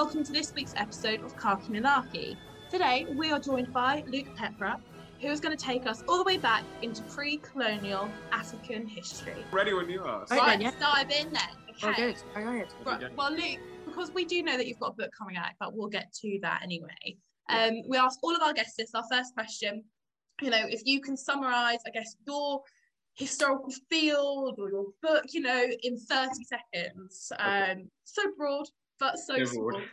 welcome 0.00 0.24
to 0.24 0.32
this 0.32 0.54
week's 0.54 0.72
episode 0.78 1.22
of 1.22 1.36
Khaki 1.36 1.74
Monarchy. 1.74 2.34
Today, 2.70 3.06
we 3.16 3.30
are 3.32 3.38
joined 3.38 3.70
by 3.70 4.02
Luke 4.06 4.34
Pepera, 4.34 4.80
who 5.20 5.28
is 5.28 5.40
going 5.40 5.54
to 5.54 5.62
take 5.62 5.86
us 5.86 6.02
all 6.08 6.16
the 6.16 6.24
way 6.24 6.38
back 6.38 6.64
into 6.80 7.02
pre 7.02 7.36
colonial 7.36 8.08
African 8.32 8.86
history. 8.86 9.44
Ready 9.52 9.74
when 9.74 9.90
you 9.90 10.02
are. 10.02 10.24
Right, 10.30 10.58
yeah. 10.58 10.68
let's 10.70 10.80
dive 10.80 11.10
in 11.10 11.30
then. 11.34 11.42
Oh, 11.82 11.90
Okay. 11.90 12.12
good. 12.12 12.16
All 12.34 12.44
right. 12.44 12.66
Right, 12.86 13.14
well, 13.14 13.30
Luke, 13.30 13.58
because 13.84 14.10
we 14.14 14.24
do 14.24 14.42
know 14.42 14.56
that 14.56 14.66
you've 14.66 14.78
got 14.78 14.92
a 14.92 14.94
book 14.94 15.10
coming 15.18 15.36
out, 15.36 15.50
but 15.60 15.76
we'll 15.76 15.90
get 15.90 16.10
to 16.22 16.38
that 16.40 16.62
anyway. 16.62 17.18
Um, 17.50 17.82
we 17.86 17.98
ask 17.98 18.18
all 18.22 18.34
of 18.34 18.40
our 18.40 18.54
guests 18.54 18.76
this. 18.78 18.94
Our 18.94 19.04
first 19.12 19.34
question, 19.34 19.84
you 20.40 20.48
know, 20.48 20.64
if 20.66 20.80
you 20.86 21.02
can 21.02 21.14
summarize, 21.14 21.80
I 21.86 21.90
guess, 21.90 22.16
your 22.26 22.62
historical 23.16 23.70
field 23.90 24.54
or 24.58 24.70
your 24.70 24.86
book, 25.02 25.24
you 25.28 25.42
know, 25.42 25.62
in 25.82 25.98
30 25.98 26.30
seconds. 26.44 27.30
Um, 27.38 27.90
so 28.04 28.22
broad, 28.38 28.66
but 29.00 29.18
so 29.18 29.34
Good 29.36 29.48
small. 29.48 29.72
lord. 29.72 29.84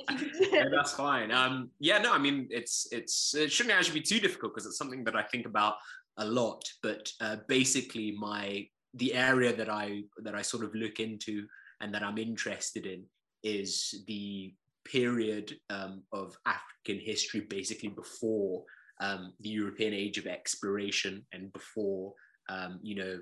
If 0.00 0.20
you 0.22 0.30
can- 0.30 0.52
Yeah, 0.52 0.64
that's 0.70 0.92
fine. 0.92 1.30
Um, 1.30 1.70
yeah, 1.78 1.98
no, 1.98 2.12
I 2.12 2.18
mean 2.18 2.48
it's 2.50 2.88
it's 2.92 3.34
it 3.34 3.50
shouldn't 3.52 3.74
actually 3.74 4.00
be 4.00 4.06
too 4.06 4.20
difficult 4.20 4.52
because 4.54 4.66
it's 4.66 4.76
something 4.76 5.04
that 5.04 5.16
I 5.16 5.22
think 5.22 5.46
about 5.46 5.76
a 6.18 6.26
lot. 6.26 6.62
But 6.82 7.10
uh, 7.20 7.36
basically, 7.46 8.12
my 8.18 8.66
the 8.94 9.14
area 9.14 9.54
that 9.54 9.68
I 9.70 10.02
that 10.24 10.34
I 10.34 10.42
sort 10.42 10.64
of 10.64 10.74
look 10.74 10.98
into 11.00 11.46
and 11.80 11.94
that 11.94 12.02
I'm 12.02 12.18
interested 12.18 12.84
in 12.86 13.04
is 13.44 14.04
the 14.06 14.52
period 14.84 15.54
um, 15.70 16.02
of 16.12 16.36
African 16.46 16.98
history, 17.04 17.40
basically 17.40 17.90
before 17.90 18.64
um, 19.00 19.32
the 19.40 19.50
European 19.50 19.92
age 19.94 20.18
of 20.18 20.26
exploration 20.26 21.24
and 21.32 21.52
before 21.52 22.14
um, 22.48 22.80
you 22.82 22.96
know 22.96 23.20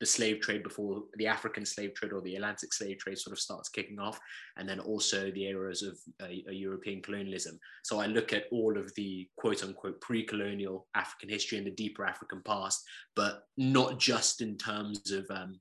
the 0.00 0.06
slave 0.06 0.40
trade, 0.40 0.62
before 0.62 1.04
the 1.14 1.26
African 1.26 1.64
slave 1.64 1.94
trade 1.94 2.12
or 2.12 2.20
the 2.20 2.34
Atlantic 2.34 2.72
slave 2.72 2.98
trade 2.98 3.18
sort 3.18 3.32
of 3.32 3.38
starts 3.38 3.68
kicking 3.68 3.98
off 3.98 4.18
and 4.56 4.68
then 4.68 4.80
also 4.80 5.30
the 5.30 5.44
eras 5.44 5.82
of 5.82 5.98
uh, 6.22 6.28
European 6.50 7.00
colonialism. 7.00 7.58
So 7.84 8.00
I 8.00 8.06
look 8.06 8.32
at 8.32 8.44
all 8.50 8.76
of 8.76 8.92
the 8.94 9.28
quote 9.36 9.62
unquote 9.62 10.00
pre 10.00 10.24
colonial 10.24 10.86
African 10.94 11.28
history 11.28 11.58
and 11.58 11.66
the 11.66 11.72
deeper 11.72 12.04
African 12.04 12.42
past, 12.44 12.82
but 13.14 13.44
not 13.56 13.98
just 13.98 14.40
in 14.40 14.56
terms 14.56 15.10
of, 15.12 15.26
um, 15.30 15.60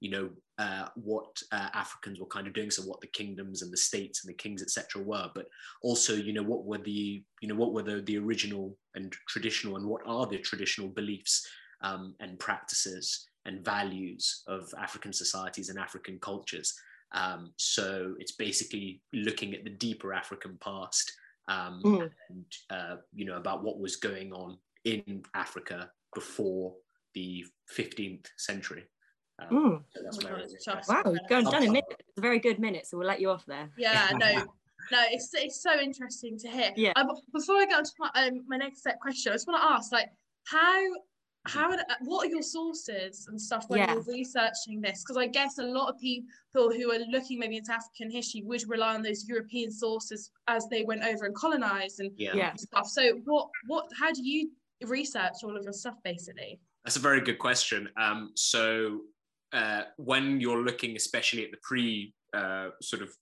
you 0.00 0.10
know, 0.10 0.30
uh, 0.58 0.88
what 0.94 1.42
uh, 1.52 1.70
Africans 1.72 2.20
were 2.20 2.26
kind 2.26 2.46
of 2.46 2.52
doing, 2.52 2.70
so 2.70 2.82
what 2.82 3.00
the 3.00 3.06
kingdoms 3.06 3.62
and 3.62 3.72
the 3.72 3.78
states 3.78 4.22
and 4.22 4.30
the 4.30 4.36
kings, 4.36 4.62
etc., 4.62 5.02
were, 5.02 5.30
but 5.34 5.46
also, 5.82 6.14
you 6.14 6.34
know, 6.34 6.42
what 6.42 6.66
were 6.66 6.78
the, 6.78 7.24
you 7.40 7.48
know, 7.48 7.54
what 7.54 7.72
were 7.72 7.82
the, 7.82 8.02
the 8.02 8.18
original 8.18 8.76
and 8.94 9.14
traditional, 9.26 9.76
and 9.76 9.86
what 9.86 10.02
are 10.04 10.26
the 10.26 10.38
traditional 10.38 10.88
beliefs 10.88 11.46
um, 11.80 12.14
and 12.20 12.38
practices 12.38 13.26
and 13.46 13.64
values 13.64 14.42
of 14.46 14.72
African 14.78 15.12
societies 15.12 15.68
and 15.70 15.78
African 15.78 16.18
cultures. 16.18 16.74
Um, 17.12 17.52
so 17.56 18.14
it's 18.18 18.32
basically 18.32 19.02
looking 19.12 19.54
at 19.54 19.64
the 19.64 19.70
deeper 19.70 20.12
African 20.12 20.58
past 20.62 21.10
um, 21.48 21.82
Mm. 21.84 22.10
and 22.28 22.44
uh, 22.70 22.96
you 23.12 23.24
know 23.24 23.36
about 23.36 23.64
what 23.64 23.80
was 23.80 23.96
going 23.96 24.32
on 24.32 24.58
in 24.84 25.22
Africa 25.34 25.90
before 26.14 26.74
the 27.14 27.44
15th 27.76 28.26
century. 28.38 28.84
Um, 29.40 29.48
Mm. 29.50 29.84
so 29.92 30.00
that's 30.04 30.18
Oh 30.18 30.22
my 30.22 30.30
my 30.30 30.30
God, 30.30 30.34
area 30.36 30.44
it's 30.44 30.52
of 30.52 30.58
just- 30.58 30.90
interest. 30.90 31.04
Wow, 31.06 31.12
you've 31.12 31.28
gone 31.28 31.44
done 31.44 31.62
a 31.62 31.66
minute. 31.66 31.84
It's 31.98 32.18
a 32.18 32.20
very 32.20 32.38
good 32.38 32.58
minute, 32.60 32.86
so 32.86 32.98
we'll 32.98 33.08
let 33.08 33.20
you 33.20 33.30
off 33.30 33.44
there. 33.46 33.68
yeah, 33.76 34.10
no, 34.12 34.32
no, 34.92 35.02
it's 35.10 35.30
it's 35.34 35.60
so 35.62 35.80
interesting 35.80 36.38
to 36.38 36.48
hear. 36.48 36.72
Yeah. 36.76 36.92
But 36.94 37.16
before 37.32 37.56
I 37.56 37.66
go 37.66 37.76
on 37.78 37.84
to 37.84 37.90
my, 37.98 38.10
um, 38.14 38.44
my 38.46 38.56
next 38.58 38.82
set 38.82 39.00
question, 39.00 39.32
I 39.32 39.34
just 39.34 39.48
want 39.48 39.60
to 39.60 39.66
ask, 39.68 39.90
like, 39.92 40.10
how 40.46 40.80
how 41.46 41.70
are- 41.70 41.84
what 42.02 42.26
are 42.26 42.30
your 42.30 42.42
sources 42.42 43.26
and 43.28 43.40
stuff 43.40 43.68
when 43.68 43.80
Yeah. 43.80 43.94
you're 43.94 44.02
researching 44.02 44.80
this? 44.80 45.02
Because 45.02 45.16
I 45.16 45.26
guess 45.26 45.58
a 45.58 45.62
lot 45.62 45.88
of 45.88 45.98
people 45.98 46.72
who 46.72 46.90
are 46.92 46.98
looking 46.98 47.38
maybe 47.38 47.56
into 47.56 47.72
African 47.72 48.10
history 48.10 48.42
would 48.42 48.68
rely 48.68 48.94
on 48.94 49.02
those 49.02 49.26
European 49.26 49.70
sources 49.70 50.30
as 50.48 50.68
they 50.68 50.84
went 50.84 51.02
over 51.02 51.24
and 51.24 51.34
colonized 51.34 52.00
and 52.00 52.12
Yeah. 52.18 52.36
Yeah. 52.36 52.54
stuff. 52.56 52.88
So 52.88 53.16
what 53.24 53.50
what 53.66 53.90
how 53.98 54.12
do 54.12 54.22
you 54.22 54.52
research 54.82 55.42
all 55.42 55.56
of 55.56 55.64
your 55.64 55.72
stuff 55.72 55.96
basically? 56.02 56.60
That's 56.84 56.96
a 56.96 57.00
very 57.00 57.20
good 57.20 57.38
question. 57.38 57.90
Um, 57.96 58.32
so 58.34 59.04
uh, 59.52 59.84
when 59.96 60.40
you're 60.40 60.62
looking, 60.62 60.94
especially 60.96 61.44
at 61.44 61.50
the 61.50 61.58
pre 61.62 62.14
uh, 62.32 62.70
sort 62.80 63.02
of, 63.02 63.16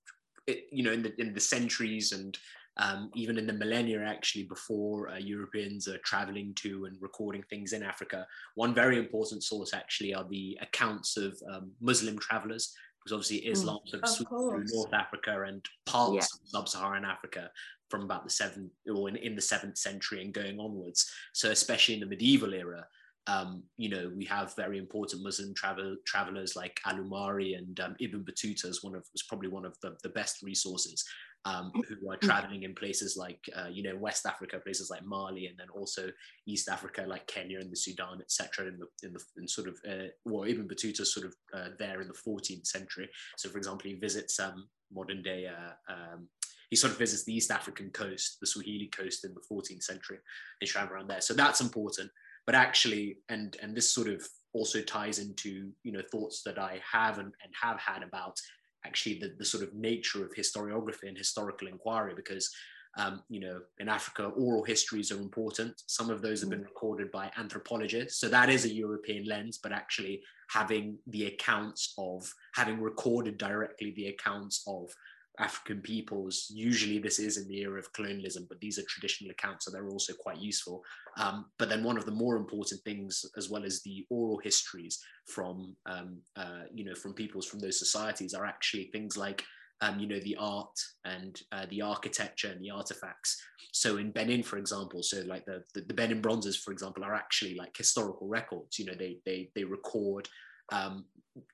you 0.46 0.82
know, 0.82 0.92
in 0.92 1.02
the 1.02 1.18
in 1.20 1.32
the 1.32 1.40
centuries 1.40 2.12
and 2.12 2.36
um, 2.78 3.10
even 3.14 3.38
in 3.38 3.46
the 3.46 3.52
millennia, 3.52 4.02
actually, 4.02 4.44
before 4.44 5.10
uh, 5.10 5.16
Europeans 5.18 5.88
are 5.88 5.98
traveling 5.98 6.54
to 6.56 6.84
and 6.84 6.96
recording 7.00 7.42
things 7.50 7.72
in 7.72 7.82
Africa, 7.82 8.26
one 8.54 8.72
very 8.72 8.98
important 8.98 9.42
source 9.42 9.74
actually 9.74 10.14
are 10.14 10.26
the 10.28 10.56
accounts 10.62 11.16
of 11.16 11.36
um, 11.52 11.72
Muslim 11.80 12.18
travelers, 12.18 12.72
because 12.98 13.12
obviously 13.12 13.48
Islam 13.48 13.80
sort 13.86 14.02
of 14.04 14.08
sweeps 14.08 14.30
through. 14.30 14.64
North 14.68 14.94
Africa 14.94 15.42
and 15.42 15.64
parts 15.86 16.14
Yeah. 16.14 16.20
of 16.20 16.68
sub-Saharan 16.68 17.04
Africa 17.04 17.50
from 17.90 18.02
about 18.02 18.22
the 18.22 18.30
seventh 18.30 18.70
or 18.94 19.08
in, 19.08 19.16
in 19.16 19.34
the 19.34 19.42
seventh 19.42 19.78
century 19.78 20.22
and 20.22 20.32
going 20.32 20.60
onwards. 20.60 21.10
So 21.32 21.50
especially 21.50 21.94
in 21.94 22.00
the 22.00 22.06
medieval 22.06 22.54
era, 22.54 22.86
um, 23.26 23.62
you 23.76 23.88
know, 23.88 24.10
we 24.16 24.24
have 24.26 24.56
very 24.56 24.78
important 24.78 25.22
Muslim 25.22 25.52
travel 25.54 25.96
travelers 26.06 26.56
like 26.56 26.80
Al-Umari 26.86 27.58
and 27.58 27.78
um, 27.80 27.96
Ibn 28.00 28.24
Battuta 28.24 28.66
is 28.66 28.82
one 28.82 28.94
of 28.94 29.04
was 29.12 29.22
probably 29.24 29.48
one 29.48 29.64
of 29.64 29.76
the, 29.82 29.96
the 30.02 30.08
best 30.10 30.42
resources 30.42 31.04
um, 31.48 31.72
who 31.88 32.10
are 32.10 32.16
traveling 32.16 32.64
in 32.64 32.74
places 32.74 33.16
like 33.16 33.48
uh, 33.56 33.68
you 33.70 33.82
know 33.82 33.96
West 33.96 34.26
Africa, 34.26 34.58
places 34.58 34.90
like 34.90 35.04
Mali, 35.04 35.46
and 35.46 35.58
then 35.58 35.68
also 35.74 36.10
East 36.46 36.68
Africa 36.68 37.04
like 37.06 37.26
Kenya 37.26 37.58
and 37.60 37.70
the 37.70 37.76
Sudan, 37.76 38.20
etc. 38.20 38.66
In 38.66 38.78
the 38.78 39.06
in 39.06 39.12
the 39.14 39.22
in 39.38 39.48
sort 39.48 39.68
of 39.68 39.76
uh, 39.88 40.08
well, 40.24 40.44
Ibn 40.44 40.68
Battuta 40.68 41.04
sort 41.04 41.26
of 41.26 41.34
uh, 41.54 41.68
there 41.78 42.00
in 42.00 42.08
the 42.08 42.14
14th 42.14 42.66
century. 42.66 43.08
So, 43.36 43.48
for 43.48 43.58
example, 43.58 43.88
he 43.88 43.94
visits 43.94 44.38
um, 44.38 44.68
modern 44.92 45.22
day. 45.22 45.46
Uh, 45.46 45.92
um, 45.92 46.28
he 46.70 46.76
sort 46.76 46.92
of 46.92 46.98
visits 46.98 47.24
the 47.24 47.34
East 47.34 47.50
African 47.50 47.88
coast, 47.90 48.36
the 48.40 48.46
Swahili 48.46 48.88
coast 48.88 49.24
in 49.24 49.32
the 49.32 49.40
14th 49.50 49.82
century. 49.82 50.18
They 50.60 50.66
travel 50.66 50.94
around 50.94 51.08
there, 51.08 51.22
so 51.22 51.32
that's 51.32 51.62
important 51.62 52.10
but 52.46 52.54
actually 52.54 53.18
and 53.28 53.58
and 53.62 53.76
this 53.76 53.92
sort 53.92 54.08
of 54.08 54.26
also 54.54 54.80
ties 54.80 55.18
into 55.18 55.70
you 55.82 55.92
know 55.92 56.00
thoughts 56.10 56.40
that 56.42 56.58
i 56.58 56.80
have 56.90 57.18
and, 57.18 57.30
and 57.44 57.52
have 57.60 57.78
had 57.78 58.02
about 58.02 58.40
actually 58.84 59.18
the, 59.18 59.34
the 59.38 59.44
sort 59.44 59.62
of 59.62 59.74
nature 59.74 60.24
of 60.24 60.34
historiography 60.34 61.08
and 61.08 61.16
historical 61.16 61.68
inquiry 61.68 62.14
because 62.14 62.50
um, 62.96 63.22
you 63.28 63.40
know 63.40 63.60
in 63.78 63.88
africa 63.88 64.24
oral 64.24 64.64
histories 64.64 65.12
are 65.12 65.18
important. 65.18 65.82
Some 65.86 66.10
of 66.10 66.22
those 66.22 66.40
have 66.40 66.50
been 66.50 66.62
recorded 66.62 67.10
by 67.10 67.30
anthropologists. 67.36 68.20
So 68.20 68.28
that 68.28 68.48
is 68.48 68.64
a 68.64 68.72
european 68.72 69.24
lens 69.24 69.58
but 69.62 69.72
actually 69.72 70.22
having 70.50 70.98
the 71.06 71.26
accounts 71.26 71.94
of 71.98 72.32
having 72.54 72.80
recorded 72.80 73.36
directly 73.38 73.92
the 73.92 74.08
accounts 74.08 74.64
of 74.66 74.90
African 75.38 75.80
peoples. 75.80 76.46
Usually, 76.50 76.98
this 76.98 77.18
is 77.18 77.36
in 77.36 77.48
the 77.48 77.60
era 77.60 77.78
of 77.78 77.92
colonialism, 77.92 78.46
but 78.48 78.60
these 78.60 78.78
are 78.78 78.84
traditional 78.88 79.30
accounts, 79.30 79.64
so 79.64 79.70
they're 79.70 79.88
also 79.88 80.12
quite 80.14 80.38
useful. 80.38 80.82
Um, 81.18 81.46
but 81.58 81.68
then, 81.68 81.84
one 81.84 81.96
of 81.96 82.04
the 82.04 82.12
more 82.12 82.36
important 82.36 82.80
things, 82.82 83.24
as 83.36 83.48
well 83.48 83.64
as 83.64 83.82
the 83.82 84.06
oral 84.10 84.38
histories 84.38 84.98
from, 85.26 85.76
um, 85.86 86.18
uh, 86.36 86.64
you 86.72 86.84
know, 86.84 86.94
from 86.94 87.14
peoples 87.14 87.46
from 87.46 87.60
those 87.60 87.78
societies, 87.78 88.34
are 88.34 88.46
actually 88.46 88.90
things 88.92 89.16
like, 89.16 89.44
um, 89.80 90.00
you 90.00 90.08
know, 90.08 90.20
the 90.20 90.36
art 90.38 90.76
and 91.04 91.40
uh, 91.52 91.66
the 91.70 91.82
architecture 91.82 92.50
and 92.50 92.60
the 92.60 92.70
artifacts. 92.70 93.40
So 93.72 93.98
in 93.98 94.10
Benin, 94.10 94.42
for 94.42 94.58
example, 94.58 95.02
so 95.02 95.22
like 95.26 95.44
the, 95.44 95.62
the 95.74 95.82
the 95.82 95.94
Benin 95.94 96.20
bronzes, 96.20 96.56
for 96.56 96.72
example, 96.72 97.04
are 97.04 97.14
actually 97.14 97.54
like 97.54 97.76
historical 97.76 98.26
records. 98.26 98.78
You 98.78 98.86
know, 98.86 98.94
they 98.98 99.18
they 99.24 99.50
they 99.54 99.64
record 99.64 100.28
um, 100.70 101.04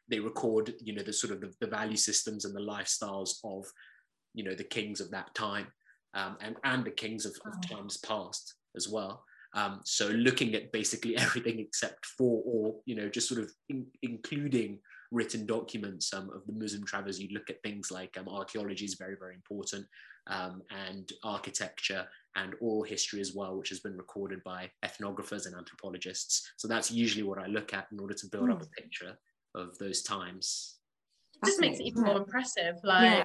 they 0.09 0.19
record 0.19 0.75
you 0.81 0.95
know 0.95 1.03
the 1.03 1.13
sort 1.13 1.33
of 1.33 1.41
the, 1.41 1.53
the 1.61 1.67
value 1.67 1.97
systems 1.97 2.45
and 2.45 2.55
the 2.55 2.61
lifestyles 2.61 3.37
of 3.45 3.67
you 4.35 4.45
know 4.45 4.55
the 4.55 4.65
kings 4.65 5.01
of 5.01 5.11
that 5.11 5.35
time 5.35 5.67
um, 6.15 6.37
and 6.41 6.57
and 6.65 6.85
the 6.85 6.91
kings 6.91 7.27
of, 7.27 7.37
of 7.47 7.69
times 7.69 7.99
past 7.99 8.55
as 8.77 8.89
well. 8.89 9.25
Um, 9.55 9.81
so 9.85 10.09
looking 10.09 10.55
at 10.55 10.73
basically 10.73 11.17
everything 11.27 11.59
except 11.61 12.07
for 12.07 12.43
or 12.45 12.77
you 12.87 12.95
know 12.95 13.09
just 13.09 13.29
sort 13.29 13.41
of 13.41 13.51
in, 13.69 13.87
including 14.03 14.79
written 15.11 15.47
documents 15.47 16.13
um, 16.13 16.31
of 16.35 16.45
the 16.47 16.53
muslim 16.53 16.85
travelers 16.85 17.21
you 17.21 17.29
look 17.33 17.51
at 17.51 17.63
things 17.63 17.91
like 17.91 18.17
um, 18.19 18.29
archaeology 18.29 18.85
is 18.85 18.95
very 18.95 19.17
very 19.19 19.35
important 19.35 19.87
um, 20.27 20.63
and 20.71 21.13
architecture 21.23 22.07
and 22.37 22.55
oral 22.61 22.83
history 22.83 23.21
as 23.21 23.35
well, 23.35 23.57
which 23.57 23.69
has 23.69 23.81
been 23.81 23.97
recorded 23.97 24.43
by 24.45 24.71
ethnographers 24.85 25.47
and 25.47 25.55
anthropologists. 25.55 26.53
So 26.57 26.67
that's 26.67 26.91
usually 26.91 27.23
what 27.23 27.39
I 27.39 27.47
look 27.47 27.73
at 27.75 27.87
in 27.93 28.01
order 28.01 28.15
to 28.15 28.27
build 28.27 28.51
up 28.51 28.63
a 28.63 28.67
picture 28.67 29.17
of 29.55 29.77
those 29.79 30.03
times. 30.03 30.79
It 31.43 31.47
just 31.47 31.61
makes 31.61 31.79
it 31.79 31.85
even 31.85 32.03
more 32.03 32.17
impressive. 32.17 32.77
Like 32.83 33.03
Yeah. 33.03 33.25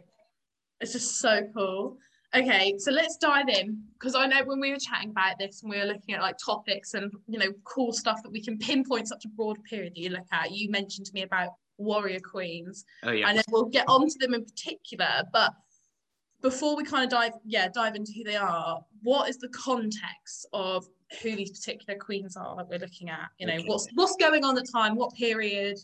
it's 0.80 0.94
just 0.94 1.20
so 1.20 1.42
cool. 1.56 1.98
Okay, 2.36 2.76
so 2.78 2.92
let's 2.92 3.18
dive 3.18 3.50
in 3.50 3.82
because 3.94 4.14
I 4.14 4.28
know 4.28 4.44
when 4.44 4.60
we 4.60 4.72
were 4.72 4.78
chatting 4.78 5.10
about 5.10 5.40
this 5.40 5.64
and 5.64 5.72
we 5.72 5.80
were 5.80 5.86
looking 5.86 6.14
at 6.14 6.22
like 6.22 6.38
topics 6.38 6.94
and 6.94 7.12
you 7.28 7.40
know 7.40 7.52
cool 7.64 7.92
stuff 7.92 8.22
that 8.22 8.32
we 8.32 8.40
can 8.40 8.60
pinpoint 8.60 9.08
such 9.08 9.26
a 9.26 9.30
broad 9.30 9.58
period 9.64 9.94
that 9.96 10.00
you 10.00 10.10
look 10.10 10.28
at. 10.32 10.52
You 10.52 10.70
mentioned 10.70 11.08
to 11.08 11.14
me 11.14 11.24
about 11.24 11.54
warrior 11.80 12.20
queens, 12.20 12.86
Oh 13.04 13.12
yeah. 13.12 13.28
and 13.28 13.38
then 13.38 13.44
we'll 13.50 13.66
get 13.66 13.86
onto 13.88 14.20
them 14.20 14.34
in 14.34 14.46
particular. 14.46 15.24
But 15.34 15.54
before 16.42 16.76
we 16.78 16.84
kind 16.84 17.04
of 17.04 17.10
dive, 17.10 17.34
yeah, 17.46 17.68
dive 17.74 17.96
into 17.96 18.12
who 18.16 18.24
they 18.24 18.36
are, 18.36 18.80
what 19.02 19.30
is 19.30 19.38
the 19.38 19.50
context 19.50 20.48
of 20.54 20.86
who 21.22 21.36
these 21.36 21.52
particular 21.52 21.98
queens 22.00 22.38
are 22.38 22.56
that 22.56 22.70
we're 22.70 22.80
looking 22.80 23.10
at? 23.10 23.30
You 23.40 23.48
know, 23.48 23.54
Okay. 23.56 23.64
what's 23.66 23.88
what's 23.96 24.16
going 24.18 24.44
on 24.44 24.58
at 24.58 24.66
the 24.66 24.72
time, 24.72 24.96
what 24.96 25.14
period, 25.16 25.78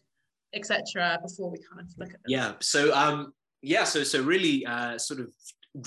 etc. 0.54 1.20
Before 1.22 1.50
we 1.50 1.58
kind 1.70 1.82
of 1.82 1.88
look 1.98 2.10
at 2.10 2.14
them. 2.14 2.22
Yeah. 2.28 2.54
So 2.62 2.94
um, 2.94 3.34
yeah. 3.62 3.84
So 3.84 4.04
so 4.04 4.22
really, 4.22 4.66
uh, 4.66 4.98
sort 4.98 5.20
of 5.20 5.34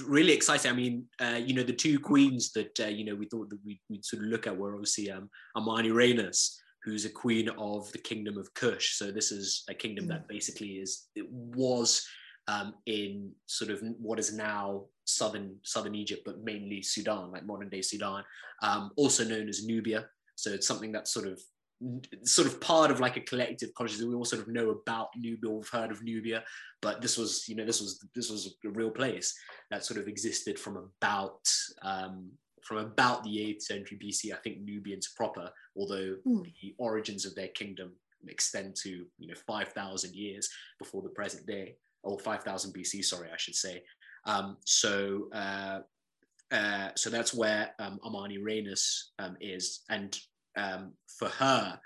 really 0.04 0.32
exciting. 0.32 0.70
I 0.70 0.74
mean, 0.74 1.04
uh, 1.20 1.40
you 1.42 1.54
know, 1.54 1.62
the 1.62 1.72
two 1.72 1.98
queens 1.98 2.52
that 2.52 2.78
uh, 2.80 2.86
you 2.86 3.04
know 3.04 3.14
we 3.14 3.26
thought 3.26 3.48
that 3.50 3.58
we, 3.64 3.80
would 3.88 4.04
sort 4.04 4.22
of 4.22 4.28
look 4.28 4.46
at 4.46 4.56
were 4.56 4.74
obviously 4.74 5.10
um, 5.10 5.30
Amanirenas, 5.56 6.56
who's 6.84 7.04
a 7.04 7.10
queen 7.10 7.48
of 7.58 7.90
the 7.92 7.98
kingdom 7.98 8.38
of 8.38 8.52
Kush. 8.54 8.94
So 8.94 9.10
this 9.10 9.32
is 9.32 9.64
a 9.68 9.74
kingdom 9.74 10.06
mm. 10.06 10.08
that 10.08 10.28
basically 10.28 10.72
is 10.78 11.08
it 11.14 11.30
was 11.30 12.06
um, 12.46 12.74
in 12.86 13.32
sort 13.46 13.70
of 13.70 13.82
what 14.00 14.18
is 14.18 14.32
now 14.32 14.84
southern 15.04 15.56
southern 15.62 15.94
Egypt, 15.94 16.22
but 16.24 16.42
mainly 16.42 16.82
Sudan, 16.82 17.30
like 17.30 17.44
modern 17.44 17.68
day 17.68 17.82
Sudan, 17.82 18.24
um, 18.62 18.90
also 18.96 19.24
known 19.24 19.48
as 19.48 19.64
Nubia. 19.64 20.06
So 20.36 20.50
it's 20.50 20.66
something 20.66 20.92
that's 20.92 21.12
sort 21.12 21.26
of 21.26 21.40
sort 22.24 22.48
of 22.48 22.60
part 22.60 22.90
of 22.90 23.00
like 23.00 23.16
a 23.16 23.20
collective 23.20 23.72
consciousness. 23.74 24.08
We 24.08 24.14
all 24.14 24.24
sort 24.24 24.42
of 24.42 24.48
know 24.48 24.70
about 24.70 25.08
Nubia, 25.16 25.50
we've 25.50 25.68
heard 25.68 25.90
of 25.90 26.02
Nubia, 26.02 26.42
but 26.82 27.00
this 27.00 27.16
was, 27.16 27.48
you 27.48 27.54
know, 27.54 27.64
this 27.64 27.80
was 27.80 28.04
this 28.14 28.30
was 28.30 28.56
a 28.64 28.70
real 28.70 28.90
place 28.90 29.34
that 29.70 29.84
sort 29.84 30.00
of 30.00 30.08
existed 30.08 30.58
from 30.58 30.90
about 31.00 31.40
um, 31.82 32.30
from 32.62 32.78
about 32.78 33.24
the 33.24 33.36
8th 33.36 33.62
century 33.62 33.98
BC. 34.02 34.32
I 34.32 34.36
think 34.36 34.60
Nubians 34.60 35.12
proper, 35.16 35.50
although 35.76 36.16
mm. 36.26 36.52
the 36.62 36.74
origins 36.78 37.24
of 37.24 37.34
their 37.34 37.48
kingdom 37.48 37.92
extend 38.26 38.74
to 38.74 39.06
you 39.18 39.28
know 39.28 39.34
5,000 39.46 40.14
years 40.14 40.48
before 40.78 41.02
the 41.02 41.08
present 41.10 41.46
day, 41.46 41.76
or 42.02 42.18
5,000 42.18 42.72
BC. 42.72 43.04
Sorry, 43.04 43.28
I 43.32 43.36
should 43.36 43.56
say. 43.56 43.82
Um, 44.24 44.56
so. 44.64 45.28
Uh, 45.32 45.80
uh, 46.50 46.88
so 46.96 47.10
that's 47.10 47.34
where 47.34 47.72
um, 47.78 48.00
Amanirenas 48.02 49.08
um, 49.18 49.36
is, 49.38 49.82
and 49.90 50.18
um, 50.56 50.92
for 51.18 51.28
her. 51.28 51.78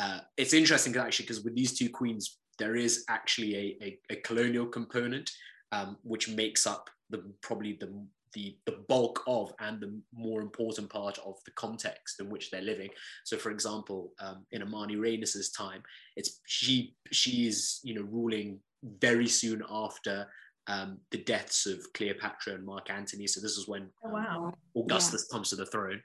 Uh, 0.00 0.20
it's 0.38 0.54
interesting 0.54 0.96
actually 0.96 1.24
because 1.24 1.44
with 1.44 1.54
these 1.54 1.78
two 1.78 1.90
queens, 1.90 2.38
there 2.58 2.76
is 2.76 3.04
actually 3.10 3.54
a, 3.54 3.84
a, 3.84 3.98
a 4.10 4.16
colonial 4.16 4.64
component 4.64 5.30
um, 5.72 5.96
which 6.02 6.28
makes 6.28 6.66
up 6.66 6.90
the 7.10 7.22
probably 7.42 7.76
the, 7.78 7.92
the 8.36 8.54
the 8.66 8.84
bulk 8.86 9.22
of 9.26 9.52
and 9.60 9.80
the 9.80 9.98
more 10.12 10.42
important 10.42 10.90
part 10.90 11.18
of 11.24 11.36
the 11.46 11.50
context 11.52 12.20
in 12.20 12.28
which 12.28 12.50
they're 12.50 12.60
living. 12.60 12.90
So, 13.24 13.38
for 13.38 13.50
example, 13.50 14.12
um, 14.20 14.44
in 14.52 14.62
Amanirenas's 14.62 15.50
time, 15.50 15.82
it's 16.16 16.40
she 16.46 16.94
she 17.10 17.48
is 17.48 17.80
you 17.82 17.94
know 17.94 18.06
ruling 18.08 18.60
very 19.00 19.26
soon 19.26 19.62
after 19.68 20.28
um, 20.68 20.98
the 21.10 21.18
deaths 21.24 21.66
of 21.66 21.80
Cleopatra 21.94 22.54
and 22.54 22.64
Mark 22.64 22.90
Antony. 22.90 23.26
So 23.26 23.40
this 23.40 23.56
is 23.56 23.66
when 23.66 23.88
oh, 24.04 24.10
wow. 24.10 24.44
Um, 24.46 24.82
Augustus 24.82 25.26
yeah. 25.26 25.34
comes 25.34 25.48
to 25.50 25.56
the 25.56 25.66
throne 25.66 26.02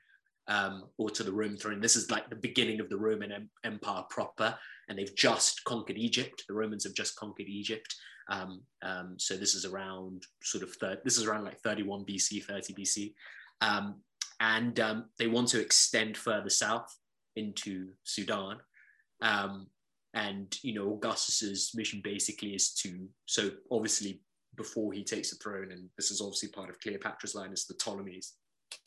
um, 0.47 0.85
or 0.97 1.09
to 1.09 1.23
the 1.23 1.33
Roman 1.33 1.57
throne. 1.57 1.81
This 1.81 1.97
is 1.97 2.09
like 2.09 2.29
the 2.29 2.35
beginning 2.37 2.79
of 2.79 2.89
the 2.89 2.97
Roman 2.97 3.31
em- 3.33 3.49
Empire 3.65 4.03
proper, 4.09 4.57
and 4.87 4.97
they've 4.97 5.15
just 5.17 5.63
conquered 5.65 5.97
Egypt. 5.97 6.43
The 6.47 6.55
Romans 6.55 6.85
have 6.85 6.93
just 6.93 7.17
conquered 7.17 7.47
Egypt. 7.47 7.93
Um, 8.31 8.61
um, 8.81 9.15
so 9.17 9.35
this 9.35 9.55
is 9.55 9.65
around 9.65 10.23
sort 10.41 10.63
of 10.63 10.73
third. 10.75 10.99
This 11.03 11.17
is 11.17 11.25
around 11.25 11.43
like 11.43 11.59
31 11.59 12.05
BC, 12.05 12.43
30 12.43 12.73
BC, 12.73 13.13
um, 13.59 13.95
and 14.39 14.79
um, 14.79 15.05
they 15.19 15.27
want 15.27 15.49
to 15.49 15.59
extend 15.59 16.17
further 16.17 16.49
south 16.49 16.97
into 17.35 17.89
Sudan. 18.03 18.57
Um, 19.21 19.67
and 20.13 20.57
you 20.63 20.73
know, 20.73 20.93
Augustus's 20.93 21.71
mission 21.75 22.01
basically 22.03 22.55
is 22.55 22.73
to 22.75 23.07
so 23.25 23.51
obviously 23.69 24.21
before 24.55 24.93
he 24.93 25.03
takes 25.03 25.29
the 25.29 25.37
throne, 25.37 25.71
and 25.71 25.89
this 25.97 26.09
is 26.09 26.21
obviously 26.21 26.49
part 26.49 26.69
of 26.69 26.79
Cleopatra's 26.79 27.35
line, 27.35 27.51
is 27.51 27.65
the 27.65 27.75
Ptolemies 27.75 28.33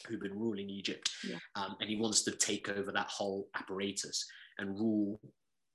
who've 0.06 0.20
been 0.20 0.38
ruling 0.38 0.70
Egypt. 0.70 1.11
Yeah. 1.29 1.37
Um, 1.55 1.76
and 1.81 1.88
he 1.88 1.97
wants 1.97 2.23
to 2.23 2.31
take 2.31 2.69
over 2.70 2.93
that 2.93 3.08
whole 3.08 3.49
apparatus 3.55 4.26
and 4.58 4.79
rule 4.79 5.20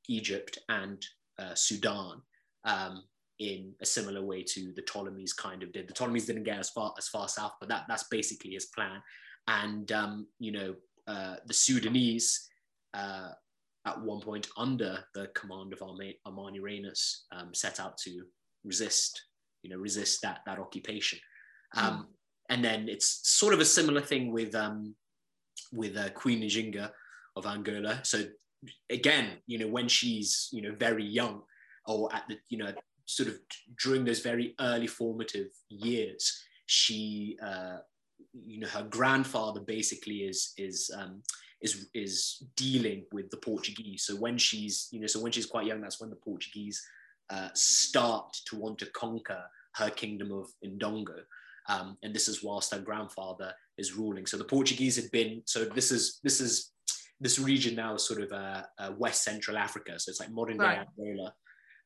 Egypt 0.08 0.58
and 0.70 1.04
uh, 1.38 1.54
Sudan 1.54 2.22
um, 2.66 3.04
in 3.40 3.74
a 3.82 3.86
similar 3.86 4.24
way 4.24 4.44
to 4.44 4.74
the 4.76 4.82
Ptolemies 4.82 5.34
kind 5.34 5.64
of 5.64 5.72
did. 5.72 5.88
The 5.88 5.94
Ptolemies 5.94 6.26
didn't 6.26 6.44
get 6.44 6.60
as 6.60 6.70
far 6.70 6.94
as 6.98 7.08
far 7.08 7.28
south, 7.28 7.54
but 7.60 7.70
that 7.70 7.86
that's 7.88 8.04
basically 8.10 8.52
his 8.52 8.66
plan. 8.68 9.02
And 9.48 9.92
um, 9.92 10.28
you 10.40 10.52
know, 10.52 10.76
uh, 11.08 11.36
the 11.46 11.54
Sudanese. 11.54 12.48
Uh, 12.94 13.30
at 13.86 14.02
one 14.02 14.20
point, 14.20 14.48
under 14.58 15.00
the 15.16 15.28
command 15.34 15.74
of 15.74 15.80
Amanirenas, 15.80 17.22
um, 17.32 17.54
set 17.54 17.80
out 17.80 17.98
to 18.00 18.24
resist, 18.66 19.24
you 19.64 19.70
know, 19.70 19.78
resist 19.78 20.22
that 20.22 20.42
that 20.46 20.60
occupation. 20.60 21.18
Um, 21.76 21.84
mm 21.84 22.06
and 22.50 22.64
then 22.64 22.90
it's 22.90 23.22
sort 23.30 23.54
of 23.54 23.60
a 23.60 23.66
similar 23.66 24.02
thing 24.02 24.32
with 24.32 24.56
um, 24.56 24.96
with 25.72 25.96
uh, 25.96 26.10
Queen 26.10 26.42
Njinga 26.42 26.90
of 27.36 27.46
Angola. 27.46 28.02
So 28.04 28.24
again, 28.90 29.38
you 29.48 29.60
know, 29.60 29.68
when 29.68 29.88
she's 29.88 30.50
you 30.52 30.62
know 30.62 30.76
very 30.78 31.06
young, 31.06 31.44
or 31.86 32.14
at 32.14 32.24
the 32.28 32.38
you 32.50 32.58
know 32.58 32.74
sort 33.10 33.30
of 33.30 33.40
during 33.84 34.06
those 34.06 34.20
very 34.20 34.54
early 34.60 34.88
formative 34.88 35.48
years, 35.70 36.44
she 36.68 37.38
uh, 37.44 37.78
you 38.46 38.60
know 38.60 38.68
her 38.68 38.84
grandfather 38.84 39.62
basically 39.62 40.20
is 40.32 40.54
is 40.58 40.92
um, 40.96 41.24
is 41.62 41.90
is 41.94 42.44
dealing 42.56 43.06
with 43.12 43.30
the 43.32 43.38
Portuguese. 43.38 44.04
So 44.04 44.16
when 44.16 44.38
she's 44.38 44.88
you 44.92 45.00
know 45.00 45.08
so 45.08 45.20
when 45.22 45.32
she's 45.32 45.46
quite 45.46 45.66
young, 45.66 45.82
that's 45.82 46.00
when 46.00 46.12
the 46.12 46.16
Portuguese 46.18 46.80
uh, 47.30 47.50
start 47.54 48.38
to 48.46 48.56
want 48.56 48.78
to 48.80 48.86
conquer 48.88 49.44
her 49.76 49.90
kingdom 49.90 50.32
of 50.32 50.48
Ndongo. 50.66 51.20
Um, 51.68 51.98
and 52.04 52.14
this 52.14 52.28
is 52.28 52.44
whilst 52.44 52.74
her 52.74 52.80
grandfather 52.80 53.54
is 53.78 53.94
ruling. 53.94 54.26
So 54.26 54.38
the 54.38 54.44
Portuguese 54.44 54.96
had 54.96 55.12
been, 55.12 55.44
so 55.46 55.66
this 55.66 55.92
is, 55.92 56.20
this 56.24 56.42
is, 56.42 56.72
this 57.20 57.38
region 57.38 57.76
now 57.76 57.94
is 57.96 58.04
sort 58.04 58.22
of 58.22 58.32
uh, 58.32 58.64
uh, 58.80 58.92
West 58.98 59.24
Central 59.24 59.58
Africa. 59.58 60.00
So 60.00 60.10
it's 60.10 60.20
like 60.20 60.32
modern 60.32 60.58
day 60.58 60.64
right. 60.64 60.88
Angola. 60.98 61.34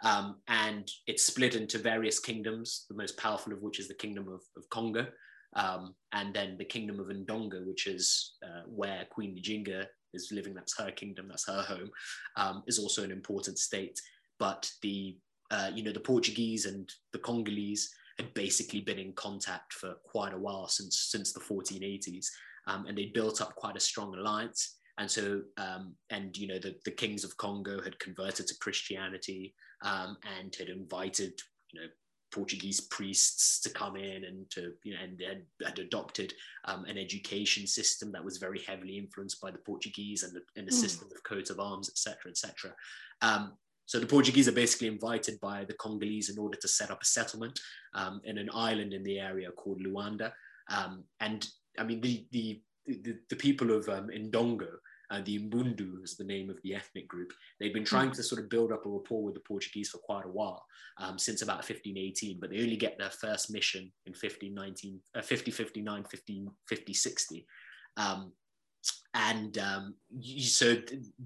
Um, 0.03 0.41
and 0.47 0.89
it's 1.07 1.23
split 1.23 1.55
into 1.55 1.77
various 1.77 2.19
kingdoms, 2.19 2.85
the 2.89 2.95
most 2.95 3.17
powerful 3.17 3.53
of 3.53 3.61
which 3.61 3.79
is 3.79 3.87
the 3.87 3.93
kingdom 3.93 4.27
of, 4.27 4.41
of 4.57 4.69
Congo. 4.69 5.07
Um, 5.55 5.95
and 6.11 6.33
then 6.33 6.57
the 6.57 6.65
kingdom 6.65 6.99
of 6.99 7.07
Ndongo, 7.07 7.65
which 7.65 7.87
is 7.87 8.33
uh, 8.43 8.63
where 8.67 9.05
Queen 9.09 9.37
Njinga 9.37 9.85
is 10.13 10.31
living. 10.31 10.53
That's 10.53 10.77
her 10.77 10.91
kingdom, 10.91 11.27
that's 11.29 11.47
her 11.47 11.61
home, 11.61 11.89
um, 12.37 12.63
is 12.67 12.79
also 12.79 13.03
an 13.03 13.11
important 13.11 13.59
state. 13.59 13.99
But 14.39 14.69
the, 14.81 15.17
uh, 15.51 15.71
you 15.73 15.83
know, 15.83 15.93
the 15.93 15.99
Portuguese 15.99 16.65
and 16.65 16.91
the 17.13 17.19
Congolese 17.19 17.89
had 18.17 18.33
basically 18.33 18.81
been 18.81 18.99
in 18.99 19.13
contact 19.13 19.73
for 19.73 19.95
quite 20.03 20.33
a 20.33 20.37
while 20.37 20.67
since 20.67 21.07
since 21.09 21.33
the 21.33 21.39
1480s, 21.39 22.27
um, 22.67 22.85
and 22.87 22.97
they 22.97 23.11
built 23.13 23.41
up 23.41 23.55
quite 23.55 23.77
a 23.77 23.79
strong 23.79 24.13
alliance. 24.15 24.77
And 24.99 25.09
so, 25.09 25.41
um, 25.57 25.95
and 26.11 26.37
you 26.37 26.47
know, 26.47 26.59
the, 26.59 26.75
the 26.85 26.91
kings 26.91 27.23
of 27.23 27.35
Congo 27.37 27.81
had 27.81 27.97
converted 27.99 28.45
to 28.47 28.57
Christianity 28.59 29.55
um, 29.83 30.17
and 30.39 30.55
had 30.55 30.69
invited, 30.69 31.39
you 31.71 31.81
know, 31.81 31.87
Portuguese 32.33 32.81
priests 32.81 33.61
to 33.61 33.69
come 33.69 33.95
in 33.95 34.23
and 34.23 34.49
to, 34.49 34.73
you 34.83 34.93
know, 34.93 34.99
and, 35.03 35.21
and 35.21 35.43
had 35.63 35.77
adopted 35.77 36.33
um, 36.65 36.83
an 36.85 36.97
education 36.97 37.67
system 37.67 38.11
that 38.11 38.23
was 38.23 38.37
very 38.37 38.59
heavily 38.67 38.97
influenced 38.97 39.39
by 39.39 39.51
the 39.51 39.59
Portuguese 39.59 40.23
and 40.23 40.33
the, 40.33 40.41
and 40.55 40.67
the 40.67 40.71
mm. 40.71 40.79
system 40.79 41.07
of 41.13 41.23
coats 41.23 41.51
of 41.51 41.59
arms, 41.59 41.89
etc., 41.89 42.31
etc. 42.31 42.73
Um, 43.21 43.53
so 43.85 43.99
the 43.99 44.07
Portuguese 44.07 44.47
are 44.47 44.53
basically 44.53 44.87
invited 44.87 45.39
by 45.41 45.65
the 45.65 45.73
Congolese 45.73 46.29
in 46.29 46.39
order 46.39 46.57
to 46.57 46.67
set 46.67 46.89
up 46.89 47.01
a 47.01 47.05
settlement 47.05 47.59
um, 47.93 48.21
in 48.23 48.37
an 48.37 48.49
island 48.53 48.93
in 48.93 49.03
the 49.03 49.19
area 49.19 49.51
called 49.51 49.81
Luanda. 49.81 50.31
Um, 50.69 51.03
and 51.19 51.47
I 51.77 51.83
mean, 51.83 52.01
the, 52.01 52.25
the, 52.31 52.61
the, 52.87 53.17
the 53.29 53.35
people 53.35 53.71
of 53.71 53.87
um, 53.89 54.07
Ndongo, 54.07 54.69
uh, 55.13 55.21
the 55.25 55.39
Mbundu 55.39 56.03
is 56.03 56.17
the 56.17 56.23
name 56.23 56.49
of 56.49 56.57
the 56.63 56.73
ethnic 56.73 57.07
group, 57.07 57.31
they've 57.59 57.73
been 57.73 57.85
trying 57.85 58.11
to 58.11 58.23
sort 58.23 58.41
of 58.41 58.49
build 58.49 58.71
up 58.71 58.85
a 58.85 58.89
rapport 58.89 59.23
with 59.23 59.35
the 59.35 59.39
Portuguese 59.41 59.89
for 59.89 59.99
quite 59.99 60.25
a 60.25 60.29
while, 60.29 60.65
um, 60.99 61.19
since 61.19 61.43
about 61.43 61.57
1518, 61.57 62.39
but 62.39 62.49
they 62.49 62.61
only 62.61 62.75
get 62.75 62.97
their 62.97 63.11
first 63.11 63.51
mission 63.51 63.91
in 64.07 64.13
1519, 64.13 64.99
uh, 65.15 65.21
5059, 65.21 66.03
15, 66.09 66.47
5060. 66.67 67.45
Um, 67.97 68.31
and 69.13 69.57
um, 69.59 69.93
so 70.39 70.75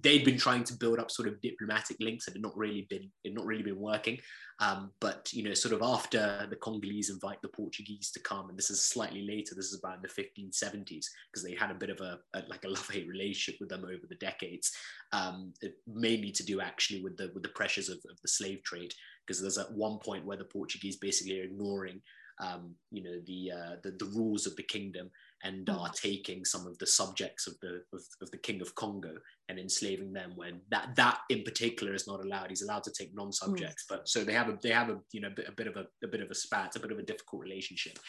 they'd 0.01 0.25
been 0.25 0.37
trying 0.37 0.65
to 0.65 0.73
build 0.73 0.99
up 0.99 1.09
sort 1.09 1.29
of 1.29 1.39
diplomatic 1.41 1.95
links 2.01 2.25
that 2.25 2.33
had 2.33 2.41
not 2.41 2.55
really 2.57 2.85
been 2.89 3.09
had 3.25 3.33
not 3.33 3.45
really 3.45 3.63
been 3.63 3.79
working. 3.79 4.19
Um, 4.59 4.91
but 4.99 5.31
you 5.33 5.43
know, 5.43 5.53
sort 5.53 5.73
of 5.73 5.81
after 5.83 6.47
the 6.49 6.55
Congolese 6.55 7.09
invite 7.11 7.41
the 7.41 7.47
Portuguese 7.47 8.09
to 8.11 8.19
come, 8.19 8.49
and 8.49 8.57
this 8.57 8.71
is 8.71 8.81
slightly 8.83 9.21
later. 9.21 9.53
This 9.55 9.67
is 9.67 9.79
about 9.83 9.97
in 9.97 10.01
the 10.01 10.07
1570s 10.07 11.05
because 11.31 11.43
they 11.43 11.53
had 11.53 11.69
a 11.69 11.75
bit 11.75 11.91
of 11.91 11.99
a, 12.01 12.19
a 12.33 12.43
like 12.47 12.63
a 12.65 12.69
love 12.69 12.89
hate 12.89 13.07
relationship 13.07 13.59
with 13.59 13.69
them 13.69 13.85
over 13.85 14.07
the 14.09 14.15
decades, 14.15 14.71
um, 15.13 15.53
mainly 15.85 16.31
to 16.31 16.43
do 16.43 16.59
actually 16.59 17.03
with 17.03 17.17
the 17.17 17.31
with 17.33 17.43
the 17.43 17.49
pressures 17.49 17.89
of, 17.89 17.97
of 18.09 18.19
the 18.21 18.27
slave 18.27 18.63
trade. 18.63 18.93
Because 19.25 19.41
there's 19.41 19.57
at 19.57 19.71
one 19.73 19.99
point 19.99 20.25
where 20.25 20.37
the 20.37 20.45
Portuguese 20.45 20.95
basically 20.95 21.39
are 21.41 21.43
ignoring 21.43 22.01
um, 22.39 22.75
you 22.91 23.03
know 23.03 23.19
the, 23.25 23.51
uh, 23.51 23.75
the, 23.83 23.91
the 23.91 24.11
rules 24.13 24.45
of 24.45 24.55
the 24.55 24.63
kingdom 24.63 25.09
and 25.43 25.69
are 25.69 25.89
taking 25.89 26.43
some 26.45 26.65
of 26.65 26.77
the 26.79 26.87
subjects 26.87 27.47
of 27.47 27.53
the 27.61 27.81
of, 27.93 28.01
of, 28.21 28.31
the 28.31 28.37
king 28.37 28.61
of 28.61 28.73
Congo 28.75 29.13
and 29.49 29.59
enslaving 29.59 30.13
them 30.13 30.33
when 30.35 30.61
that 30.69 30.95
that 30.95 31.19
in 31.29 31.43
particular 31.43 31.93
is 31.93 32.07
not 32.07 32.23
allowed. 32.23 32.49
He's 32.49 32.63
allowed 32.63 32.83
to 32.83 32.91
take 32.91 33.15
non-subjects 33.15 33.83
mm. 33.83 33.89
but 33.89 34.07
so 34.07 34.23
they 34.23 34.33
have 34.33 34.49
a 34.49 34.57
they 34.61 34.71
have 34.71 34.89
a 34.89 34.99
you 35.11 35.21
know 35.21 35.29
a 35.47 35.51
bit 35.51 35.67
of 35.67 35.77
a, 35.77 35.85
a 36.03 36.07
bit 36.07 36.21
of 36.21 36.31
a 36.31 36.35
spat 36.35 36.75
a 36.75 36.79
bit 36.79 36.91
of 36.91 36.99
a 36.99 37.03
difficult 37.03 37.41
relationship. 37.41 37.99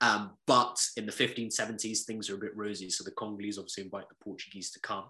Um, 0.00 0.36
but 0.46 0.80
in 0.96 1.06
the 1.06 1.12
1570s 1.12 2.04
things 2.04 2.30
are 2.30 2.36
a 2.36 2.38
bit 2.38 2.56
rosy 2.56 2.88
so 2.88 3.04
the 3.04 3.10
Congolese 3.12 3.58
obviously 3.58 3.84
invite 3.84 4.08
the 4.08 4.24
Portuguese 4.24 4.70
to 4.72 4.80
come. 4.80 5.04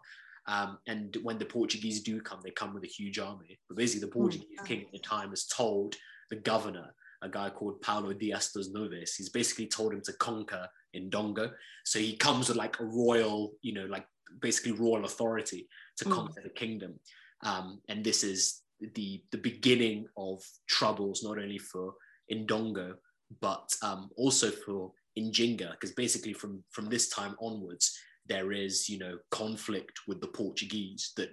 Um, 0.47 0.79
and 0.87 1.15
when 1.23 1.39
the 1.39 1.45
Portuguese 1.45 2.03
do 2.03 2.21
come 2.21 2.41
they 2.43 2.51
come 2.51 2.75
with 2.75 2.85
a 2.85 2.89
huge 2.89 3.19
army. 3.19 3.59
But 3.69 3.77
basically 3.77 4.07
the 4.07 4.15
Portuguese 4.15 4.61
mm. 4.61 4.67
king 4.67 4.83
at 4.83 4.93
the 4.93 4.99
time 4.99 5.31
has 5.31 5.47
told 5.47 5.97
the 6.31 6.37
governor 6.37 6.95
a 7.23 7.29
guy 7.29 7.51
called 7.51 7.81
Paulo 7.81 8.13
Dias 8.13 8.53
de 8.53 8.61
Novais. 8.73 9.17
He's 9.17 9.29
basically 9.29 9.67
told 9.67 9.93
him 9.93 10.03
to 10.03 10.13
conquer 10.15 10.69
Ndongo. 10.97 11.51
So 11.85 11.99
he 11.99 12.17
comes 12.17 12.49
with 12.49 12.57
like 12.57 12.79
a 12.81 12.85
royal, 12.85 13.53
you 13.63 13.75
know, 13.75 13.87
like 13.87 14.07
basically 14.41 14.73
royal 14.73 15.05
authority 15.05 15.69
to 15.99 16.05
mm. 16.05 16.13
conquer 16.13 16.43
the 16.43 16.51
kingdom. 16.51 16.99
Um, 17.45 17.81
and 17.89 18.05
this 18.05 18.25
is 18.25 18.63
the 18.95 19.23
the 19.33 19.39
beginning 19.39 20.07
of 20.17 20.41
troubles 20.69 21.23
not 21.25 21.39
only 21.39 21.59
for 21.59 21.95
Ndongo 22.33 22.95
but 23.41 23.69
um, 23.83 24.09
also 24.17 24.51
for 24.51 24.93
Njinga, 25.19 25.73
because 25.73 25.93
basically 25.93 26.33
from 26.33 26.63
from 26.71 26.89
this 26.89 27.09
time 27.09 27.35
onwards 27.41 27.99
there 28.27 28.53
is 28.53 28.89
you 28.89 28.99
know 28.99 29.19
conflict 29.31 30.01
with 30.07 30.21
the 30.21 30.29
Portuguese 30.29 31.13
that 31.17 31.31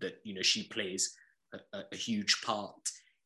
that 0.00 0.18
you 0.24 0.34
know 0.34 0.42
she 0.42 0.64
plays 0.68 1.14
a, 1.54 1.80
a 1.92 1.96
huge 1.96 2.40
part 2.44 2.74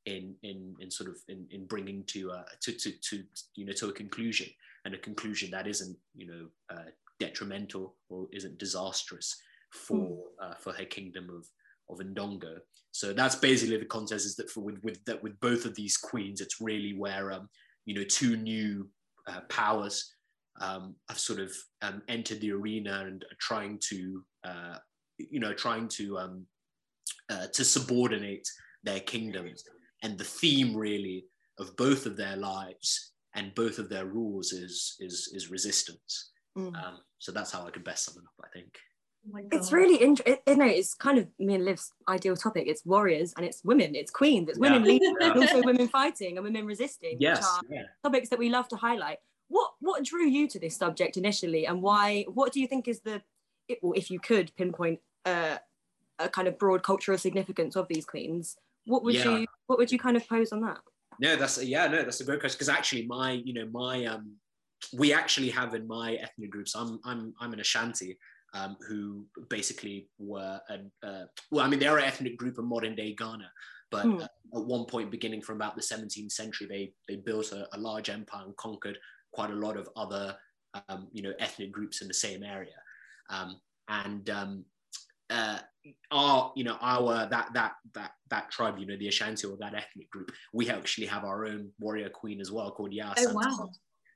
in 0.06 0.34
in 0.42 0.74
in 0.80 0.90
sort 0.90 1.08
of 1.08 1.16
in, 1.28 1.46
in 1.50 1.66
bringing 1.66 2.04
to, 2.04 2.30
uh, 2.32 2.44
to 2.60 2.72
to 2.72 2.92
to 2.92 3.24
you 3.54 3.64
know 3.64 3.72
to 3.72 3.88
a 3.88 3.92
conclusion 3.92 4.48
and 4.84 4.94
a 4.94 4.98
conclusion 4.98 5.50
that 5.50 5.66
isn't 5.66 5.96
you 6.14 6.26
know 6.26 6.46
uh, 6.70 6.90
detrimental 7.20 7.94
or 8.08 8.26
isn't 8.32 8.58
disastrous 8.58 9.40
for 9.70 9.96
mm. 9.96 10.18
uh, 10.42 10.54
for 10.54 10.72
her 10.72 10.84
kingdom 10.84 11.30
of 11.30 11.46
of 11.88 12.04
Ndongo. 12.04 12.58
So 12.90 13.12
that's 13.12 13.36
basically 13.36 13.78
the 13.78 13.84
context 13.84 14.26
is 14.26 14.36
that 14.36 14.50
for 14.50 14.60
with 14.60 14.82
with 14.82 15.04
that 15.04 15.22
with 15.22 15.38
both 15.40 15.64
of 15.64 15.74
these 15.74 15.96
queens, 15.96 16.40
it's 16.40 16.60
really 16.60 16.94
where 16.94 17.32
um, 17.32 17.48
you 17.84 17.94
know 17.94 18.04
two 18.04 18.36
new 18.36 18.88
uh, 19.26 19.40
powers 19.48 20.14
um, 20.60 20.94
have 21.08 21.18
sort 21.18 21.40
of 21.40 21.52
um, 21.80 22.02
entered 22.08 22.40
the 22.40 22.52
arena 22.52 23.04
and 23.06 23.24
are 23.24 23.36
trying 23.40 23.78
to 23.90 24.22
uh, 24.44 24.76
you 25.18 25.40
know 25.40 25.54
trying 25.54 25.88
to 25.88 26.18
um, 26.18 26.46
uh, 27.30 27.46
to 27.52 27.64
subordinate 27.64 28.48
their 28.82 29.00
kingdoms. 29.00 29.64
And 30.02 30.18
the 30.18 30.24
theme 30.24 30.76
really 30.76 31.26
of 31.58 31.76
both 31.76 32.06
of 32.06 32.16
their 32.16 32.36
lives 32.36 33.12
and 33.34 33.54
both 33.54 33.78
of 33.78 33.88
their 33.88 34.06
rules 34.06 34.52
is 34.52 34.96
is 35.00 35.30
is 35.34 35.50
resistance. 35.50 36.30
Mm. 36.56 36.74
Um, 36.76 36.98
so 37.18 37.32
that's 37.32 37.52
how 37.52 37.66
I 37.66 37.70
could 37.70 37.84
best 37.84 38.04
sum 38.04 38.16
it 38.18 38.26
up. 38.26 38.44
I 38.44 38.48
think. 38.52 38.76
Oh 39.32 39.38
it's 39.52 39.70
really 39.70 39.96
interesting. 39.96 40.38
It, 40.46 40.58
know, 40.58 40.66
it's 40.66 40.94
kind 40.94 41.16
of 41.16 41.28
me 41.38 41.54
and 41.54 41.64
Liv's 41.64 41.92
ideal 42.08 42.36
topic. 42.36 42.64
It's 42.66 42.84
warriors 42.84 43.32
and 43.36 43.46
it's 43.46 43.62
women, 43.64 43.94
it's 43.94 44.10
queens, 44.10 44.48
it's 44.48 44.58
women 44.58 44.84
yeah. 44.84 44.88
leading, 44.92 45.16
yeah. 45.20 45.32
also 45.32 45.62
women 45.62 45.86
fighting 45.86 46.36
and 46.36 46.44
women 46.44 46.66
resisting, 46.66 47.18
yes. 47.20 47.38
which 47.38 47.70
are 47.70 47.74
yeah. 47.76 47.82
topics 48.02 48.30
that 48.30 48.38
we 48.38 48.50
love 48.50 48.66
to 48.68 48.76
highlight. 48.76 49.18
What 49.48 49.72
what 49.80 50.04
drew 50.04 50.26
you 50.26 50.48
to 50.48 50.58
this 50.58 50.76
subject 50.76 51.16
initially, 51.16 51.66
and 51.66 51.82
why? 51.82 52.24
What 52.34 52.52
do 52.52 52.60
you 52.60 52.66
think 52.66 52.88
is 52.88 53.00
the, 53.00 53.22
or 53.80 53.96
if 53.96 54.10
you 54.10 54.18
could 54.18 54.50
pinpoint 54.56 54.98
uh, 55.24 55.58
a 56.18 56.28
kind 56.28 56.48
of 56.48 56.58
broad 56.58 56.82
cultural 56.82 57.18
significance 57.18 57.76
of 57.76 57.86
these 57.88 58.04
queens, 58.04 58.56
what 58.86 59.04
would 59.04 59.14
you 59.14 59.46
what 59.66 59.78
would 59.78 59.92
you 59.92 59.98
kind 59.98 60.16
of 60.16 60.28
pose 60.28 60.52
on 60.52 60.60
that? 60.62 60.78
No, 61.20 61.36
that's 61.36 61.58
a, 61.58 61.66
yeah, 61.66 61.86
no, 61.86 62.02
that's 62.02 62.20
a 62.20 62.24
great 62.24 62.40
question 62.40 62.56
because 62.56 62.68
actually 62.68 63.06
my 63.06 63.32
you 63.32 63.54
know 63.54 63.68
my 63.72 64.04
um 64.06 64.32
we 64.92 65.12
actually 65.12 65.50
have 65.50 65.74
in 65.74 65.86
my 65.86 66.14
ethnic 66.14 66.50
groups. 66.50 66.74
I'm 66.74 66.98
I'm 67.04 67.34
I'm 67.40 67.52
an 67.52 67.60
Ashanti, 67.60 68.18
um, 68.54 68.76
who 68.86 69.26
basically 69.48 70.08
were, 70.18 70.60
a, 70.68 71.06
uh, 71.06 71.24
well, 71.50 71.64
I 71.64 71.68
mean, 71.68 71.80
they're 71.80 71.98
an 71.98 72.04
ethnic 72.04 72.36
group 72.36 72.58
in 72.58 72.66
modern 72.66 72.94
day 72.94 73.14
Ghana, 73.14 73.50
but 73.90 74.06
mm. 74.06 74.20
uh, 74.20 74.58
at 74.58 74.64
one 74.64 74.84
point, 74.84 75.10
beginning 75.10 75.42
from 75.42 75.56
about 75.56 75.76
the 75.76 75.82
17th 75.82 76.32
century, 76.32 76.66
they, 76.68 76.92
they 77.08 77.20
built 77.20 77.52
a, 77.52 77.66
a 77.74 77.78
large 77.78 78.10
empire 78.10 78.44
and 78.44 78.56
conquered 78.56 78.98
quite 79.32 79.50
a 79.50 79.54
lot 79.54 79.76
of 79.76 79.88
other, 79.96 80.36
um, 80.88 81.08
you 81.12 81.22
know, 81.22 81.32
ethnic 81.38 81.72
groups 81.72 82.02
in 82.02 82.08
the 82.08 82.14
same 82.14 82.42
area. 82.42 82.74
Um, 83.30 83.60
and 83.88 84.28
um, 84.30 84.64
uh, 85.30 85.58
our, 86.10 86.52
you 86.54 86.64
know, 86.64 86.76
our, 86.80 87.28
that, 87.28 87.48
that, 87.54 87.72
that, 87.94 88.12
that 88.30 88.50
tribe, 88.50 88.78
you 88.78 88.86
know, 88.86 88.96
the 88.96 89.08
Ashanti 89.08 89.46
or 89.46 89.56
that 89.58 89.74
ethnic 89.74 90.10
group, 90.10 90.30
we 90.52 90.70
actually 90.70 91.06
have 91.06 91.24
our 91.24 91.46
own 91.46 91.70
warrior 91.80 92.08
queen 92.08 92.40
as 92.40 92.50
well 92.50 92.70
called 92.70 92.92
Yaa 92.92 93.14
Oh, 93.18 93.32
wow. 93.34 93.70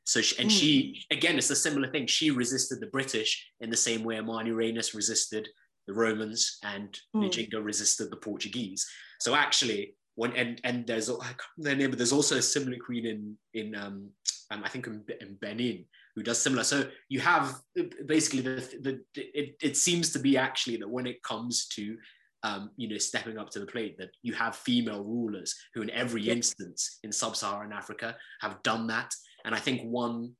So 0.05 0.21
she, 0.21 0.39
and 0.41 0.49
mm. 0.49 0.53
she 0.53 1.05
again, 1.11 1.37
it's 1.37 1.51
a 1.51 1.57
similar 1.57 1.91
thing. 1.91 2.07
She 2.07 2.31
resisted 2.31 2.81
the 2.81 2.87
British 2.87 3.51
in 3.61 3.71
the 3.71 3.77
same 3.77 4.05
way 4.05 4.17
Amanirenas 4.17 4.95
resisted 4.95 5.49
the 5.87 5.95
Romans 5.95 6.59
and 6.63 6.97
mm. 7.15 7.29
Njinga 7.29 7.63
resisted 7.63 8.11
the 8.11 8.17
Portuguese. 8.17 8.87
So 9.19 9.35
actually, 9.35 9.95
when 10.15 10.33
and 10.33 10.61
and 10.65 10.87
there's 10.87 11.11
their 11.59 11.75
name, 11.75 11.91
but 11.91 11.99
there's 11.99 12.13
also 12.13 12.37
a 12.37 12.43
similar 12.43 12.79
queen 12.79 13.07
in 13.07 13.37
in 13.55 13.75
um, 13.75 14.11
um 14.51 14.63
I 14.65 14.69
think 14.69 14.87
in, 14.87 15.03
in, 15.21 15.37
Benin 15.41 15.85
who 16.17 16.25
does 16.25 16.43
similar. 16.43 16.65
So 16.65 16.89
you 17.09 17.21
have 17.21 17.55
basically 18.07 18.41
the 18.41 18.57
the 18.81 19.01
it, 19.15 19.55
it 19.63 19.77
seems 19.77 20.11
to 20.13 20.19
be 20.19 20.37
actually 20.37 20.79
that 20.79 20.89
when 20.89 21.07
it 21.07 21.23
comes 21.23 21.69
to 21.77 21.97
um, 22.43 22.71
you 22.77 22.89
know, 22.89 22.99
stepping 22.99 23.39
up 23.39 23.51
to 23.51 23.59
the 23.59 23.67
plate, 23.67 23.97
that 23.99 24.11
you 24.23 24.33
have 24.35 24.55
female 24.55 25.03
rulers 25.03 25.55
who, 25.75 25.83
in 25.83 25.91
every 25.91 26.29
instance 26.29 26.99
in 27.03 27.11
sub-Saharan 27.11 27.73
Africa, 27.73 28.15
have 28.41 28.63
done 28.63 28.87
that 28.89 29.13
and 29.47 29.55
I 29.55 29.59
think 29.59 29.83
one 29.83 30.33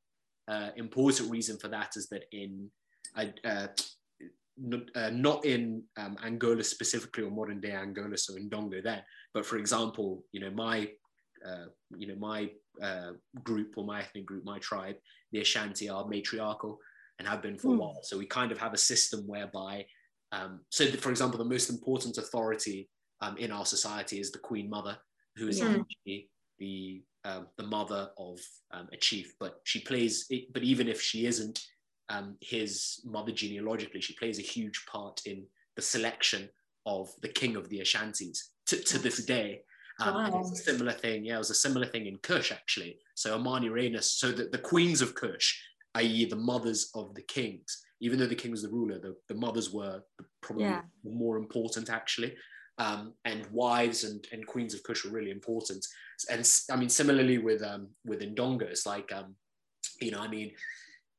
uh, 0.49 0.71
important 0.76 1.30
reason 1.30 1.59
for 1.59 1.68
that 1.68 1.97
is 1.97 2.09
that 2.09 2.25
in 2.33 2.68
uh, 3.16 3.26
uh, 3.47 5.11
not 5.12 5.45
in 5.45 5.83
um, 5.97 6.16
Angola 6.25 6.64
specifically 6.64 7.23
or 7.23 7.30
modern 7.30 7.61
day 7.61 7.73
Angola, 7.73 8.16
so 8.16 8.35
in 8.37 8.50
Ndongo 8.50 8.83
there, 8.83 9.04
but 9.33 9.47
for 9.47 9.59
example, 9.59 10.25
you 10.33 10.40
know, 10.40 10.50
my, 10.50 10.90
uh, 11.46 11.66
you 11.96 12.06
know, 12.06 12.16
my 12.16 12.50
uh, 12.82 13.12
group 13.42 13.74
or 13.76 13.84
my 13.84 14.00
ethnic 14.00 14.26
group, 14.26 14.44
my 14.44 14.58
tribe, 14.58 14.96
the 15.32 15.40
Ashanti 15.40 15.88
are 15.88 16.06
matriarchal 16.06 16.78
and 17.18 17.26
have 17.26 17.42
been 17.42 17.58
for 17.58 17.68
mm. 17.68 17.72
a 17.72 17.74
hmm. 17.74 17.80
while. 17.80 18.00
So 18.02 18.18
we 18.18 18.26
kind 18.26 18.52
of 18.52 18.58
have 18.58 18.74
a 18.74 18.78
system 18.78 19.20
whereby, 19.26 19.86
um, 20.32 20.60
so 20.70 20.86
for 20.86 21.10
example, 21.10 21.38
the 21.38 21.44
most 21.44 21.70
important 21.70 22.18
authority 22.18 22.88
um, 23.20 23.36
in 23.38 23.50
our 23.50 23.64
society 23.64 24.20
is 24.20 24.30
the 24.30 24.38
Queen 24.38 24.68
Mother, 24.68 24.98
who 25.36 25.48
is 25.48 25.60
yeah. 25.60 25.78
the 26.58 27.02
um, 27.26 27.48
the 27.56 27.64
mother 27.64 28.10
of 28.18 28.38
um, 28.72 28.88
a 28.92 28.96
chief, 28.96 29.34
but 29.40 29.60
she 29.64 29.80
plays. 29.80 30.30
But 30.52 30.62
even 30.62 30.88
if 30.88 31.02
she 31.02 31.26
isn't 31.26 31.60
um, 32.08 32.36
his 32.40 33.00
mother 33.04 33.32
genealogically, 33.32 34.00
she 34.00 34.14
plays 34.14 34.38
a 34.38 34.42
huge 34.42 34.84
part 34.86 35.20
in 35.26 35.44
the 35.74 35.82
selection 35.82 36.48
of 36.86 37.10
the 37.22 37.28
king 37.28 37.56
of 37.56 37.68
the 37.68 37.80
Ashantis 37.80 38.38
to, 38.66 38.76
to 38.76 38.98
this 38.98 39.24
day. 39.24 39.62
Um, 40.00 40.14
wow. 40.14 40.40
It's 40.40 40.60
a 40.60 40.62
similar 40.62 40.92
thing. 40.92 41.24
Yeah, 41.24 41.36
it 41.36 41.38
was 41.38 41.50
a 41.50 41.54
similar 41.54 41.86
thing 41.86 42.06
in 42.06 42.18
Kush 42.18 42.52
actually. 42.52 42.98
So 43.14 43.34
Amani 43.34 43.68
Amanirenas, 43.68 44.04
so 44.04 44.30
that 44.32 44.52
the 44.52 44.58
queens 44.58 45.00
of 45.00 45.14
Kush, 45.14 45.58
i.e., 45.94 46.26
the 46.26 46.36
mothers 46.36 46.90
of 46.94 47.14
the 47.14 47.22
kings, 47.22 47.84
even 48.00 48.18
though 48.18 48.26
the 48.26 48.34
king 48.34 48.50
was 48.50 48.62
the 48.62 48.68
ruler, 48.68 48.98
the, 48.98 49.16
the 49.28 49.34
mothers 49.34 49.72
were 49.72 50.02
probably 50.42 50.64
yeah. 50.64 50.82
more 51.02 51.38
important 51.38 51.88
actually 51.88 52.34
um, 52.78 53.14
and 53.24 53.46
wives 53.50 54.04
and, 54.04 54.26
and 54.32 54.46
queens 54.46 54.74
of 54.74 54.82
Kush 54.82 55.04
were 55.04 55.10
really 55.10 55.30
important. 55.30 55.86
And 56.30 56.48
I 56.70 56.76
mean, 56.76 56.88
similarly 56.88 57.38
with 57.38 57.62
um, 57.62 57.88
with 58.04 58.20
Ndongo, 58.20 58.62
it's 58.62 58.86
like 58.86 59.12
um, 59.12 59.34
you 60.00 60.10
know, 60.10 60.20
I 60.20 60.28
mean, 60.28 60.52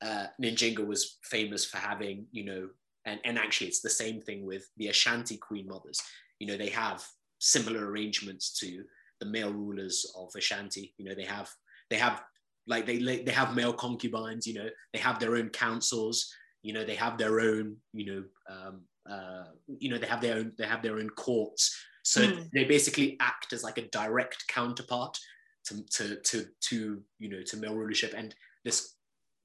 uh, 0.02 0.28
Njinga 0.42 0.86
was 0.86 1.18
famous 1.24 1.66
for 1.66 1.78
having 1.78 2.28
you 2.32 2.46
know, 2.46 2.70
and, 3.06 3.20
and 3.26 3.38
actually 3.38 3.68
it's 3.68 3.82
the 3.82 3.90
same 3.90 4.22
thing 4.22 4.46
with 4.46 4.70
the 4.78 4.88
Ashanti 4.88 5.38
queen 5.38 5.68
mothers. 5.68 6.00
You 6.40 6.48
know, 6.48 6.58
they 6.58 6.70
have 6.70 7.04
similar 7.40 7.90
arrangements 7.90 8.58
to 8.60 8.84
the 9.20 9.26
male 9.26 9.54
rulers 9.54 10.12
of 10.18 10.30
Ashanti. 10.36 10.94
You 10.98 11.06
know, 11.06 11.16
they 11.16 11.26
have 11.26 11.50
they 11.90 11.98
have 11.98 12.22
like 12.68 12.86
they 12.86 13.00
they 13.00 13.32
have 13.32 13.56
male 13.56 13.74
concubines. 13.74 14.46
You 14.46 14.56
know, 14.56 14.70
they 14.94 15.00
have 15.00 15.20
their 15.20 15.36
own 15.36 15.50
councils. 15.50 16.34
You 16.64 16.74
know, 16.74 16.84
they 16.84 16.96
have 16.96 17.18
their 17.18 17.40
own 17.40 17.78
you 17.94 18.06
know 18.06 18.24
um, 18.50 18.82
uh, 19.10 19.46
you 19.68 19.90
know 19.90 19.98
they 19.98 20.08
have 20.08 20.22
their 20.22 20.38
own 20.38 20.52
they 20.58 20.66
have 20.66 20.82
their 20.82 20.98
own 20.98 21.10
courts 21.12 21.76
so 22.04 22.22
mm. 22.22 22.50
they 22.54 22.64
basically 22.64 23.18
act 23.20 23.52
as 23.52 23.64
like 23.64 23.78
a 23.78 23.90
direct 23.90 24.46
counterpart 24.48 25.18
to, 25.66 25.84
to 25.92 26.16
to 26.22 26.46
to 26.62 27.02
you 27.20 27.30
know 27.30 27.42
to 27.44 27.58
male 27.58 27.76
rulership 27.76 28.14
and 28.16 28.36
this 28.64 28.96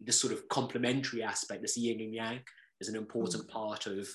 this 0.01 0.21
sort 0.21 0.33
of 0.33 0.49
complementary 0.49 1.23
aspect 1.23 1.63
this 1.63 1.77
yin 1.77 2.01
and 2.01 2.15
yang 2.15 2.41
is 2.81 2.89
an 2.89 2.97
important 2.97 3.45
mm. 3.45 3.51
part 3.51 3.87
of 3.87 4.09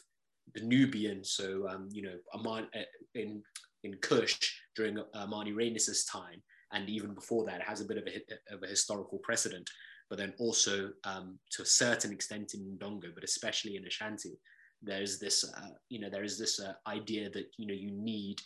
the 0.55 0.61
nubian 0.61 1.23
so 1.23 1.67
um, 1.69 1.89
you 1.91 2.01
know 2.01 2.15
Aman, 2.33 2.67
uh, 2.75 2.83
in 3.15 3.43
in 3.87 3.97
kush 4.01 4.37
during 4.75 4.97
uh, 4.99 5.03
Amanirenas's 5.15 6.05
time 6.05 6.41
and 6.73 6.89
even 6.89 7.13
before 7.13 7.45
that 7.45 7.61
it 7.61 7.67
has 7.67 7.81
a 7.81 7.85
bit 7.85 7.97
of 7.97 8.07
a, 8.07 8.55
of 8.55 8.63
a 8.63 8.67
historical 8.67 9.19
precedent 9.19 9.69
but 10.09 10.17
then 10.17 10.33
also 10.39 10.91
um, 11.03 11.37
to 11.51 11.63
a 11.63 11.65
certain 11.65 12.11
extent 12.11 12.53
in 12.53 12.77
Ndongo, 12.77 13.13
but 13.13 13.23
especially 13.23 13.75
in 13.75 13.85
Ashanti, 13.85 14.39
there's 14.81 15.19
this 15.19 15.43
uh, 15.43 15.69
you 15.89 15.99
know 15.99 16.09
there 16.09 16.23
is 16.23 16.37
this 16.37 16.59
uh, 16.59 16.73
idea 16.87 17.29
that 17.31 17.47
you 17.57 17.67
know 17.67 17.73
you 17.73 17.91
need 17.91 18.39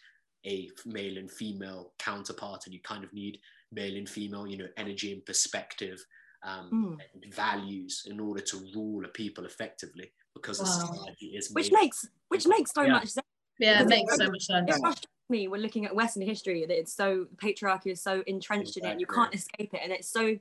a 0.46 0.70
male 0.86 1.18
and 1.18 1.30
female 1.30 1.94
counterpart 2.00 2.66
and 2.66 2.74
you 2.74 2.80
kind 2.82 3.04
of 3.04 3.14
need 3.14 3.38
male 3.72 3.96
and 3.96 4.08
female 4.08 4.48
you 4.48 4.58
know 4.58 4.68
energy 4.78 5.12
and 5.12 5.26
perspective 5.26 6.04
um, 6.44 6.98
mm. 6.98 7.24
and 7.24 7.34
values 7.34 8.08
in 8.10 8.20
order 8.20 8.42
to 8.42 8.66
rule 8.74 9.04
a 9.04 9.10
people 9.10 9.46
effectively 9.46 10.10
because 10.34 10.60
wow. 10.60 10.66
society 10.66 11.28
is 11.36 11.52
which 11.52 11.72
makes 11.72 12.08
which 12.30 12.48
makes 12.48 12.72
so 12.74 12.84
yeah. 12.84 12.92
much 12.94 13.10
sense 13.10 13.28
yeah 13.60 13.82
it 13.82 13.90
makes 13.90 14.16
so 14.16 14.28
much 14.28 14.44
sense 14.44 15.02
me 15.32 15.48
when 15.48 15.62
looking 15.62 15.86
at 15.86 15.96
western 15.96 16.22
history 16.22 16.66
that 16.66 16.78
it's 16.78 16.94
so 16.94 17.26
patriarchy 17.38 17.88
is 17.88 18.02
so 18.02 18.24
entrenched 18.28 18.78
exactly. 18.78 18.92
in 18.92 18.98
it 18.98 19.00
you 19.00 19.08
can't 19.08 19.34
escape 19.34 19.74
it 19.74 19.80
and 19.84 19.92
it's 19.92 20.08
so 20.08 20.38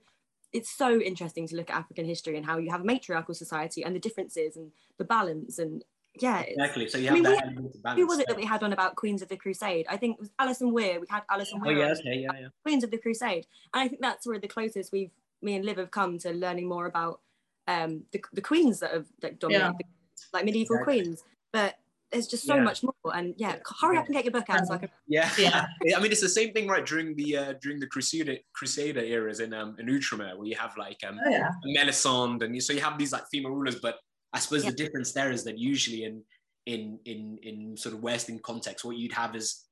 it's 0.52 0.70
so 0.70 1.00
interesting 1.00 1.46
to 1.46 1.56
look 1.56 1.70
at 1.70 1.76
African 1.76 2.04
history 2.04 2.36
and 2.36 2.44
how 2.44 2.58
you 2.58 2.70
have 2.70 2.80
a 2.80 2.84
matriarchal 2.84 3.34
society 3.34 3.84
and 3.84 3.94
the 3.94 4.00
differences 4.00 4.56
and 4.56 4.72
the 4.98 5.04
balance 5.04 5.58
and 5.58 5.84
yeah, 6.20 6.40
exactly. 6.40 6.88
So 6.88 6.98
you 6.98 7.08
I 7.08 7.12
mean, 7.12 7.22
that 7.22 7.30
we- 7.30 7.38
element 7.40 7.74
of 7.74 7.82
balance. 7.84 8.00
who 8.00 8.06
was 8.08 8.18
it 8.18 8.26
that 8.26 8.36
we 8.36 8.44
had 8.44 8.64
on 8.64 8.72
about 8.72 8.96
Queens 8.96 9.22
of 9.22 9.28
the 9.28 9.36
Crusade? 9.36 9.86
I 9.88 9.96
think 9.96 10.16
it 10.16 10.20
was 10.20 10.30
Alison 10.40 10.72
Weir. 10.72 10.98
We 10.98 11.06
had 11.08 11.22
Alison 11.30 11.60
Oh 11.62 11.66
Weir. 11.68 11.78
Oh, 11.78 11.86
yeah, 11.86 11.92
okay, 11.92 12.18
yeah, 12.18 12.30
yeah. 12.40 12.48
Queens 12.64 12.82
of 12.82 12.90
the 12.90 12.98
Crusade, 12.98 13.46
and 13.72 13.80
I 13.80 13.86
think 13.86 14.00
that's 14.00 14.24
sort 14.24 14.34
of 14.34 14.42
the 14.42 14.48
closest 14.48 14.90
we've 14.90 15.12
me 15.40 15.54
and 15.54 15.64
Liv 15.64 15.76
have 15.78 15.90
come 15.92 16.18
to 16.18 16.32
learning 16.32 16.68
more 16.68 16.86
about 16.86 17.20
um, 17.68 18.02
the, 18.10 18.22
the 18.32 18.40
queens 18.40 18.80
that 18.80 18.92
have 18.92 19.06
like 19.22 19.38
dominated, 19.38 19.74
the, 19.78 19.84
like 20.32 20.44
medieval 20.44 20.76
Exactly. 20.76 21.02
queens. 21.02 21.24
But 21.52 21.78
there's 22.12 22.26
just 22.26 22.44
so 22.44 22.56
Yeah. 22.56 22.62
much 22.62 22.82
more, 22.82 22.94
and 23.14 23.34
yeah, 23.36 23.56
hurry 23.80 23.96
up 23.96 24.06
and 24.06 24.14
get 24.14 24.24
your 24.24 24.32
book 24.32 24.48
out 24.48 24.66
so 24.66 24.74
I 24.74 24.78
can. 24.78 24.88
Yeah, 25.06 25.30
Yeah. 25.38 25.66
I 25.96 26.00
mean, 26.00 26.10
it's 26.10 26.20
the 26.20 26.28
same 26.28 26.52
thing, 26.52 26.66
right? 26.68 26.84
During 26.84 27.14
the 27.14 27.36
uh, 27.36 27.52
during 27.62 27.78
the 27.80 27.86
Crusader 27.86 28.36
Crusader 28.54 29.00
eras 29.00 29.40
in 29.40 29.54
um, 29.54 29.76
in 29.78 29.86
Outremer, 29.86 30.36
where 30.36 30.46
you 30.46 30.56
have 30.56 30.76
like 30.76 30.98
um, 31.06 31.18
Oh, 31.24 31.30
yeah. 31.30 31.50
Melisande, 31.64 32.42
and 32.44 32.54
you, 32.54 32.60
so 32.60 32.72
you 32.72 32.80
have 32.80 32.98
these 32.98 33.12
like 33.12 33.24
female 33.30 33.52
rulers. 33.52 33.76
But 33.80 33.96
I 34.32 34.38
suppose 34.38 34.64
Yeah. 34.64 34.70
the 34.70 34.76
difference 34.76 35.12
there 35.12 35.30
is 35.30 35.44
that 35.44 35.58
usually 35.58 36.04
in 36.04 36.22
in 36.66 36.98
in 37.04 37.38
in 37.42 37.76
sort 37.76 37.94
of 37.94 38.02
Western 38.02 38.38
context, 38.40 38.84
what 38.84 38.96
you'd 38.96 39.12
have 39.12 39.34
is 39.36 39.66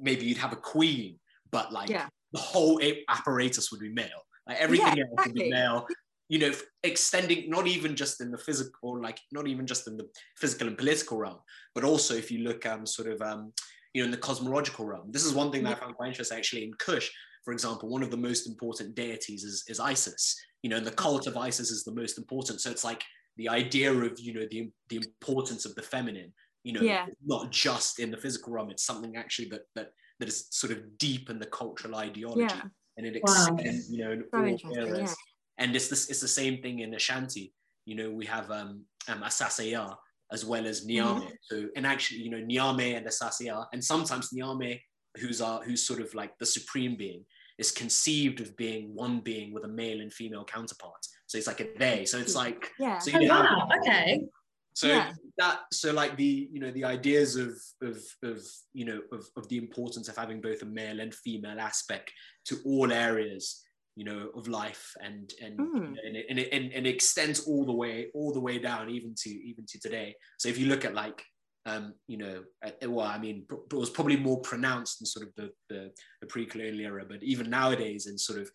maybe 0.00 0.26
you'd 0.26 0.38
have 0.38 0.52
a 0.52 0.56
queen, 0.56 1.18
but 1.50 1.72
like 1.72 1.88
Yeah. 1.90 2.08
the 2.32 2.40
whole 2.40 2.80
apparatus 3.08 3.70
would 3.70 3.80
be 3.80 3.88
male. 3.90 4.22
Like 4.46 4.58
everything 4.58 4.96
Yeah, 4.96 5.04
else 5.16 5.26
would 5.26 5.34
be 5.34 5.50
male. 5.50 5.86
You 6.28 6.38
know, 6.38 6.52
extending 6.82 7.48
not 7.48 7.66
even 7.66 7.96
just 7.96 8.20
in 8.20 8.30
the 8.30 8.38
physical, 8.38 9.00
like 9.00 9.18
not 9.32 9.46
even 9.48 9.66
just 9.66 9.88
in 9.88 9.96
the 9.96 10.06
physical 10.36 10.68
and 10.68 10.76
political 10.76 11.16
realm, 11.18 11.38
but 11.74 11.84
also 11.84 12.14
if 12.14 12.30
you 12.30 12.40
look 12.40 12.66
um 12.66 12.84
sort 12.86 13.08
of 13.08 13.20
um 13.22 13.52
you 13.94 14.02
know 14.02 14.04
in 14.06 14.10
the 14.10 14.18
cosmological 14.18 14.84
realm. 14.86 15.10
This 15.10 15.24
is 15.24 15.32
one 15.32 15.50
thing 15.50 15.62
that 15.64 15.76
I 15.76 15.80
found 15.80 15.94
quite 15.96 16.08
interesting 16.08 16.36
actually 16.38 16.64
in 16.64 16.74
Kush, 16.74 17.10
for 17.44 17.52
example. 17.52 17.88
One 17.88 18.02
of 18.02 18.10
the 18.10 18.16
most 18.18 18.46
important 18.46 18.94
deities 18.94 19.42
is, 19.44 19.64
is 19.68 19.80
Isis. 19.80 20.36
You 20.62 20.70
know, 20.70 20.76
and 20.76 20.86
the 20.86 20.90
cult 20.92 21.26
of 21.26 21.36
Isis 21.36 21.70
is 21.70 21.84
the 21.84 21.94
most 21.94 22.18
important. 22.18 22.60
So 22.60 22.70
it's 22.70 22.84
like 22.84 23.02
the 23.36 23.48
idea 23.48 23.92
of 23.92 24.18
you 24.20 24.34
know 24.34 24.46
the 24.50 24.70
the 24.90 24.96
importance 24.96 25.64
of 25.64 25.74
the 25.76 25.82
feminine. 25.82 26.32
You 26.64 26.72
know, 26.74 26.82
Yeah. 26.82 27.06
not 27.24 27.50
just 27.50 28.00
in 28.00 28.10
the 28.10 28.18
physical 28.18 28.52
realm. 28.52 28.70
It's 28.70 28.84
something 28.84 29.16
actually 29.16 29.48
that 29.50 29.62
that 29.76 29.88
that 30.18 30.28
is 30.28 30.48
sort 30.50 30.72
of 30.72 30.98
deep 30.98 31.30
in 31.30 31.38
the 31.38 31.46
cultural 31.46 31.94
ideology, 31.94 32.42
Yeah. 32.42 32.62
and 32.98 33.06
it 33.06 33.14
Wow. 33.22 33.56
extends. 33.56 33.90
You 33.90 33.98
know, 34.04 34.12
in 34.12 34.24
So 34.34 34.68
all 34.68 34.76
eras. 34.76 35.16
And 35.58 35.74
it's 35.74 35.88
this 35.88 36.08
it's 36.08 36.20
the 36.20 36.28
same 36.28 36.62
thing 36.62 36.80
in 36.80 36.94
Ashanti. 36.94 37.52
You 37.84 37.96
know, 37.96 38.10
we 38.10 38.26
have 38.26 38.50
um, 38.50 38.84
um 39.08 39.22
Asase 39.22 39.72
Yaa 39.72 39.96
as 40.32 40.44
well 40.44 40.66
as 40.66 40.86
Mm-hmm. 40.86 41.18
Niame. 41.20 41.32
So 41.42 41.68
and 41.76 41.86
actually, 41.86 42.20
you 42.20 42.30
know, 42.30 42.40
Niame 42.40 42.96
and 42.96 43.06
Asase 43.06 43.46
Yaa, 43.46 43.66
and 43.72 43.82
sometimes 43.82 44.30
Niame, 44.32 44.78
who's 45.18 45.40
our 45.40 45.62
who's 45.62 45.86
sort 45.86 46.00
of 46.00 46.14
like 46.14 46.36
the 46.38 46.46
supreme 46.46 46.96
being, 46.96 47.24
is 47.58 47.70
conceived 47.72 48.40
of 48.40 48.56
being 48.56 48.94
one 48.94 49.20
being 49.20 49.52
with 49.52 49.64
a 49.64 49.68
male 49.68 50.00
and 50.00 50.12
female 50.12 50.44
counterpart. 50.44 51.02
So 51.26 51.38
it's 51.38 51.46
like 51.46 51.60
a 51.60 51.66
they. 51.78 52.04
So 52.04 52.18
it's 52.18 52.34
like 52.34 52.70
Yeah. 52.78 52.98
so 52.98 53.10
Oh, 53.14 53.18
you 53.20 53.30
have 53.30 53.44
wow. 53.44 53.68
Okay. 53.80 54.26
so 54.74 54.86
Yeah. 54.88 55.12
that 55.38 55.60
so 55.72 55.92
like 55.92 56.16
the 56.16 56.48
you 56.52 56.60
know 56.60 56.70
the 56.70 56.84
ideas 56.84 57.36
of 57.36 57.52
of 57.82 57.98
of 58.22 58.38
you 58.74 58.84
know 58.84 59.00
of, 59.12 59.26
of 59.36 59.48
the 59.48 59.56
importance 59.56 60.08
of 60.08 60.16
having 60.16 60.40
both 60.40 60.62
a 60.62 60.66
male 60.66 61.00
and 61.00 61.14
female 61.14 61.58
aspect 61.58 62.12
to 62.46 62.58
all 62.64 62.92
areas 62.92 63.62
you 63.98 64.04
know 64.04 64.30
of 64.36 64.46
life 64.46 64.94
and 65.02 65.32
and 65.44 65.58
Mm. 65.58 65.88
you 65.88 65.94
know, 65.94 66.02
and, 66.06 66.16
it, 66.16 66.26
and, 66.30 66.38
it, 66.38 66.48
and, 66.52 66.72
and 66.72 66.86
it 66.86 66.94
extends 66.94 67.40
all 67.48 67.64
the 67.64 67.72
way 67.82 67.96
all 68.14 68.32
the 68.32 68.44
way 68.48 68.56
down 68.58 68.88
even 68.88 69.12
to 69.22 69.28
even 69.28 69.64
to 69.66 69.80
today 69.80 70.14
so 70.38 70.48
if 70.48 70.56
you 70.56 70.66
look 70.66 70.84
at 70.84 70.94
like 70.94 71.20
um 71.66 71.92
you 72.06 72.16
know 72.16 72.44
at, 72.62 72.88
well 72.88 73.06
i 73.06 73.18
mean 73.18 73.44
it 73.50 73.74
was 73.74 73.90
probably 73.90 74.16
more 74.16 74.40
pronounced 74.40 75.00
in 75.00 75.06
sort 75.06 75.26
of 75.26 75.34
the 75.34 75.50
the, 75.68 75.90
the 76.20 76.28
pre-colonial 76.28 76.80
era 76.80 77.04
but 77.12 77.20
even 77.24 77.50
nowadays 77.50 78.06
in 78.06 78.16
sort 78.16 78.38
of 78.40 78.48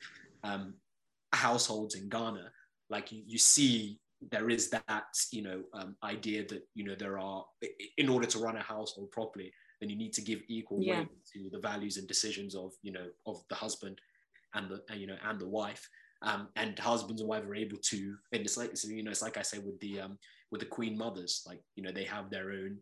um 0.45 0.75
households 1.33 1.95
in 1.95 2.07
ghana 2.07 2.49
like 2.89 3.11
you, 3.11 3.21
you 3.27 3.37
see 3.37 3.99
there 4.31 4.49
is 4.49 4.69
that 4.69 5.11
you 5.31 5.41
know 5.41 5.61
um, 5.73 5.97
idea 6.05 6.47
that 6.47 6.61
you 6.73 6.85
know 6.85 6.95
there 6.95 7.19
are 7.19 7.43
in 7.97 8.07
order 8.07 8.27
to 8.27 8.39
run 8.39 8.55
a 8.55 8.61
household 8.61 9.11
properly 9.11 9.51
then 9.81 9.89
you 9.89 9.97
need 9.97 10.13
to 10.13 10.21
give 10.21 10.39
equal 10.47 10.79
Yeah. 10.81 10.99
weight 10.99 11.09
to 11.33 11.49
the 11.51 11.59
values 11.59 11.97
and 11.97 12.07
decisions 12.07 12.55
of 12.55 12.71
you 12.81 12.93
know 12.93 13.07
of 13.25 13.43
the 13.49 13.55
husband 13.55 13.99
and 14.55 14.69
the 14.69 14.81
and, 14.89 14.99
you 15.01 15.07
know 15.07 15.17
and 15.27 15.39
the 15.39 15.47
wife 15.47 15.87
um, 16.21 16.47
and 16.55 16.77
husbands 16.79 17.21
and 17.21 17.29
wives 17.29 17.45
are 17.45 17.55
able 17.55 17.77
to 17.77 18.15
and 18.31 18.41
it's 18.41 18.57
like 18.57 18.75
so, 18.77 18.87
you 18.87 19.03
know 19.03 19.11
it's 19.11 19.21
like 19.21 19.37
I 19.37 19.41
say 19.41 19.59
with 19.59 19.79
the 19.79 20.01
um, 20.01 20.17
with 20.51 20.61
the 20.61 20.67
queen 20.67 20.97
mothers 20.97 21.43
like 21.47 21.61
you 21.75 21.83
know 21.83 21.91
they 21.91 22.05
have 22.05 22.29
their 22.29 22.51
own 22.51 22.77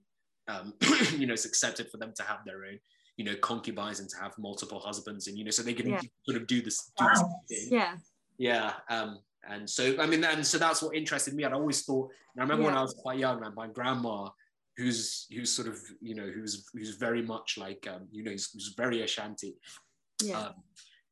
um, 0.47 0.73
you 1.17 1.27
know 1.27 1.33
it's 1.33 1.45
accepted 1.45 1.89
for 1.89 1.97
them 1.97 2.13
to 2.17 2.23
have 2.23 2.39
their 2.45 2.65
own 2.65 2.79
you 3.17 3.25
know 3.25 3.35
concubines 3.41 3.99
and 3.99 4.09
to 4.09 4.17
have 4.17 4.33
multiple 4.37 4.79
husbands 4.79 5.27
and 5.27 5.37
you 5.37 5.43
know 5.43 5.51
so 5.51 5.63
they 5.63 5.73
can 5.73 5.89
Yeah. 5.89 6.01
sort 6.25 6.37
of 6.39 6.47
do 6.47 6.61
this, 6.61 6.91
do 6.97 7.05
this 7.05 7.21
Wow. 7.21 7.41
thing 7.49 7.67
Yeah. 7.71 7.95
yeah 8.37 8.73
um 8.89 9.19
and 9.49 9.69
so 9.69 9.95
i 9.99 10.05
mean 10.05 10.23
and 10.23 10.45
so 10.45 10.57
that's 10.57 10.81
what 10.81 10.95
interested 10.95 11.33
me 11.33 11.43
i'd 11.43 11.53
always 11.53 11.83
thought 11.83 12.09
and 12.33 12.41
i 12.41 12.43
remember 12.43 12.65
when 12.65 12.75
i 12.75 12.81
was 12.81 12.95
quite 13.01 13.19
young 13.19 13.39
man, 13.39 13.53
my 13.55 13.67
grandma 13.67 14.29
who's 14.77 15.27
who's 15.31 15.51
sort 15.51 15.67
of 15.67 15.79
you 16.01 16.15
know 16.15 16.27
who's 16.27 16.65
who's 16.73 16.95
very 16.95 17.21
much 17.21 17.57
like 17.57 17.87
um 17.91 18.07
you 18.11 18.23
know 18.23 18.31
who's, 18.31 18.51
who's 18.51 18.73
very 18.77 19.01
ashanti 19.01 19.55
Yeah. 20.23 20.39
um, 20.39 20.53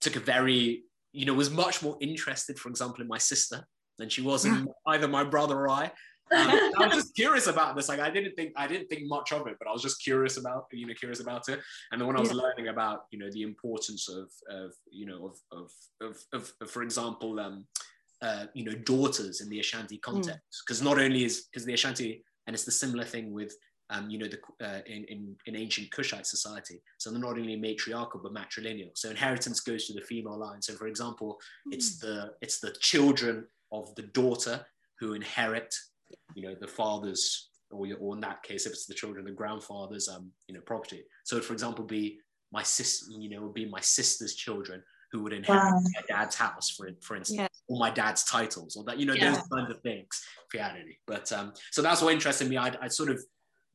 took 0.01 0.15
a 0.15 0.19
very 0.19 0.83
you 1.11 1.25
know 1.25 1.33
was 1.33 1.49
much 1.49 1.81
more 1.81 1.97
interested 1.99 2.59
for 2.59 2.69
example 2.69 3.01
in 3.01 3.07
my 3.07 3.17
sister 3.17 3.65
than 3.97 4.09
she 4.09 4.21
was 4.21 4.45
in 4.45 4.67
either 4.87 5.07
my 5.07 5.23
brother 5.23 5.57
or 5.57 5.69
i 5.69 5.91
um, 6.31 6.47
I 6.77 6.85
was 6.85 6.93
just 6.93 7.15
curious 7.15 7.47
about 7.47 7.75
this. 7.75 7.89
Like 7.89 7.99
I 7.99 8.09
didn't 8.09 8.35
think 8.35 8.53
I 8.55 8.67
didn't 8.67 8.87
think 8.87 9.07
much 9.07 9.31
of 9.31 9.47
it, 9.47 9.55
but 9.59 9.67
I 9.67 9.71
was 9.71 9.81
just 9.81 10.03
curious 10.03 10.37
about 10.37 10.65
you 10.71 10.85
know 10.85 10.93
curious 10.93 11.19
about 11.19 11.49
it. 11.49 11.59
And 11.91 11.99
then 11.99 12.07
when 12.07 12.15
I 12.15 12.19
was 12.19 12.29
Yeah. 12.29 12.41
learning 12.43 12.67
about 12.67 13.05
you 13.11 13.19
know 13.19 13.31
the 13.31 13.41
importance 13.41 14.07
of 14.09 14.29
of 14.49 14.73
you 14.91 15.05
know 15.05 15.33
of 15.51 15.71
of 16.01 16.17
of, 16.33 16.53
of, 16.61 16.69
for 16.69 16.83
example 16.83 17.39
um 17.39 17.65
uh, 18.21 18.45
you 18.53 18.63
know 18.63 18.73
daughters 18.73 19.41
in 19.41 19.49
the 19.49 19.59
Ashanti 19.59 19.97
context, 19.97 20.63
because 20.65 20.81
not 20.81 20.99
only 20.99 21.23
is 21.23 21.47
because 21.51 21.65
the 21.65 21.73
Ashanti 21.73 22.23
and 22.45 22.53
it's 22.53 22.65
the 22.65 22.71
similar 22.71 23.05
thing 23.05 23.31
with 23.31 23.55
um, 23.89 24.09
you 24.09 24.17
know 24.19 24.27
the 24.27 24.39
uh, 24.65 24.81
in, 24.85 25.03
in 25.05 25.35
in 25.45 25.55
ancient 25.55 25.89
Kushite 25.91 26.25
society. 26.25 26.81
So 26.97 27.09
they're 27.11 27.19
not 27.19 27.37
only 27.37 27.55
matriarchal 27.55 28.21
but 28.21 28.33
matrilineal. 28.33 28.91
So 28.95 29.09
inheritance 29.09 29.59
goes 29.61 29.87
to 29.87 29.93
the 29.93 30.01
female 30.01 30.37
line. 30.37 30.61
So 30.61 30.73
for 30.73 30.87
example, 30.87 31.39
it's 31.71 31.97
the 31.99 32.33
it's 32.41 32.59
the 32.59 32.71
children 32.79 33.45
of 33.71 33.93
the 33.95 34.03
daughter 34.03 34.65
who 34.99 35.13
inherit 35.13 35.73
you 36.35 36.43
know 36.43 36.55
the 36.59 36.67
father's 36.67 37.49
or, 37.71 37.87
or 37.99 38.15
in 38.15 38.21
that 38.21 38.41
case 38.43 38.65
if 38.65 38.71
it's 38.71 38.87
the 38.87 38.93
children 38.93 39.25
the 39.25 39.31
grandfather's 39.31 40.09
um 40.09 40.31
you 40.47 40.55
know 40.55 40.61
property 40.61 41.03
so 41.23 41.39
for 41.39 41.53
example 41.53 41.85
be 41.85 42.17
my 42.51 42.63
sister 42.63 43.05
you 43.11 43.29
know 43.29 43.41
would 43.43 43.53
be 43.53 43.65
my 43.69 43.79
sister's 43.79 44.33
children 44.33 44.81
who 45.11 45.21
would 45.21 45.33
inherit 45.33 45.61
Wow. 45.61 45.81
my 45.95 46.01
dad's 46.07 46.35
house 46.35 46.71
for 46.71 46.89
for 47.01 47.15
instance 47.15 47.39
Yeah. 47.41 47.47
or 47.67 47.77
my 47.79 47.91
dad's 47.91 48.23
titles 48.23 48.75
or 48.75 48.83
that 48.85 48.97
you 48.97 49.05
know 49.05 49.13
Yeah. 49.13 49.33
those 49.33 49.43
kinds 49.53 49.69
of 49.69 49.81
things 49.81 50.09
if 50.47 50.53
you 50.55 50.59
had 50.59 50.75
any 50.75 50.99
but 51.05 51.31
um 51.31 51.53
so 51.71 51.83
that's 51.83 52.01
what 52.01 52.11
interested 52.11 52.49
me 52.49 52.57
I'd, 52.57 52.77
I'd 52.81 52.91
sort 52.93 53.09
of 53.11 53.23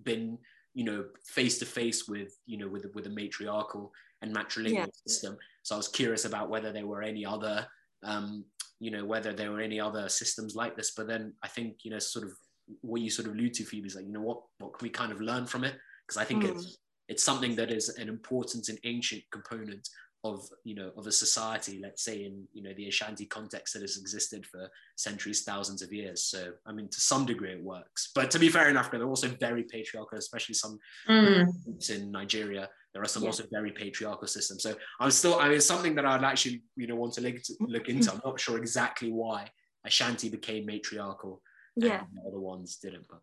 been 0.02 0.38
you 0.74 0.84
know 0.84 1.04
face 1.26 1.58
to 1.58 1.66
face 1.66 2.08
with 2.08 2.36
you 2.46 2.58
know 2.58 2.68
with 2.68 2.86
with 2.94 3.06
a 3.06 3.10
matriarchal 3.10 3.92
and 4.22 4.34
matrilineal 4.34 4.72
Yeah. 4.72 4.86
system 5.06 5.36
so 5.62 5.74
I 5.74 5.78
was 5.78 5.88
curious 5.88 6.24
about 6.24 6.50
whether 6.50 6.72
there 6.72 6.86
were 6.86 7.02
any 7.02 7.24
other 7.24 7.66
um 8.04 8.44
you 8.80 8.90
know 8.90 9.04
whether 9.04 9.32
there 9.32 9.52
were 9.52 9.60
any 9.60 9.78
other 9.80 10.08
systems 10.08 10.54
like 10.56 10.76
this 10.76 10.92
but 10.96 11.06
then 11.06 11.32
i 11.42 11.48
think 11.48 11.76
you 11.84 11.90
know 11.90 11.98
sort 12.00 12.24
of 12.24 12.32
what 12.80 13.00
you 13.00 13.08
sort 13.08 13.28
of 13.28 13.34
allude 13.34 13.54
to 13.54 13.64
phoebe 13.64 13.86
is 13.86 13.94
like 13.94 14.04
you 14.06 14.12
know 14.12 14.20
what 14.20 14.42
what 14.58 14.76
can 14.76 14.84
we 14.84 14.90
kind 14.90 15.12
of 15.12 15.20
learn 15.20 15.46
from 15.46 15.64
it 15.64 15.76
because 16.06 16.20
i 16.20 16.24
think 16.24 16.42
Mm. 16.42 16.50
it's 16.50 16.78
it's 17.08 17.22
something 17.22 17.54
that 17.54 17.70
is 17.70 17.88
an 17.90 18.08
important 18.08 18.68
and 18.68 18.78
ancient 18.84 19.22
component 19.30 19.88
of 20.24 20.48
you 20.64 20.74
know 20.74 20.90
of 20.96 21.06
a 21.06 21.12
society 21.12 21.78
let's 21.82 22.02
say 22.02 22.24
in 22.24 22.48
you 22.54 22.62
know 22.62 22.72
the 22.78 22.88
ashanti 22.88 23.26
context 23.26 23.74
that 23.74 23.82
has 23.82 23.98
existed 23.98 24.44
for 24.46 24.68
centuries 24.96 25.42
thousands 25.44 25.82
of 25.82 25.92
years 25.92 26.24
so 26.24 26.50
i 26.66 26.72
mean 26.72 26.88
to 26.88 26.98
some 26.98 27.26
degree 27.26 27.52
it 27.52 27.62
works 27.62 28.10
but 28.14 28.30
to 28.30 28.38
be 28.38 28.48
fair 28.48 28.70
in 28.70 28.76
africa 28.76 28.96
they're 28.96 29.06
also 29.06 29.28
very 29.38 29.62
patriarchal 29.64 30.16
especially 30.18 30.54
some 30.54 30.78
Mm. 31.08 31.44
groups 31.64 31.90
in 31.90 32.10
Nigeria. 32.10 32.68
There 32.94 33.02
are 33.02 33.06
some 33.14 33.22
Yeah. 33.24 33.28
also 33.30 33.44
very 33.50 33.72
patriarchal 33.72 34.26
systems. 34.28 34.62
So 34.62 34.74
I'm 35.00 35.10
still, 35.10 35.34
I 35.38 35.48
mean, 35.48 35.56
it's 35.58 35.66
something 35.66 35.94
that 35.96 36.06
I'd 36.06 36.24
actually, 36.24 36.62
you 36.76 36.86
know, 36.86 36.94
want 36.94 37.12
to 37.14 37.20
look, 37.20 37.36
look 37.60 37.88
into. 37.88 38.10
I'm 38.12 38.20
not 38.24 38.38
sure 38.40 38.56
exactly 38.56 39.10
why 39.12 39.50
Ashanti 39.84 40.28
became 40.30 40.64
matriarchal 40.64 41.42
Yeah. 41.76 42.00
and 42.04 42.08
the 42.16 42.22
other 42.28 42.40
ones 42.40 42.76
didn't. 42.76 43.06
But 43.10 43.20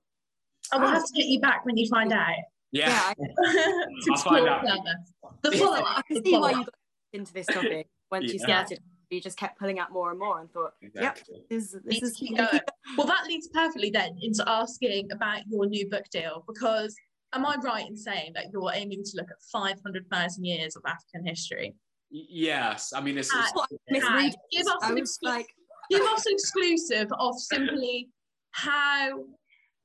I 0.72 0.78
will 0.78 0.90
have 0.90 1.06
to 1.06 1.14
get 1.14 1.26
you 1.26 1.40
back 1.40 1.66
when 1.66 1.78
you 1.78 1.88
find 1.88 2.12
out. 2.14 2.28
yeah, 2.72 2.90
Yeah. 2.90 3.02
I, 3.10 3.14
to 3.16 3.22
I'll 3.24 4.18
find 4.18 4.46
explore 4.46 4.50
out. 4.50 4.62
further. 4.62 4.96
The 5.44 5.52
follow 5.58 5.78
up. 5.78 5.98
I 5.98 6.02
can 6.08 6.24
see 6.26 6.38
why 6.38 6.52
you 6.52 6.66
got 6.66 6.74
into 7.14 7.34
this 7.34 7.48
topic 7.48 7.88
once 8.12 8.32
you 8.32 8.40
started. 8.40 8.80
You 9.10 9.20
just 9.20 9.38
kept 9.38 9.60
pulling 9.60 9.78
out 9.78 9.92
more 9.92 10.10
and 10.10 10.20
more 10.20 10.40
and 10.40 10.50
thought, 10.52 10.72
yep, 10.96 11.20
this, 11.50 11.72
this 11.72 11.84
Needs 11.84 12.04
is 12.04 12.16
keep 12.16 12.38
going. 12.38 12.62
Well, 12.98 13.08
that 13.08 13.26
leads 13.28 13.50
perfectly 13.50 13.90
then 13.90 14.18
into 14.22 14.44
asking 14.48 15.12
about 15.12 15.42
your 15.50 15.66
new 15.66 15.90
book 15.90 16.06
deal 16.12 16.46
because 16.48 16.96
am 17.34 17.46
I 17.46 17.56
right 17.64 17.86
in 17.86 17.98
saying 17.98 18.32
that 18.36 18.46
you're 18.54 18.72
aiming 18.74 19.04
to 19.04 19.12
look 19.16 19.30
at 19.30 19.38
500,000 19.52 20.46
years 20.46 20.76
of 20.76 20.84
African 20.86 21.26
history? 21.26 21.76
Yes, 22.10 22.94
I 22.94 23.02
mean, 23.02 23.18
it's, 23.18 23.32
it's 23.34 23.54
misread. 23.90 24.36
Give 24.52 24.68
us 24.68 24.90
an 24.90 24.98
exclu- 24.98 25.24
like, 25.24 25.48
give 25.90 26.02
us 26.02 26.26
an 26.26 26.34
exclusive 26.34 27.08
of 27.18 27.38
simply 27.38 28.10
how, 28.52 29.24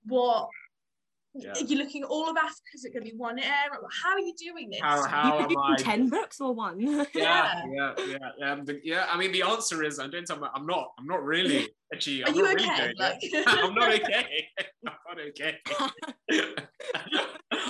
what, 0.07 0.49
Yeah. 1.39 1.53
Are 1.53 1.61
looking 1.77 2.03
at 2.03 2.09
all 2.09 2.29
of 2.31 2.37
Africa? 2.37 2.61
Is 2.75 2.85
it 2.85 2.93
going 2.93 3.05
to 3.05 3.11
be 3.11 3.17
one 3.17 3.39
area? 3.39 3.71
How 4.03 4.11
are 4.13 4.21
you 4.21 4.35
doing 4.39 4.71
this? 4.71 4.81
How, 4.81 5.07
how 5.07 5.39
am 5.41 5.51
you 5.51 5.59
I? 5.59 5.77
ten 5.77 6.09
books 6.09 6.41
or 6.41 6.53
one? 6.55 6.81
Yeah, 7.15 7.63
yeah, 7.71 7.93
yeah. 8.39 8.53
Um, 8.53 8.65
the, 8.65 8.81
yeah, 8.85 9.07
I 9.11 9.17
mean, 9.19 9.33
the 9.33 9.43
answer 9.43 9.83
is 9.83 9.99
I'm 9.99 10.11
doing 10.11 10.27
something. 10.27 10.49
I'm 10.55 10.67
not. 10.67 10.93
I'm 10.99 11.07
not 11.07 11.23
really. 11.25 11.69
Actually, 11.95 12.25
I'm 12.25 12.35
you 12.35 12.43
not 12.43 12.55
okay? 12.55 12.65
Really 12.65 12.77
doing 12.77 12.91
it. 12.91 12.99
Like- 12.99 13.47
I'm 13.47 13.75
not 13.75 13.93
okay. 13.95 14.49
I'm 14.87 14.93
not 15.09 15.21
okay. 15.29 15.59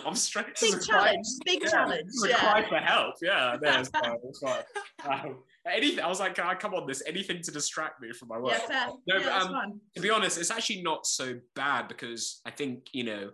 I'm 0.06 0.14
stressed. 0.14 0.60
big 0.60 0.80
challenge, 0.82 1.26
big 1.44 1.62
Yeah, 1.62 1.68
challenge. 1.70 2.02
It's 2.06 2.24
a 2.24 2.28
Yeah. 2.28 2.38
cry 2.38 2.68
for 2.68 2.76
help. 2.78 3.14
Yeah, 3.20 3.56
there's 3.60 3.88
fine. 3.88 4.16
It's 4.24 4.38
fine. 4.40 4.62
Um, 5.08 5.38
anything. 5.70 6.00
I 6.00 6.08
was 6.08 6.20
like, 6.20 6.38
"Ah, 6.38 6.54
come 6.54 6.74
on, 6.74 6.86
this 6.86 7.02
anything 7.06 7.42
to 7.42 7.50
distract 7.50 8.00
me 8.00 8.12
from 8.12 8.28
my 8.28 8.38
work. 8.38 8.52
Yeah, 8.52 8.66
fair. 8.66 8.88
No, 9.06 9.16
yeah, 9.16 9.44
but, 9.46 9.56
um, 9.56 9.80
to 9.94 10.00
be 10.00 10.10
honest, 10.10 10.38
it's 10.38 10.50
actually 10.50 10.82
not 10.82 11.06
so 11.06 11.38
bad 11.54 11.88
because 11.88 12.40
I 12.44 12.50
think, 12.50 12.88
you 12.92 13.04
know, 13.04 13.30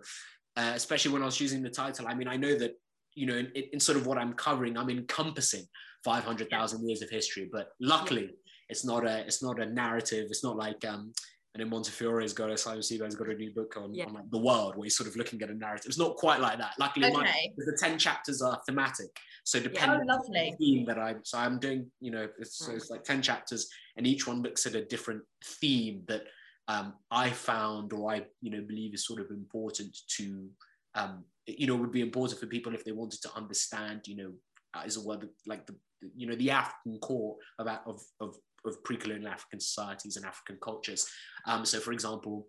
uh, 0.55 0.71
especially 0.75 1.11
when 1.11 1.21
I 1.21 1.25
was 1.25 1.37
choosing 1.37 1.63
the 1.63 1.69
title, 1.69 2.07
I 2.07 2.13
mean, 2.13 2.27
I 2.27 2.37
know 2.37 2.55
that, 2.55 2.73
you 3.15 3.25
know, 3.25 3.35
in, 3.35 3.51
in 3.73 3.79
sort 3.79 3.97
of 3.97 4.05
what 4.05 4.17
I'm 4.17 4.33
covering, 4.33 4.77
I'm 4.77 4.89
encompassing 4.89 5.65
500,000 6.03 6.87
years 6.87 7.01
of 7.01 7.09
history, 7.09 7.49
but 7.51 7.69
luckily 7.79 8.31
it's 8.69 8.85
not 8.85 9.05
a, 9.05 9.19
it's 9.25 9.43
not 9.43 9.59
a 9.59 9.65
narrative. 9.65 10.27
It's 10.29 10.43
not 10.43 10.57
like, 10.57 10.83
um, 10.85 11.13
and 11.53 11.61
then 11.61 11.69
Montefiore's 11.69 12.33
got 12.33 12.49
a, 12.49 12.57
Simon 12.57 12.81
Sebag's 12.81 13.15
got 13.15 13.29
a 13.29 13.35
new 13.35 13.51
book 13.53 13.75
on, 13.77 13.93
Yeah. 13.93 14.05
on 14.05 14.13
like 14.13 14.29
the 14.31 14.39
world 14.39 14.75
where 14.75 14.85
he's 14.85 14.97
sort 14.97 15.07
of 15.07 15.15
looking 15.15 15.39
at 15.43 15.49
a 15.49 15.53
narrative. 15.53 15.85
It's 15.85 15.99
not 15.99 16.15
quite 16.15 16.39
like 16.39 16.57
that. 16.57 16.73
Luckily, 16.79 17.11
mine, 17.11 17.27
Okay. 17.27 17.53
the 17.55 17.77
10 17.79 17.99
chapters 17.99 18.41
are 18.41 18.59
thematic. 18.65 19.15
So 19.43 19.59
Oh, 19.59 19.63
depending 19.63 20.09
on 20.09 20.21
the 20.31 20.55
theme 20.57 20.85
that 20.85 20.97
I'm, 20.97 21.23
so 21.23 21.37
I'm 21.37 21.59
doing, 21.59 21.91
you 21.99 22.09
know, 22.09 22.27
it's, 22.39 22.57
so 22.57 22.71
it's 22.71 22.89
like 22.89 23.03
10 23.03 23.21
chapters 23.21 23.69
and 23.97 24.07
each 24.07 24.25
one 24.25 24.41
looks 24.41 24.65
at 24.65 24.73
a 24.73 24.83
different 24.83 25.21
theme 25.43 26.03
that 26.07 26.23
um, 26.67 26.95
I 27.11 27.29
found 27.29 27.93
or 27.93 28.11
I, 28.11 28.25
you 28.41 28.49
know, 28.49 28.61
believe 28.61 28.95
is 28.95 29.05
sort 29.05 29.19
of 29.19 29.29
important 29.29 29.95
to, 30.17 30.49
um, 30.95 31.23
you 31.45 31.67
know, 31.67 31.75
would 31.75 31.91
be 31.91 32.01
important 32.01 32.39
for 32.39 32.47
people 32.47 32.73
if 32.73 32.83
they 32.83 32.93
wanted 32.93 33.21
to 33.21 33.35
understand, 33.35 34.07
you 34.07 34.15
know, 34.15 34.31
as 34.75 34.97
a 34.97 35.01
word 35.05 35.29
like 35.45 35.67
the, 35.67 35.75
you 36.15 36.25
know, 36.25 36.35
the 36.35 36.49
African 36.49 36.97
core 36.99 37.35
of, 37.59 37.67
of, 37.85 38.01
of, 38.19 38.35
of 38.65 38.83
pre-colonial 38.83 39.29
African 39.29 39.59
societies 39.59 40.17
and 40.17 40.25
African 40.25 40.57
cultures. 40.61 41.07
Um, 41.45 41.65
so 41.65 41.79
for 41.79 41.91
example, 41.91 42.47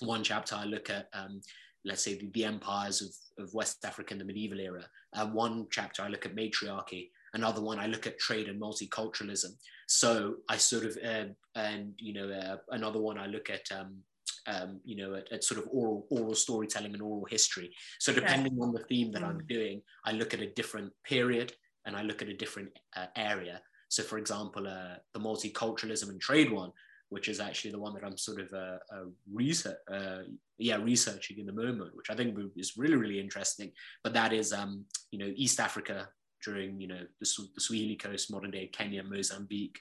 one 0.00 0.22
chapter 0.22 0.54
I 0.54 0.64
look 0.64 0.90
at, 0.90 1.08
um, 1.12 1.40
let's 1.84 2.02
say 2.02 2.18
the, 2.18 2.30
the 2.34 2.44
empires 2.44 3.02
of, 3.02 3.44
of 3.44 3.54
West 3.54 3.84
Africa 3.84 4.12
in 4.12 4.18
the 4.18 4.24
medieval 4.24 4.60
era. 4.60 4.84
Um, 5.14 5.34
one 5.34 5.66
chapter 5.70 6.02
I 6.02 6.08
look 6.08 6.26
at 6.26 6.34
matriarchy, 6.34 7.10
another 7.34 7.60
one 7.60 7.78
I 7.78 7.86
look 7.86 8.06
at 8.06 8.18
trade 8.18 8.48
and 8.48 8.60
multiculturalism. 8.60 9.52
So 9.86 10.36
I 10.48 10.56
sort 10.56 10.84
of, 10.84 10.98
uh, 11.04 11.24
and 11.54 11.94
you 11.98 12.12
know, 12.12 12.30
uh, 12.30 12.56
another 12.70 13.00
one 13.00 13.18
I 13.18 13.26
look 13.26 13.50
at, 13.50 13.62
um, 13.76 13.98
um, 14.46 14.80
you 14.84 14.96
know, 14.96 15.14
at, 15.14 15.32
at, 15.32 15.44
sort 15.44 15.60
of 15.60 15.68
oral 15.70 16.06
oral 16.10 16.34
storytelling 16.34 16.94
and 16.94 17.02
oral 17.02 17.26
history. 17.28 17.70
So 17.98 18.12
depending 18.12 18.58
on 18.60 18.72
the 18.72 18.84
theme 18.84 19.12
that 19.12 19.22
I'm 19.22 19.42
doing, 19.46 19.82
I 20.04 20.12
look 20.12 20.32
at 20.32 20.40
a 20.40 20.52
different 20.52 20.92
period 21.04 21.52
and 21.84 21.96
I 21.96 22.02
look 22.02 22.22
at 22.22 22.28
a 22.28 22.36
different 22.36 22.70
uh, 22.96 23.06
area. 23.16 23.60
So, 23.88 24.02
for 24.02 24.18
example, 24.18 24.66
uh, 24.66 24.96
the 25.14 25.20
multiculturalism 25.20 26.10
and 26.10 26.20
trade 26.20 26.52
one, 26.52 26.72
which 27.08 27.28
is 27.28 27.40
actually 27.40 27.70
the 27.70 27.78
one 27.78 27.94
that 27.94 28.04
I'm 28.04 28.18
sort 28.18 28.40
of 28.40 28.52
uh, 28.52 28.78
uh, 28.94 29.06
research, 29.32 29.78
uh, 29.90 30.20
yeah, 30.58 30.76
researching 30.76 31.38
in 31.38 31.46
the 31.46 31.52
moment, 31.52 31.96
which 31.96 32.10
I 32.10 32.14
think 32.14 32.36
is 32.56 32.76
really, 32.76 32.96
really 32.96 33.18
interesting. 33.18 33.72
But 34.04 34.12
that 34.12 34.32
is, 34.32 34.52
um, 34.52 34.84
you 35.10 35.18
know, 35.18 35.32
East 35.34 35.58
Africa 35.58 36.08
during, 36.44 36.80
you 36.80 36.88
know, 36.88 37.00
the, 37.20 37.48
the 37.54 37.60
Swahili 37.60 37.96
coast, 37.96 38.30
modern 38.30 38.50
day 38.50 38.66
Kenya, 38.66 39.02
Mozambique, 39.02 39.78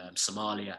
um, 0.00 0.14
Somalia, 0.14 0.76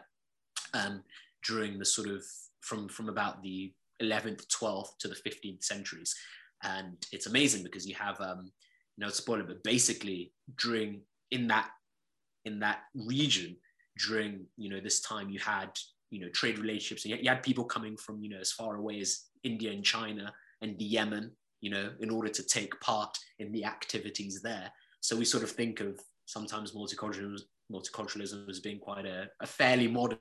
um, 0.72 1.02
during 1.44 1.78
the 1.78 1.84
sort 1.84 2.08
of 2.08 2.24
from 2.60 2.88
from 2.88 3.08
about 3.08 3.42
the 3.42 3.72
11th, 4.02 4.46
12th 4.46 4.96
to 5.00 5.08
the 5.08 5.14
15th 5.14 5.62
centuries, 5.62 6.14
and 6.62 6.96
it's 7.12 7.26
amazing 7.26 7.62
because 7.62 7.86
you 7.86 7.94
have, 7.94 8.18
um, 8.20 8.50
you 8.96 9.04
know, 9.04 9.10
spoiler, 9.10 9.44
but 9.44 9.62
basically 9.62 10.32
during 10.58 11.02
in 11.30 11.46
that 11.48 11.70
in 12.44 12.60
that 12.60 12.78
region 12.94 13.56
during 14.06 14.46
you 14.56 14.70
know 14.70 14.80
this 14.80 15.00
time 15.00 15.28
you 15.30 15.38
had 15.38 15.70
you 16.10 16.20
know 16.20 16.28
trade 16.30 16.58
relationships. 16.58 17.04
And 17.04 17.22
you 17.22 17.28
had 17.28 17.42
people 17.42 17.64
coming 17.64 17.96
from 17.96 18.22
you 18.22 18.30
know 18.30 18.40
as 18.40 18.52
far 18.52 18.76
away 18.76 19.00
as 19.00 19.26
india 19.42 19.70
and 19.72 19.84
china 19.84 20.32
and 20.60 20.78
the 20.78 20.84
yemen 20.84 21.30
you 21.60 21.70
know 21.70 21.90
in 22.00 22.10
order 22.10 22.28
to 22.28 22.42
take 22.42 22.78
part 22.80 23.16
in 23.38 23.52
the 23.52 23.64
activities 23.64 24.40
there. 24.42 24.70
So 25.00 25.16
we 25.16 25.24
sort 25.24 25.44
of 25.44 25.50
think 25.50 25.80
of 25.80 25.98
sometimes 26.26 26.72
multiculturalism 26.72 27.42
multiculturalism 27.72 28.48
as 28.48 28.60
being 28.60 28.80
quite 28.80 29.06
a, 29.06 29.28
a 29.40 29.46
fairly 29.46 29.88
modern 29.88 30.18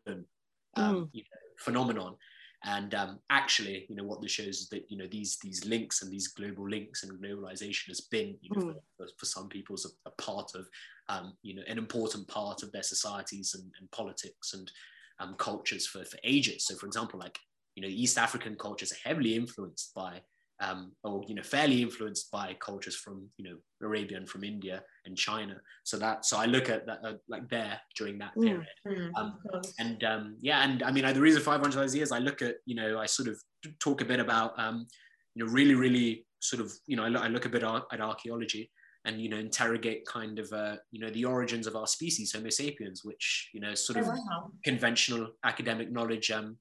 um, 0.78 0.96
Mm. 0.96 1.10
you 1.14 1.24
know, 1.24 1.40
phenomenon 1.58 2.16
and 2.66 2.94
um, 2.94 3.20
actually 3.30 3.86
you 3.90 3.96
know 3.96 4.04
what 4.04 4.22
this 4.22 4.32
shows 4.32 4.60
is 4.60 4.70
that 4.70 4.84
you 4.90 4.98
know 4.98 5.08
these 5.10 5.38
these 5.42 5.66
links 5.66 6.02
and 6.02 6.12
these 6.12 6.28
global 6.30 6.68
links 6.68 7.04
and 7.04 7.22
globalization 7.22 7.88
has 7.88 8.02
been 8.02 8.38
you 8.42 8.50
know, 8.52 8.62
Mm. 8.66 8.76
for, 8.98 9.08
for 9.18 9.26
some 9.26 9.48
people 9.48 9.76
is 9.76 9.86
a, 9.86 10.10
a 10.10 10.12
part 10.22 10.52
of 10.56 10.68
um, 11.10 11.34
you 11.42 11.56
know, 11.56 11.64
an 11.68 11.78
important 11.78 12.28
part 12.28 12.62
of 12.64 12.72
their 12.72 12.84
societies 12.84 13.56
and, 13.56 13.72
and 13.80 13.90
politics 13.92 14.54
and 14.54 14.72
um, 15.20 15.36
cultures 15.38 15.88
for, 15.88 16.06
for 16.06 16.18
ages. 16.24 16.66
So, 16.66 16.76
for 16.76 16.86
example, 16.86 17.20
like 17.20 17.38
you 17.76 17.82
know, 17.82 17.90
East 17.90 18.18
African 18.18 18.56
cultures 18.56 18.92
are 18.92 19.10
heavily 19.10 19.36
influenced 19.36 19.94
by, 19.96 20.22
um, 20.62 20.94
or 21.04 21.24
you 21.28 21.36
know, 21.36 21.44
fairly 21.44 21.82
influenced 21.82 22.32
by 22.32 22.54
cultures 22.56 22.96
from 22.96 23.30
you 23.38 23.46
know 23.50 23.58
Arabia 23.82 24.18
and 24.18 24.28
from 24.30 24.44
India 24.44 24.84
and 25.06 25.18
China. 25.18 25.62
So 25.84 25.98
that, 26.00 26.26
so 26.26 26.38
I 26.38 26.46
look 26.46 26.70
at 26.70 26.86
that 26.88 27.00
uh, 27.04 27.14
like 27.28 27.50
there 27.50 27.80
during 27.96 28.18
that 28.20 28.34
Mm. 28.36 28.46
period. 28.46 28.68
Mm, 28.88 29.12
Um. 29.16 29.40
And 29.80 30.04
um, 30.04 30.38
yeah, 30.42 30.64
and 30.64 30.84
I 30.84 30.92
mean, 30.92 31.06
I, 31.06 31.14
the 31.14 31.22
reason 31.22 31.42
500 31.42 31.94
years, 31.94 32.12
I 32.12 32.20
look 32.20 32.42
at, 32.42 32.56
you 32.66 32.76
know, 32.76 33.00
I 33.00 33.06
sort 33.06 33.30
of 33.30 33.42
talk 33.80 34.02
a 34.02 34.06
bit 34.06 34.20
about, 34.20 34.58
um, 34.60 34.88
you 35.36 35.46
know, 35.46 35.52
really, 35.52 35.76
really 35.76 36.28
sort 36.42 36.62
of, 36.62 36.72
you 36.86 36.96
know, 36.96 37.04
I 37.04 37.10
look, 37.10 37.22
I 37.24 37.28
look 37.28 37.46
a 37.46 37.50
bit 37.50 37.64
at, 37.64 37.84
at 37.92 38.02
archaeology 38.02 38.72
and, 39.06 39.22
you 39.22 39.30
know, 39.30 39.38
interrogate 39.38 40.06
kind 40.06 40.38
of, 40.40 40.52
uh, 40.52 40.78
you 40.92 41.00
know, 41.00 41.10
the 41.10 41.26
origins 41.26 41.66
of 41.68 41.76
our 41.76 41.88
species, 41.88 42.34
Homo 42.34 42.50
sapiens, 42.50 43.04
which, 43.06 43.50
you 43.54 43.62
know, 43.62 43.74
sort 43.74 43.98
Oh, 43.98 44.02
of 44.02 44.08
wow. 44.08 44.52
conventional 44.64 45.32
academic 45.46 45.92
knowledge 45.92 46.32
um, 46.32 46.58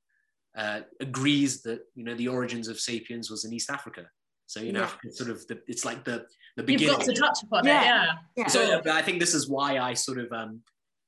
uh, 0.57 0.81
agrees 1.01 1.63
that, 1.63 1.81
you 1.95 2.05
know, 2.05 2.15
the 2.15 2.29
origins 2.29 2.69
of 2.69 2.81
sapiens 2.81 3.31
was 3.31 3.45
in 3.45 3.53
East 3.53 3.71
Africa. 3.71 4.09
So, 4.47 4.61
you 4.61 4.73
know, 4.73 4.81
Yeah. 4.81 4.87
Africa 4.87 5.13
sort 5.13 5.31
of, 5.31 5.47
the, 5.47 5.61
it's 5.67 5.85
like 5.85 6.05
the, 6.05 6.27
the 6.57 6.63
beginning. 6.63 6.89
You've 6.89 6.99
beginning. 6.99 7.21
got 7.21 7.35
to 7.35 7.41
touch 7.41 7.43
upon 7.45 7.67
Yeah. 7.67 7.81
it, 7.81 7.85
yeah. 7.85 8.13
Yeah. 8.37 8.47
So 8.49 8.81
but 8.83 8.93
I 8.93 9.03
think 9.03 9.21
this 9.21 9.35
is 9.35 9.49
why 9.49 9.79
I 9.79 9.95
sort 9.95 10.19
of, 10.19 10.33
um, 10.33 10.63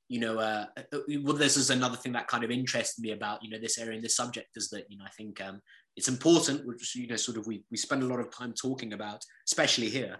you 0.07 0.19
know, 0.19 0.39
uh, 0.39 0.65
uh, 0.77 0.99
well, 1.23 1.35
this 1.35 1.57
is 1.57 1.69
another 1.69 1.95
thing 1.95 2.11
that 2.11 2.27
kind 2.27 2.43
of 2.43 2.51
interests 2.51 2.99
me 2.99 3.11
about, 3.11 3.43
you 3.43 3.49
know, 3.49 3.57
this 3.59 3.77
area 3.77 3.93
and 3.93 4.03
this 4.03 4.15
subject 4.15 4.49
is 4.57 4.69
that, 4.69 4.85
you 4.89 4.97
know, 4.97 5.05
I 5.05 5.09
think 5.11 5.41
um, 5.41 5.61
it's 5.95 6.09
important, 6.09 6.65
which, 6.67 6.95
you 6.95 7.07
know, 7.07 7.15
sort 7.15 7.37
of 7.37 7.47
we, 7.47 7.63
we 7.71 7.77
spend 7.77 8.03
a 8.03 8.05
lot 8.05 8.19
of 8.19 8.29
time 8.29 8.53
talking 8.53 8.93
about, 8.93 9.23
especially 9.47 9.89
here, 9.89 10.17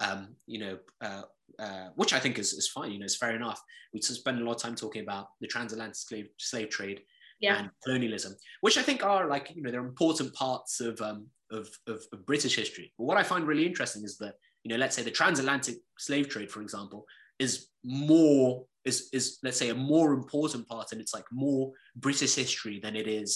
um, 0.00 0.34
you 0.46 0.58
know, 0.60 0.78
uh, 1.02 1.22
uh, 1.58 1.88
which 1.94 2.12
I 2.12 2.18
think 2.18 2.38
is, 2.38 2.52
is 2.54 2.68
fine, 2.68 2.90
you 2.90 2.98
know, 2.98 3.04
it's 3.04 3.16
fair 3.16 3.36
enough. 3.36 3.62
We 3.92 4.00
spend 4.00 4.40
a 4.40 4.44
lot 4.44 4.56
of 4.56 4.62
time 4.62 4.74
talking 4.74 5.02
about 5.02 5.28
the 5.40 5.46
transatlantic 5.46 5.96
slave, 5.96 6.28
slave 6.38 6.70
trade 6.70 7.02
Yeah. 7.44 7.58
and 7.58 7.70
colonialism, 7.84 8.32
which 8.64 8.76
I 8.78 8.82
think 8.88 9.04
are 9.12 9.24
like, 9.34 9.46
you 9.54 9.62
know, 9.62 9.70
they're 9.70 9.92
important 9.94 10.28
parts 10.34 10.80
of, 10.88 10.94
um, 11.08 11.20
of, 11.58 11.64
of, 11.92 11.98
of 12.12 12.26
British 12.30 12.54
history. 12.62 12.86
But 12.96 13.04
what 13.08 13.18
I 13.22 13.22
find 13.22 13.42
really 13.46 13.66
interesting 13.70 14.02
is 14.04 14.16
that, 14.18 14.34
you 14.62 14.68
know, 14.70 14.78
let's 14.82 14.96
say 14.96 15.02
the 15.02 15.10
transatlantic 15.20 15.76
slave 16.06 16.26
trade, 16.28 16.50
for 16.50 16.62
example, 16.62 17.00
is 17.38 17.52
more, 17.84 18.64
is, 18.84 18.96
is 19.12 19.24
let's 19.42 19.58
say 19.62 19.70
a 19.70 19.74
more 19.74 20.08
important 20.20 20.62
part 20.72 20.92
and 20.92 21.00
it's 21.02 21.14
like 21.18 21.28
more 21.30 21.72
British 22.06 22.34
history 22.42 22.76
than 22.84 22.94
it 22.96 23.06
is, 23.06 23.30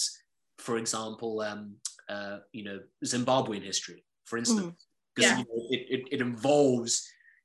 for 0.57 0.77
example, 0.77 1.33
um, 1.49 1.75
uh, 2.15 2.37
you 2.57 2.63
know, 2.63 2.79
Zimbabwean 3.05 3.63
history, 3.63 4.03
for 4.25 4.37
instance. 4.37 4.87
Because 5.15 5.31
Yeah. 5.31 5.37
you 5.39 5.45
know, 5.49 5.61
it, 5.75 5.81
it, 5.95 6.01
it 6.15 6.21
involves, 6.21 6.91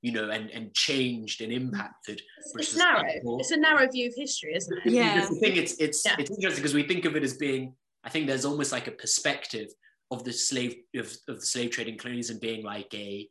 you 0.05 0.13
know, 0.13 0.29
and, 0.29 0.51
and 0.51 0.75
changed 0.75 1.41
and 1.41 1.51
impacted 1.51 2.21
It's, 2.39 2.55
Which 2.55 2.65
it's 2.65 2.73
is 2.73 2.79
narrow. 2.79 3.03
helpful. 3.11 3.39
It's 3.41 3.53
a 3.53 3.57
narrow 3.57 3.87
view 3.91 4.07
of 4.09 4.15
history, 4.15 4.53
isn't 4.55 4.79
it? 4.85 4.93
Yeah. 4.93 5.15
Here's 5.15 5.31
the 5.31 5.37
thing, 5.37 5.57
it's 5.57 5.75
it's 5.87 6.05
Yeah. 6.05 6.17
it's 6.19 6.31
interesting 6.31 6.63
because 6.63 6.75
we 6.75 6.83
think 6.83 7.07
of 7.07 7.17
it 7.17 7.23
as 7.23 7.35
being, 7.47 7.75
I 8.07 8.11
think 8.11 8.27
there's 8.27 8.45
almost 8.45 8.71
like 8.71 8.87
a 8.87 8.91
perspective 9.05 9.69
of 10.11 10.23
the 10.23 10.33
slave 10.49 10.75
of, 10.95 11.07
of 11.31 11.37
the 11.41 11.47
slave 11.47 11.71
trade 11.71 11.89
and 11.89 11.99
colonialism 11.99 12.39
being 12.39 12.63
like 12.63 12.93
a 12.93 13.27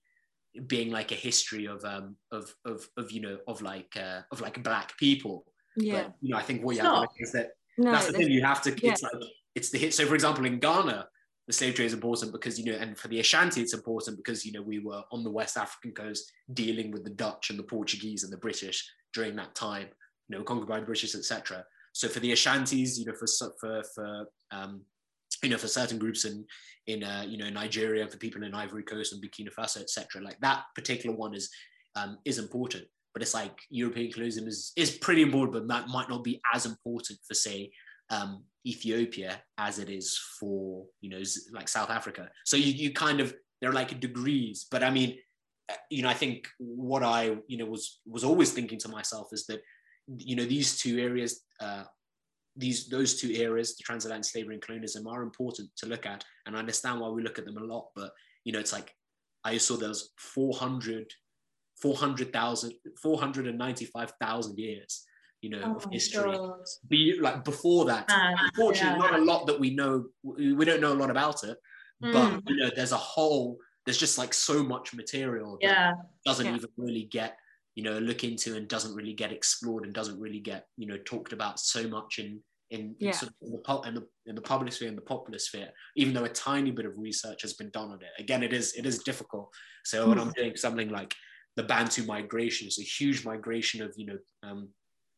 being 0.73 0.89
like 0.91 1.11
a 1.11 1.15
history 1.27 1.65
of 1.67 1.79
um 1.85 2.15
of 2.31 2.45
of, 2.65 2.87
of 2.97 3.11
you 3.11 3.21
know 3.21 3.37
of 3.47 3.61
like 3.61 3.91
uh, 3.95 4.21
of 4.31 4.41
like 4.41 4.63
black 4.63 4.97
people. 4.97 5.45
Yeah. 5.77 5.93
But 5.93 6.13
you 6.21 6.29
know, 6.31 6.37
I 6.39 6.41
think 6.47 6.63
what 6.65 6.75
you 6.75 6.81
have 6.81 6.91
to 6.93 6.99
not. 7.01 7.09
is 7.19 7.31
that 7.33 7.51
No, 7.77 7.91
that's 7.91 8.07
the 8.07 8.13
thing 8.13 8.31
you 8.31 8.43
have 8.51 8.61
to 8.63 8.71
yeah. 8.71 8.91
it's 8.93 9.03
like 9.03 9.13
it's 9.53 9.69
the 9.69 9.77
hit 9.77 9.93
so 9.93 10.07
for 10.07 10.15
example 10.15 10.45
in 10.45 10.57
ghana 10.59 11.07
the 11.47 11.53
slave 11.53 11.75
trade 11.75 11.85
is 11.85 11.93
important 11.93 12.31
because 12.31 12.57
you 12.57 12.65
know 12.65 12.77
and 12.77 12.97
for 12.97 13.07
the 13.09 13.19
ashanti 13.19 13.61
it's 13.61 13.73
important 13.73 14.17
because 14.17 14.45
you 14.45 14.51
know 14.51 14.61
we 14.61 14.79
were 14.79 15.01
on 15.11 15.23
the 15.23 15.31
west 15.31 15.57
african 15.57 15.91
coast 15.91 16.31
dealing 16.53 16.91
with 16.91 17.03
the 17.03 17.09
dutch 17.09 17.49
and 17.49 17.59
the 17.59 17.63
portuguese 17.63 18.23
and 18.23 18.31
the 18.31 18.37
british 18.37 18.87
during 19.13 19.35
that 19.35 19.53
time 19.55 19.87
you 20.29 20.37
know 20.37 20.43
conquered 20.43 20.69
by 20.69 20.79
the 20.79 20.85
british 20.85 21.15
etc 21.15 21.63
so 21.91 22.07
for 22.07 22.19
the 22.19 22.31
ashantis 22.31 22.97
you 22.97 23.05
know 23.05 23.13
for 23.13 23.27
for 23.59 23.83
for 23.93 24.25
um 24.51 24.81
you 25.41 25.49
know 25.49 25.57
for 25.57 25.67
certain 25.67 25.99
groups 25.99 26.25
in 26.25 26.45
in 26.87 27.03
uh, 27.03 27.25
you 27.27 27.37
know 27.37 27.49
nigeria 27.49 28.07
for 28.07 28.17
people 28.17 28.43
in 28.43 28.53
ivory 28.53 28.83
coast 28.83 29.13
and 29.13 29.23
burkina 29.23 29.53
faso 29.53 29.81
etc 29.81 30.21
like 30.21 30.39
that 30.39 30.63
particular 30.75 31.15
one 31.15 31.33
is 31.33 31.49
um 31.95 32.17
is 32.25 32.39
important. 32.39 32.85
But 33.13 33.21
it's 33.21 33.33
like 33.33 33.59
european 33.69 34.11
colonialism 34.11 34.47
is 34.47 34.71
is 34.75 34.97
pretty 34.97 35.21
important 35.21 35.53
but 35.53 35.67
that 35.67 35.87
might 35.87 36.09
not 36.09 36.23
be 36.23 36.41
as 36.53 36.65
important 36.65 37.19
for 37.27 37.35
say 37.35 37.71
um, 38.13 38.43
Ethiopia 38.65 39.41
as 39.57 39.79
it 39.79 39.89
is 39.89 40.17
for 40.39 40.85
you 41.01 41.09
know 41.09 41.21
like 41.51 41.67
South 41.67 41.89
Africa. 41.89 42.29
So 42.45 42.57
you 42.57 42.71
you 42.71 42.93
kind 42.93 43.19
of 43.19 43.33
they're 43.59 43.73
like 43.73 43.99
degrees, 43.99 44.67
but 44.69 44.83
I 44.83 44.89
mean, 44.89 45.17
uh, 45.69 45.75
you 45.89 46.03
know, 46.03 46.09
I 46.09 46.13
think 46.13 46.47
what 46.57 47.03
I 47.03 47.37
you 47.47 47.57
know 47.57 47.65
was 47.65 48.01
was 48.05 48.23
always 48.23 48.51
thinking 48.51 48.79
to 48.79 48.89
myself 48.89 49.27
is 49.31 49.45
that 49.47 49.61
you 50.17 50.35
know 50.35 50.45
these 50.45 50.77
two 50.77 50.99
areas. 50.99 51.41
Uh, 51.59 51.83
these 52.55 52.87
those 52.87 53.19
two 53.19 53.33
areas, 53.33 53.75
the 53.75 53.83
transatlantic 53.83 54.25
slavery 54.31 54.53
and 54.53 54.61
colonialism, 54.63 55.07
are 55.07 55.23
important 55.23 55.69
to 55.77 55.87
look 55.87 56.05
at, 56.05 56.23
and 56.45 56.55
I 56.55 56.59
understand 56.59 56.99
why 56.99 57.09
we 57.09 57.23
look 57.23 57.39
at 57.39 57.45
them 57.45 57.57
a 57.57 57.63
lot. 57.63 57.87
But 57.95 58.11
you 58.43 58.53
know, 58.53 58.59
it's 58.59 58.73
like 58.73 58.93
I 59.43 59.57
saw 59.57 59.75
there's 59.75 60.11
400, 60.19 61.11
400,000, 61.81 62.73
495,000 63.01 64.59
years 64.59 65.03
you 65.43 65.49
know, 65.49 65.61
oh 65.63 65.75
of 65.75 65.85
history. 65.91 66.37
Be 66.87 67.17
like 67.19 67.43
before 67.43 67.85
that. 67.85 68.05
unfortunately, 68.09 68.99
yeah. 68.99 69.11
not 69.11 69.19
a 69.19 69.23
lot 69.23 69.45
that 69.47 69.59
we 69.59 69.75
know. 69.75 70.05
We 70.23 70.65
don't 70.65 70.81
know 70.81 70.93
a 70.93 70.95
lot 70.95 71.09
about 71.09 71.43
it, 71.43 71.57
mm. 72.03 72.13
but 72.13 72.49
you 72.49 72.57
know, 72.57 72.71
there's 72.75 72.93
a 72.93 72.97
whole. 72.97 73.57
There's 73.85 73.97
just 73.97 74.17
like 74.17 74.33
so 74.33 74.63
much 74.63 74.93
material 74.93 75.57
that 75.61 75.67
yeah. 75.67 75.91
doesn't 76.25 76.45
yeah. 76.45 76.55
even 76.55 76.69
really 76.77 77.09
get 77.11 77.35
you 77.75 77.83
know 77.83 77.97
look 77.99 78.23
into 78.23 78.55
and 78.55 78.67
doesn't 78.67 78.95
really 78.95 79.13
get 79.13 79.31
explored 79.31 79.83
and 79.83 79.93
doesn't 79.93 80.19
really 80.19 80.39
get 80.39 80.67
you 80.77 80.87
know 80.87 80.97
talked 81.05 81.33
about 81.33 81.59
so 81.59 81.87
much 81.87 82.19
in 82.19 82.39
in, 82.69 82.95
yeah. 82.97 83.11
sort 83.11 83.31
of 83.31 83.35
in, 83.41 83.51
the, 83.51 83.87
in 83.87 83.93
the 83.95 84.07
in 84.27 84.35
the 84.35 84.41
public 84.41 84.71
sphere 84.73 84.87
and 84.87 84.97
the 84.97 85.01
popular 85.01 85.37
sphere 85.37 85.69
even 85.95 86.13
though 86.13 86.23
a 86.23 86.29
tiny 86.29 86.71
bit 86.71 86.85
of 86.85 86.93
research 86.97 87.41
has 87.41 87.53
been 87.53 87.69
done 87.71 87.89
on 87.89 87.99
it 88.01 88.21
again 88.21 88.41
it 88.41 88.53
is 88.53 88.73
it 88.73 88.85
is 88.85 88.99
difficult 88.99 89.49
so 89.83 90.07
when 90.07 90.19
i'm 90.19 90.31
doing 90.31 90.55
something 90.55 90.89
like 90.89 91.13
the 91.55 91.63
bantu 91.63 92.03
migration 92.05 92.65
it's 92.65 92.79
a 92.79 92.83
huge 92.83 93.25
migration 93.25 93.81
of 93.81 93.93
you 93.95 94.05
know 94.05 94.17
um, 94.43 94.69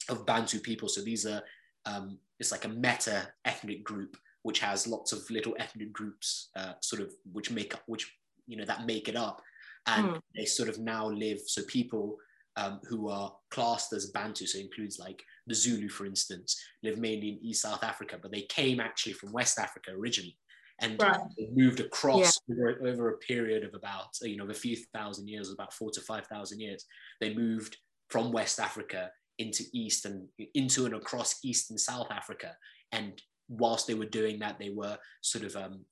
of 0.10 0.26
Bantu 0.26 0.60
people. 0.60 0.88
So 0.88 1.02
these 1.02 1.26
are, 1.26 1.41
um, 1.86 2.18
it's 2.39 2.52
like 2.52 2.65
a 2.65 2.70
meta 2.70 3.28
ethnic 3.46 3.84
group, 3.84 4.18
which 4.44 4.60
has 4.60 4.88
lots 4.88 5.12
of 5.12 5.30
little 5.30 5.56
ethnic 5.60 5.91
groups, 5.91 6.50
uh, 6.56 6.74
sort 6.82 7.02
of, 7.02 7.12
which 7.32 7.52
make 7.52 7.74
up, 7.74 7.84
which, 7.88 8.12
you 8.48 8.58
know, 8.58 8.65
that 8.65 8.86
make 8.86 9.08
it 9.08 9.15
up. 9.15 9.41
And 9.88 10.08
mm. 10.08 10.22
they 10.36 10.46
sort 10.46 10.70
of 10.70 10.80
now 10.80 11.08
live, 11.08 11.39
so 11.46 11.62
people 11.68 12.18
um, 12.58 12.80
who 12.88 13.10
are 13.10 13.34
classed 13.52 13.94
as 13.94 14.12
Bantu, 14.12 14.46
so 14.46 14.60
includes 14.60 14.98
like 15.00 15.22
the 15.48 15.56
Zulu, 15.56 15.89
for 15.89 16.06
instance, 16.06 16.60
live 16.84 16.98
mainly 16.98 17.30
in 17.30 17.39
East 17.41 17.62
South 17.62 17.84
Africa, 17.84 18.18
but 18.22 18.32
they 18.32 18.44
came 18.44 18.80
actually 18.80 19.13
from 19.13 19.32
West 19.32 19.60
Africa 19.60 19.91
originally 19.91 20.38
and 20.80 21.02
right. 21.02 21.20
moved 21.54 21.80
across 21.80 22.39
yeah. 22.48 22.56
over, 22.56 22.88
over, 22.88 23.10
a 23.10 23.18
period 23.18 23.63
of 23.63 23.74
about 23.74 24.08
you 24.22 24.38
know 24.38 24.46
a 24.50 24.54
few 24.54 24.76
thousand 24.94 25.28
years, 25.28 25.52
about 25.52 25.74
four 25.74 25.89
to 25.91 26.02
five 26.02 26.28
thousand 26.28 26.60
years. 26.60 26.86
They 27.22 27.34
moved 27.34 27.78
from 28.10 28.32
West 28.32 28.60
Africa 28.60 29.12
into 29.39 29.63
East 29.74 30.06
and 30.06 30.28
into 30.54 30.86
and 30.86 30.95
across 30.95 31.39
East 31.43 31.71
and 31.71 31.80
South 31.80 32.08
Africa. 32.12 32.56
And 32.91 33.21
whilst 33.50 33.88
they 33.88 33.93
were 33.93 34.06
doing 34.06 34.39
that, 34.39 34.60
they 34.60 34.69
were 34.69 34.98
sort 35.21 35.45
of 35.45 35.56
um, 35.56 35.86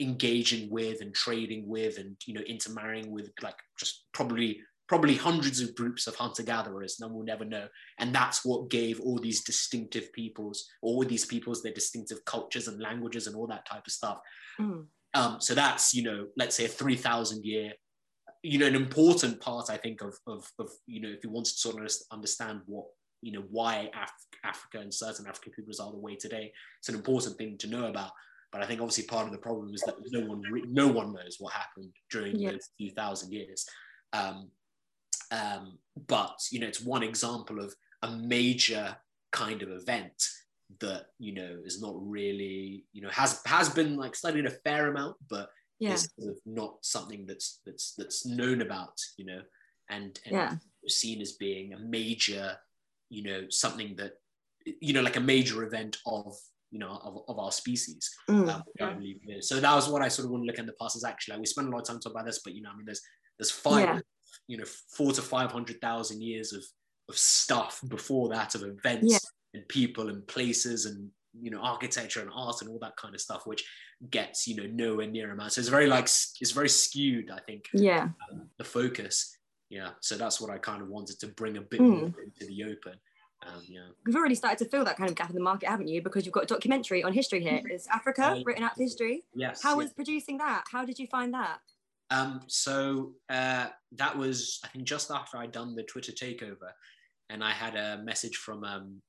engaging 0.00 0.70
with 0.70 1.00
and 1.00 1.14
trading 1.14 1.68
with 1.68 1.98
and 1.98 2.16
you 2.26 2.34
know 2.34 2.40
intermarrying 2.42 3.10
with 3.10 3.30
like 3.42 3.56
just 3.78 4.04
probably 4.12 4.58
probably 4.88 5.16
hundreds 5.16 5.60
of 5.60 5.74
groups 5.74 6.06
of 6.06 6.14
hunter 6.14 6.42
gatherers 6.42 6.96
no 6.98 7.08
one 7.08 7.16
will 7.16 7.24
never 7.24 7.44
know 7.44 7.66
and 7.98 8.14
that's 8.14 8.44
what 8.44 8.70
gave 8.70 9.00
all 9.00 9.18
these 9.18 9.44
distinctive 9.44 10.10
peoples 10.12 10.66
all 10.80 11.04
these 11.04 11.26
peoples 11.26 11.62
their 11.62 11.74
distinctive 11.74 12.24
cultures 12.24 12.68
and 12.68 12.80
languages 12.80 13.26
and 13.26 13.36
all 13.36 13.46
that 13.46 13.66
type 13.66 13.86
of 13.86 13.92
stuff 13.92 14.18
mm. 14.58 14.84
um, 15.14 15.36
so 15.40 15.54
that's 15.54 15.92
you 15.92 16.02
know 16.02 16.26
let's 16.36 16.56
say 16.56 16.64
a 16.64 16.68
3000 16.68 17.44
year 17.44 17.72
you 18.46 18.58
know, 18.58 18.66
an 18.66 18.76
important 18.76 19.40
part, 19.40 19.70
I 19.70 19.76
think, 19.76 20.02
of, 20.02 20.16
of, 20.26 20.48
of 20.58 20.70
you 20.86 21.00
know, 21.00 21.08
if 21.08 21.24
you 21.24 21.30
want 21.30 21.46
to 21.46 21.52
sort 21.52 21.82
of 21.82 21.90
understand 22.12 22.60
what, 22.66 22.86
you 23.20 23.32
know, 23.32 23.44
why 23.50 23.90
Af- 24.00 24.38
Africa 24.44 24.78
and 24.78 24.94
certain 24.94 25.26
African 25.26 25.52
peoples 25.52 25.80
are 25.80 25.90
the 25.90 25.98
way 25.98 26.14
today, 26.14 26.52
it's 26.78 26.88
an 26.88 26.94
important 26.94 27.36
thing 27.36 27.58
to 27.58 27.66
know 27.66 27.86
about. 27.86 28.12
But 28.52 28.62
I 28.62 28.66
think 28.66 28.80
obviously 28.80 29.04
part 29.04 29.26
of 29.26 29.32
the 29.32 29.38
problem 29.38 29.74
is 29.74 29.82
that 29.82 29.96
no 30.12 30.26
one, 30.26 30.42
re- 30.42 30.64
no 30.68 30.86
one 30.86 31.12
knows 31.12 31.36
what 31.40 31.54
happened 31.54 31.92
during 32.10 32.36
yeah. 32.36 32.52
those 32.52 32.68
few 32.78 32.90
thousand 32.92 33.32
years. 33.32 33.66
Um, 34.12 34.50
um, 35.32 35.78
but 36.06 36.38
you 36.52 36.60
know, 36.60 36.68
it's 36.68 36.80
one 36.80 37.02
example 37.02 37.58
of 37.58 37.74
a 38.02 38.10
major 38.12 38.96
kind 39.32 39.62
of 39.62 39.70
event 39.70 40.22
that 40.80 41.06
you 41.18 41.32
know 41.32 41.58
is 41.64 41.80
not 41.80 41.94
really 41.96 42.84
you 42.92 43.00
know 43.00 43.08
has 43.10 43.40
has 43.46 43.68
been 43.68 43.96
like 43.96 44.14
studied 44.14 44.46
a 44.46 44.50
fair 44.50 44.88
amount, 44.88 45.16
but 45.28 45.48
yeah. 45.78 45.92
is 45.92 46.08
sort 46.18 46.30
of 46.30 46.38
not 46.46 46.78
something 46.82 47.26
that's 47.26 47.60
that's 47.66 47.94
that's 47.96 48.26
known 48.26 48.62
about, 48.62 48.98
you 49.16 49.26
know, 49.26 49.40
and, 49.90 50.18
and 50.24 50.34
yeah. 50.34 50.54
seen 50.88 51.20
as 51.20 51.32
being 51.32 51.74
a 51.74 51.78
major, 51.78 52.56
you 53.10 53.22
know, 53.22 53.44
something 53.50 53.94
that 53.96 54.12
you 54.80 54.92
know, 54.92 55.02
like 55.02 55.16
a 55.16 55.20
major 55.20 55.62
event 55.64 55.98
of 56.06 56.36
you 56.70 56.78
know 56.78 56.98
of, 57.02 57.18
of 57.28 57.38
our 57.38 57.52
species. 57.52 58.10
Mm. 58.28 58.62
Um, 58.80 59.00
yeah. 59.00 59.36
So 59.40 59.60
that 59.60 59.74
was 59.74 59.88
what 59.88 60.02
I 60.02 60.08
sort 60.08 60.26
of 60.26 60.32
want 60.32 60.42
to 60.42 60.46
look 60.46 60.58
in 60.58 60.66
the 60.66 60.74
past. 60.80 60.96
Is 60.96 61.04
actually 61.04 61.34
like, 61.34 61.40
we 61.40 61.46
spend 61.46 61.68
a 61.68 61.70
lot 61.70 61.80
of 61.80 61.86
time 61.86 62.00
talking 62.00 62.16
about 62.16 62.26
this, 62.26 62.40
but 62.44 62.54
you 62.54 62.62
know, 62.62 62.70
I 62.72 62.76
mean, 62.76 62.86
there's 62.86 63.02
there's 63.38 63.50
five, 63.50 64.02
you 64.48 64.58
know, 64.58 64.64
four 64.96 65.12
to 65.12 65.22
five 65.22 65.52
hundred 65.52 65.80
thousand 65.80 66.22
years 66.22 66.52
of 66.52 66.64
of 67.08 67.16
stuff 67.16 67.80
before 67.88 68.28
that 68.30 68.54
of 68.54 68.62
events 68.64 69.20
and 69.54 69.66
people 69.68 70.08
and 70.08 70.26
places 70.26 70.86
and 70.86 71.08
you 71.40 71.50
know 71.50 71.60
architecture 71.60 72.20
and 72.20 72.30
art 72.34 72.60
and 72.60 72.70
all 72.70 72.78
that 72.78 72.96
kind 72.96 73.14
of 73.14 73.20
stuff 73.20 73.46
which 73.46 73.64
gets 74.10 74.46
you 74.46 74.56
know 74.56 74.66
nowhere 74.72 75.06
near 75.06 75.32
amount 75.32 75.52
so 75.52 75.60
it's 75.60 75.68
very 75.68 75.86
like 75.86 76.04
it's 76.04 76.50
very 76.52 76.68
skewed 76.68 77.30
i 77.30 77.38
think 77.40 77.64
yeah 77.72 78.08
um, 78.30 78.48
the 78.58 78.64
focus 78.64 79.36
yeah 79.70 79.90
so 80.00 80.16
that's 80.16 80.40
what 80.40 80.50
i 80.50 80.58
kind 80.58 80.82
of 80.82 80.88
wanted 80.88 81.18
to 81.18 81.28
bring 81.28 81.56
a 81.56 81.60
bit 81.60 81.80
mm. 81.80 82.00
more 82.00 82.22
into 82.22 82.46
the 82.46 82.64
open 82.64 82.94
um, 83.46 83.62
yeah. 83.68 83.80
We've 84.04 84.16
already 84.16 84.34
started 84.34 84.58
to 84.64 84.70
fill 84.70 84.84
that 84.84 84.96
kind 84.96 85.10
of 85.10 85.16
gap 85.16 85.28
in 85.28 85.36
the 85.36 85.42
market, 85.42 85.68
haven't 85.68 85.88
you? 85.88 86.02
Because 86.02 86.24
you've 86.24 86.32
got 86.32 86.44
a 86.44 86.46
documentary 86.46 87.04
on 87.04 87.12
history 87.12 87.42
here. 87.42 87.60
Is 87.70 87.86
Africa 87.88 88.28
uh, 88.28 88.42
written 88.44 88.64
out 88.64 88.72
history? 88.76 89.24
Yes. 89.34 89.62
How 89.62 89.76
was 89.76 89.92
producing 89.92 90.38
that? 90.38 90.64
How 90.70 90.84
did 90.84 90.98
you 90.98 91.06
find 91.06 91.34
that? 91.34 91.58
Um, 92.10 92.40
so 92.46 93.12
uh, 93.28 93.66
that 93.92 94.16
was, 94.16 94.60
I 94.64 94.68
think, 94.68 94.84
just 94.84 95.10
after 95.10 95.36
I'd 95.36 95.52
done 95.52 95.74
the 95.74 95.82
Twitter 95.82 96.12
takeover, 96.12 96.70
and 97.30 97.42
I 97.42 97.50
had 97.50 97.74
a 97.74 98.02
message 98.02 98.36
from 98.36 98.64
um, 98.64 99.02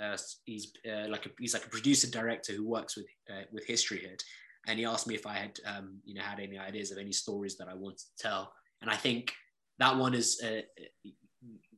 uh, 0.00 0.16
he's 0.44 0.72
uh, 0.90 1.08
like 1.08 1.26
a, 1.26 1.30
he's 1.38 1.54
like 1.54 1.66
a 1.66 1.70
producer 1.70 2.10
director 2.10 2.52
who 2.52 2.66
works 2.66 2.96
with 2.96 3.06
uh, 3.30 3.42
with 3.52 3.66
History 3.66 3.98
Hit, 3.98 4.22
and 4.66 4.78
he 4.78 4.84
asked 4.84 5.06
me 5.06 5.14
if 5.14 5.26
I 5.26 5.34
had 5.34 5.58
um, 5.66 5.98
you 6.04 6.14
know 6.14 6.22
had 6.22 6.40
any 6.40 6.58
ideas 6.58 6.90
of 6.90 6.98
any 6.98 7.12
stories 7.12 7.56
that 7.58 7.68
I 7.68 7.74
wanted 7.74 7.98
to 7.98 8.22
tell, 8.28 8.52
and 8.82 8.90
I 8.90 8.96
think 8.96 9.32
that 9.78 9.96
one 9.96 10.14
is 10.14 10.40
uh, 10.44 10.60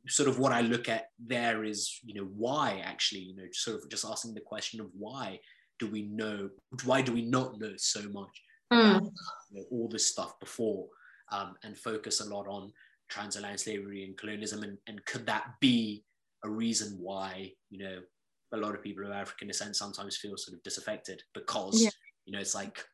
sort 0.08 0.28
of 0.28 0.38
what 0.38 0.52
I 0.52 0.60
look 0.60 0.88
at 0.88 1.06
there 1.18 1.64
is 1.64 1.98
you 2.04 2.14
know 2.14 2.28
why 2.36 2.82
actually 2.84 3.20
you 3.20 3.36
know 3.36 3.44
sort 3.52 3.82
of 3.82 3.90
just 3.90 4.04
asking 4.04 4.34
the 4.34 4.40
question 4.40 4.80
of 4.80 4.88
why 4.96 5.38
do 5.78 5.86
we 5.86 6.02
know 6.02 6.48
why 6.84 7.02
do 7.02 7.12
we 7.12 7.22
not 7.22 7.58
know 7.58 7.72
so 7.76 8.02
much 8.10 8.42
mm. 8.72 8.96
about, 8.96 9.10
you 9.50 9.60
know, 9.60 9.64
all 9.70 9.88
this 9.88 10.06
stuff 10.06 10.38
before 10.40 10.86
um, 11.30 11.54
and 11.64 11.76
focus 11.76 12.20
a 12.20 12.28
lot 12.28 12.46
on 12.46 12.72
transatlantic 13.08 13.60
slavery 13.60 14.04
and 14.04 14.16
colonialism 14.16 14.62
and, 14.62 14.78
and 14.86 15.04
could 15.06 15.26
that 15.26 15.44
be 15.60 16.04
a 16.44 16.50
reason 16.50 16.96
why 17.00 17.52
you 17.70 17.82
know 17.82 17.98
a 18.52 18.56
lot 18.56 18.74
of 18.74 18.82
people 18.82 19.04
of 19.04 19.12
African 19.12 19.48
descent 19.48 19.76
sometimes 19.76 20.16
feel 20.16 20.36
sort 20.36 20.56
of 20.56 20.62
disaffected 20.62 21.22
because 21.34 21.82
yeah. 21.82 21.90
you 22.24 22.32
know 22.32 22.40
it's 22.40 22.54
like 22.54 22.84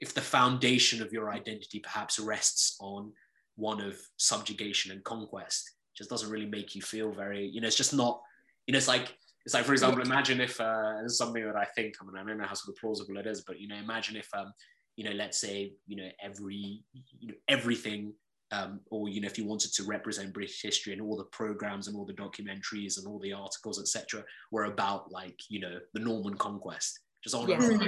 if 0.00 0.14
the 0.14 0.20
foundation 0.20 1.02
of 1.02 1.12
your 1.12 1.30
identity 1.30 1.80
perhaps 1.80 2.18
rests 2.18 2.76
on 2.80 3.12
one 3.56 3.80
of 3.80 3.98
subjugation 4.18 4.92
and 4.92 5.02
conquest 5.04 5.72
just 5.96 6.10
doesn't 6.10 6.30
really 6.30 6.46
make 6.46 6.74
you 6.74 6.82
feel 6.82 7.10
very 7.10 7.46
you 7.46 7.60
know 7.60 7.66
it's 7.66 7.76
just 7.76 7.94
not 7.94 8.20
you 8.66 8.72
know 8.72 8.76
it's 8.76 8.88
like 8.88 9.16
it's 9.44 9.54
like 9.54 9.64
for 9.64 9.72
example 9.72 10.02
imagine 10.02 10.40
if 10.40 10.60
uh 10.60 11.08
something 11.08 11.44
that 11.44 11.56
i 11.56 11.64
think 11.74 11.94
i 12.00 12.04
mean 12.04 12.16
i 12.16 12.26
don't 12.26 12.38
know 12.38 12.44
how 12.46 12.54
sort 12.54 12.76
of 12.76 12.80
plausible 12.80 13.16
it 13.16 13.26
is 13.26 13.42
but 13.46 13.58
you 13.58 13.66
know 13.66 13.76
imagine 13.76 14.16
if 14.16 14.28
um 14.34 14.52
you 14.96 15.04
know 15.04 15.12
let's 15.12 15.38
say 15.38 15.72
you 15.86 15.96
know 15.96 16.08
every 16.22 16.82
you 17.18 17.28
know 17.28 17.34
everything 17.48 18.12
um, 18.52 18.80
or 18.90 19.08
you 19.08 19.20
know 19.20 19.26
if 19.26 19.38
you 19.38 19.44
wanted 19.44 19.72
to 19.74 19.84
represent 19.84 20.32
British 20.32 20.62
history 20.62 20.92
and 20.92 21.02
all 21.02 21.16
the 21.16 21.24
programs 21.24 21.88
and 21.88 21.96
all 21.96 22.04
the 22.04 22.12
documentaries 22.12 22.98
and 22.98 23.06
all 23.06 23.18
the 23.18 23.32
articles 23.32 23.80
etc 23.80 24.24
were 24.52 24.64
about 24.64 25.10
like 25.10 25.38
you 25.48 25.60
know 25.60 25.78
the 25.94 26.00
Norman 26.00 26.36
conquest 26.36 27.00
just 27.22 27.34
on 27.34 27.48
yeah. 27.48 27.60
and 27.60 27.82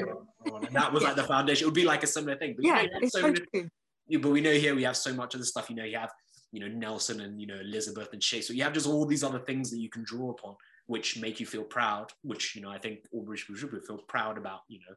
on 0.52 0.64
and 0.64 0.74
that 0.74 0.92
was 0.92 1.04
like 1.04 1.16
the 1.16 1.24
foundation. 1.24 1.64
It 1.64 1.66
would 1.66 1.74
be 1.74 1.84
like 1.84 2.02
a 2.02 2.08
similar 2.08 2.36
thing 2.36 2.54
but 2.56 2.64
yeah 2.64 2.82
you 2.82 2.90
know, 2.90 2.98
it's 3.02 3.12
so, 3.12 3.32
true. 3.32 3.70
but 4.18 4.30
we 4.30 4.40
know 4.40 4.52
here 4.52 4.74
we 4.74 4.82
have 4.84 4.96
so 4.96 5.12
much 5.12 5.34
of 5.34 5.40
the 5.40 5.46
stuff. 5.46 5.70
You 5.70 5.76
know 5.76 5.84
you 5.84 5.98
have 5.98 6.10
you 6.50 6.60
know 6.60 6.68
Nelson 6.68 7.20
and 7.20 7.40
you 7.40 7.46
know 7.46 7.60
Elizabeth 7.60 8.08
and 8.12 8.22
Shakespeare. 8.22 8.56
You 8.56 8.64
have 8.64 8.72
just 8.72 8.86
all 8.86 9.04
these 9.06 9.22
other 9.22 9.40
things 9.40 9.70
that 9.70 9.78
you 9.78 9.90
can 9.90 10.02
draw 10.04 10.30
upon 10.30 10.56
which 10.86 11.20
make 11.20 11.38
you 11.38 11.44
feel 11.44 11.64
proud 11.64 12.10
which 12.22 12.56
you 12.56 12.62
know 12.62 12.70
I 12.70 12.78
think 12.78 13.00
all 13.12 13.22
British 13.22 13.46
people 13.46 13.60
should 13.60 13.86
feel 13.86 13.98
proud 14.08 14.38
about 14.38 14.60
you 14.68 14.80
know 14.80 14.94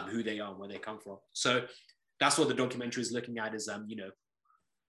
um, 0.00 0.08
who 0.08 0.24
they 0.24 0.40
are 0.40 0.50
and 0.50 0.58
where 0.58 0.68
they 0.68 0.78
come 0.78 0.98
from. 0.98 1.18
So 1.32 1.64
that's 2.18 2.38
what 2.38 2.48
the 2.48 2.54
documentary 2.54 3.02
is 3.02 3.12
looking 3.12 3.38
at 3.38 3.54
is 3.54 3.68
um 3.68 3.84
you 3.86 3.96
know 3.96 4.10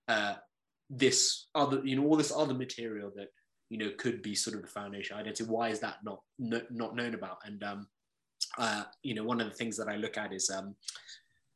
uh, 0.08 0.36
this 0.90 1.48
other, 1.56 1.82
you 1.84 1.96
know, 1.96 2.06
all 2.06 2.16
this 2.16 2.32
other 2.36 2.54
material 2.54 3.12
that 3.16 3.30
you 3.70 3.78
know 3.78 3.92
could 3.98 4.22
be 4.22 4.36
sort 4.36 4.56
of 4.56 4.62
the 4.62 4.68
foundation 4.68 5.18
identity. 5.18 5.44
Why 5.44 5.70
is 5.70 5.80
that 5.80 5.98
not 6.04 6.22
not 6.40 6.96
known 6.96 7.16
about? 7.16 7.40
And 7.46 7.64
um, 7.64 7.88
uh, 8.58 8.84
you 9.04 9.16
know, 9.16 9.24
one 9.24 9.42
of 9.42 9.50
the 9.50 9.56
things 9.56 9.78
that 9.78 9.88
I 9.88 9.96
look 9.96 10.18
at 10.18 10.34
is 10.34 10.50
um, 10.50 10.76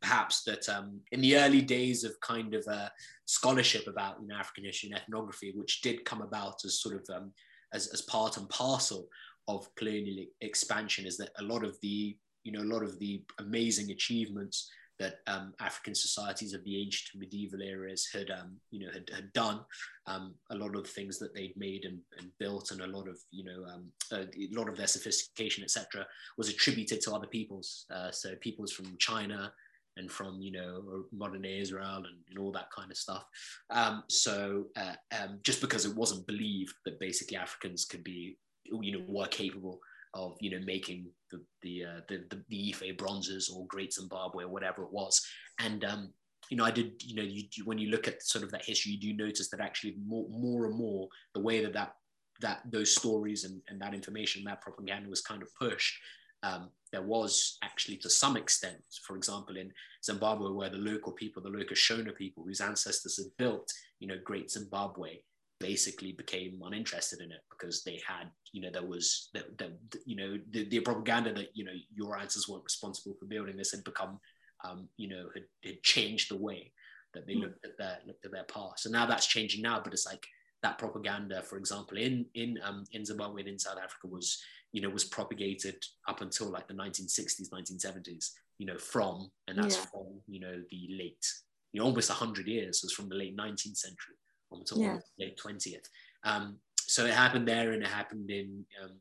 perhaps 0.02 0.44
that 0.44 0.68
um, 0.70 1.02
in 1.12 1.22
the 1.22 1.38
early 1.38 1.62
days 1.62 2.04
of 2.04 2.20
kind 2.22 2.54
of 2.54 2.66
uh, 2.68 2.90
scholarship 3.26 3.88
about 3.88 4.18
you 4.22 4.28
know 4.28 4.36
African 4.36 4.66
history 4.66 4.90
and 4.90 5.00
ethnography, 5.00 5.54
which 5.56 5.82
did 5.82 6.06
come 6.06 6.22
about 6.22 6.66
as 6.66 6.82
sort 6.82 6.96
of 6.96 7.16
um, 7.16 7.32
as, 7.74 7.88
as 7.94 8.02
part 8.04 8.38
and 8.38 8.50
parcel 8.50 9.08
of 9.48 9.68
colonial 9.76 10.26
expansion 10.42 11.06
is 11.06 11.18
that 11.18 11.32
a 11.40 11.44
lot 11.44 11.64
of 11.64 11.76
the 11.82 12.16
you 12.44 12.52
know 12.52 12.62
a 12.62 12.72
lot 12.74 12.84
of 12.84 12.98
the 13.00 13.22
amazing 13.40 13.92
achievements 13.92 14.70
that 15.00 15.20
um, 15.28 15.54
African 15.60 15.96
societies 15.96 16.54
of 16.54 16.64
the 16.64 16.82
ancient 16.82 17.20
medieval 17.20 17.62
eras 17.62 18.10
had, 18.14 18.30
um, 18.30 18.58
you 18.72 18.86
know, 18.86 18.92
had, 18.92 19.10
had 19.14 19.34
done. 19.34 19.62
Um, 20.08 20.36
a 20.52 20.56
lot 20.56 20.76
of 20.76 20.88
things 20.88 21.18
that 21.20 21.34
they'd 21.34 21.56
made 21.56 21.86
and, 21.86 22.00
and 22.18 22.30
built, 22.40 22.72
and 22.72 22.82
a 22.82 22.88
lot 22.88 23.08
of, 23.08 23.18
you 23.32 23.44
know, 23.44 23.66
um, 23.74 23.86
a, 24.12 24.22
a, 24.22 24.50
lot 24.52 24.68
of 24.68 24.76
their 24.76 24.88
sophistication, 24.88 25.64
etc., 25.64 26.06
was 26.38 26.50
attributed 26.50 27.02
to 27.02 27.14
other 27.14 27.28
peoples. 27.28 27.86
Uh, 27.94 28.12
so 28.12 28.36
peoples 28.42 28.72
from 28.72 28.96
China 28.98 29.52
and 29.98 30.12
from, 30.12 30.42
you 30.42 30.52
know, 30.52 31.04
modern 31.12 31.46
Israel 31.46 31.98
and, 31.98 32.18
and 32.30 32.40
all 32.40 32.52
that 32.52 32.72
kind 32.72 32.92
of 32.92 32.98
stuff. 32.98 33.26
Um, 33.70 34.04
so 34.10 34.66
uh, 34.76 34.96
um, 35.22 35.40
just 35.44 35.62
because 35.62 35.86
it 35.86 35.96
wasn't 35.96 36.28
believed 36.28 36.74
that 36.86 37.00
basically 37.00 37.38
Africans 37.38 37.86
could 37.86 38.04
be, 38.04 38.38
you 38.66 38.98
know, 38.98 39.06
were 39.08 39.28
capable 39.28 39.80
of 40.14 40.38
you 40.40 40.52
know 40.52 40.66
making 40.66 41.08
the 41.32 41.42
the 41.62 41.86
uh, 41.86 42.00
the, 42.08 42.26
the, 42.30 42.44
the 42.50 42.74
Ife 42.74 42.98
bronzes 42.98 43.50
or 43.50 43.68
Great 43.68 43.94
Zimbabwe 43.94 44.44
or 44.44 44.50
whatever 44.50 44.84
it 44.84 44.92
was, 44.92 45.26
and 45.60 45.84
um, 45.86 46.14
you 46.50 46.58
know 46.58 46.66
I 46.66 46.72
did 46.72 47.02
you 47.04 47.16
know 47.16 47.24
you, 47.24 47.44
when 47.66 47.78
you 47.78 47.90
look 47.90 48.08
at 48.08 48.24
sort 48.24 48.44
of 48.44 48.52
that 48.52 48.66
history, 48.66 48.94
you 48.94 49.00
do 49.00 49.24
notice 49.24 49.50
that 49.50 49.60
actually 49.60 49.96
more 50.06 50.28
more 50.30 50.66
and 50.66 50.76
more 50.76 51.08
the 51.34 51.42
way 51.42 51.64
that 51.64 51.74
that 51.74 51.94
that 52.42 52.62
those 52.72 52.96
stories 52.96 53.44
and, 53.44 53.62
and 53.68 53.82
that 53.82 53.94
information 53.94 54.44
that 54.46 54.62
propaganda 54.62 55.10
was 55.10 55.22
kind 55.22 55.42
of 55.42 55.50
pushed 55.56 56.00
um, 56.44 56.70
there 56.92 57.02
was 57.02 57.58
actually 57.64 57.98
to 57.98 58.10
some 58.10 58.38
extent, 58.38 58.78
for 59.06 59.16
example, 59.16 59.58
in 59.58 59.72
Zimbabwe, 60.04 60.52
where 60.52 60.70
the 60.70 60.78
local 60.78 61.12
people, 61.12 61.42
the 61.42 61.50
local 61.50 61.76
Shona 61.76 62.16
people 62.16 62.44
whose 62.44 62.62
ancestors 62.62 63.18
had 63.18 63.28
built, 63.38 63.72
you 64.00 64.08
know, 64.08 64.18
Great 64.24 64.50
Zimbabwe, 64.50 65.18
basically 65.60 66.14
became 66.14 66.62
uninterested 66.64 67.20
in 67.22 67.32
it 67.32 67.42
because 67.50 67.84
they 67.84 68.02
had, 68.08 68.30
you 68.54 68.62
know, 68.62 68.70
there 68.72 68.86
was, 68.86 69.30
the, 69.34 69.44
the, 69.58 69.74
you 70.06 70.16
know, 70.16 70.38
the, 70.52 70.68
the 70.70 70.80
propaganda 70.80 71.34
that, 71.34 71.50
you 71.54 71.66
know, 71.66 71.74
your 71.94 72.18
answers 72.18 72.48
weren't 72.48 72.64
responsible 72.64 73.16
for 73.20 73.26
building 73.26 73.58
this 73.58 73.72
had 73.72 73.84
become, 73.84 74.20
um, 74.64 74.88
you 74.98 75.10
know, 75.10 75.30
had, 75.34 75.44
had 75.64 75.84
changed 75.84 76.32
the 76.32 76.38
way 76.38 76.72
that 77.14 77.28
they 77.28 77.34
hmm. 77.34 77.42
looked 77.42 77.66
at 77.66 77.78
their 77.78 77.98
looked 78.06 78.26
at 78.26 78.32
their 78.32 78.44
past. 78.46 78.86
And 78.86 78.94
now 78.94 79.06
that's 79.06 79.28
changing 79.28 79.62
now, 79.62 79.82
but 79.84 79.94
it's 79.94 80.06
like 80.06 80.26
that 80.64 80.78
propaganda, 80.78 81.42
for 81.42 81.58
example, 81.58 81.98
in 81.98 82.26
in 82.36 82.60
um, 82.64 82.84
in 82.92 83.06
Zimbabwe 83.06 83.42
and 83.42 83.50
in 83.50 83.60
South 83.60 83.78
Africa 83.78 84.08
was, 84.08 84.42
you 84.72 84.82
know, 84.82 84.90
was 84.90 85.06
propagated 85.06 85.84
up 86.08 86.22
until 86.22 86.50
like 86.50 86.68
the 86.68 86.74
1960s, 86.74 87.50
1970s, 87.50 88.32
you 88.58 88.66
know, 88.66 88.78
from 88.78 89.30
and 89.48 89.58
that's 89.58 89.78
yeah. 89.78 89.86
from 89.92 90.08
you 90.28 90.40
know 90.40 90.62
the 90.70 90.88
late, 90.98 91.26
you 91.74 91.80
know, 91.80 91.86
almost 91.86 92.10
100 92.10 92.48
years 92.48 92.82
was 92.84 92.94
from 92.94 93.10
the 93.10 93.16
late 93.16 93.38
19th 93.38 93.78
century 93.78 94.16
until 94.52 94.80
yeah. 94.80 94.98
late 95.20 95.38
20th. 95.38 95.86
Um, 96.24 96.58
so 96.80 97.06
it 97.06 97.14
happened 97.14 97.48
there 97.48 97.72
and 97.72 97.84
it 97.84 97.90
happened 97.90 98.32
in, 98.32 98.66
um, 98.84 99.00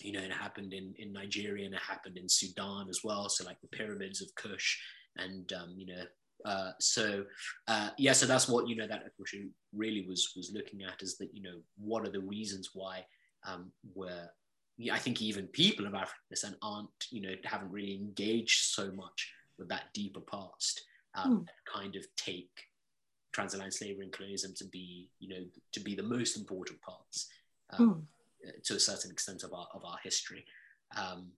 you 0.00 0.12
know, 0.12 0.20
it 0.20 0.32
happened 0.32 0.72
in, 0.72 0.94
in 0.98 1.12
Nigeria 1.12 1.66
and 1.66 1.74
it 1.74 1.80
happened 1.80 2.16
in 2.16 2.28
Sudan 2.28 2.86
as 2.88 3.00
well. 3.02 3.28
So 3.28 3.44
like 3.44 3.60
the 3.60 3.76
pyramids 3.76 4.22
of 4.22 4.34
Kush 4.36 4.78
and, 5.16 5.52
um, 5.52 5.74
you 5.76 5.86
know, 5.86 6.02
uh, 6.44 6.72
so 6.78 7.24
uh, 7.66 7.90
yeah, 7.98 8.12
so 8.12 8.26
that's 8.26 8.48
what, 8.48 8.68
you 8.68 8.76
know, 8.76 8.86
that 8.86 9.02
question 9.16 9.52
really 9.74 10.06
was, 10.06 10.32
was 10.36 10.52
looking 10.54 10.82
at 10.82 11.02
is 11.02 11.16
that, 11.18 11.34
you 11.34 11.42
know, 11.42 11.58
what 11.78 12.06
are 12.06 12.12
the 12.12 12.20
reasons 12.20 12.70
why 12.74 13.04
um, 13.46 13.72
we're, 13.94 14.28
I 14.92 14.98
think 14.98 15.22
even 15.22 15.46
people 15.48 15.86
of 15.86 15.94
African 15.94 16.20
descent 16.30 16.56
aren't, 16.62 16.90
you 17.10 17.22
know, 17.22 17.34
haven't 17.44 17.72
really 17.72 17.94
engaged 17.94 18.66
so 18.66 18.92
much 18.92 19.32
with 19.58 19.68
that 19.68 19.84
deeper 19.94 20.20
past 20.20 20.82
um, 21.16 21.38
mm. 21.38 21.46
kind 21.80 21.96
of 21.96 22.04
take 22.16 22.50
transatlantic 23.36 23.74
slavery 23.74 24.04
and 24.04 24.12
colonialism 24.12 24.54
to 24.56 24.64
be, 24.64 25.10
you 25.20 25.28
know, 25.28 25.44
to 25.72 25.80
be 25.80 25.94
the 25.94 26.02
most 26.02 26.38
important 26.38 26.80
parts 26.80 27.28
um, 27.78 28.06
mm. 28.42 28.62
to 28.64 28.76
a 28.76 28.80
certain 28.80 29.10
extent 29.10 29.42
of 29.44 29.52
our 29.52 29.68
of 29.74 29.84
our 29.84 29.98
history. 30.02 30.44
Um, 30.96 31.28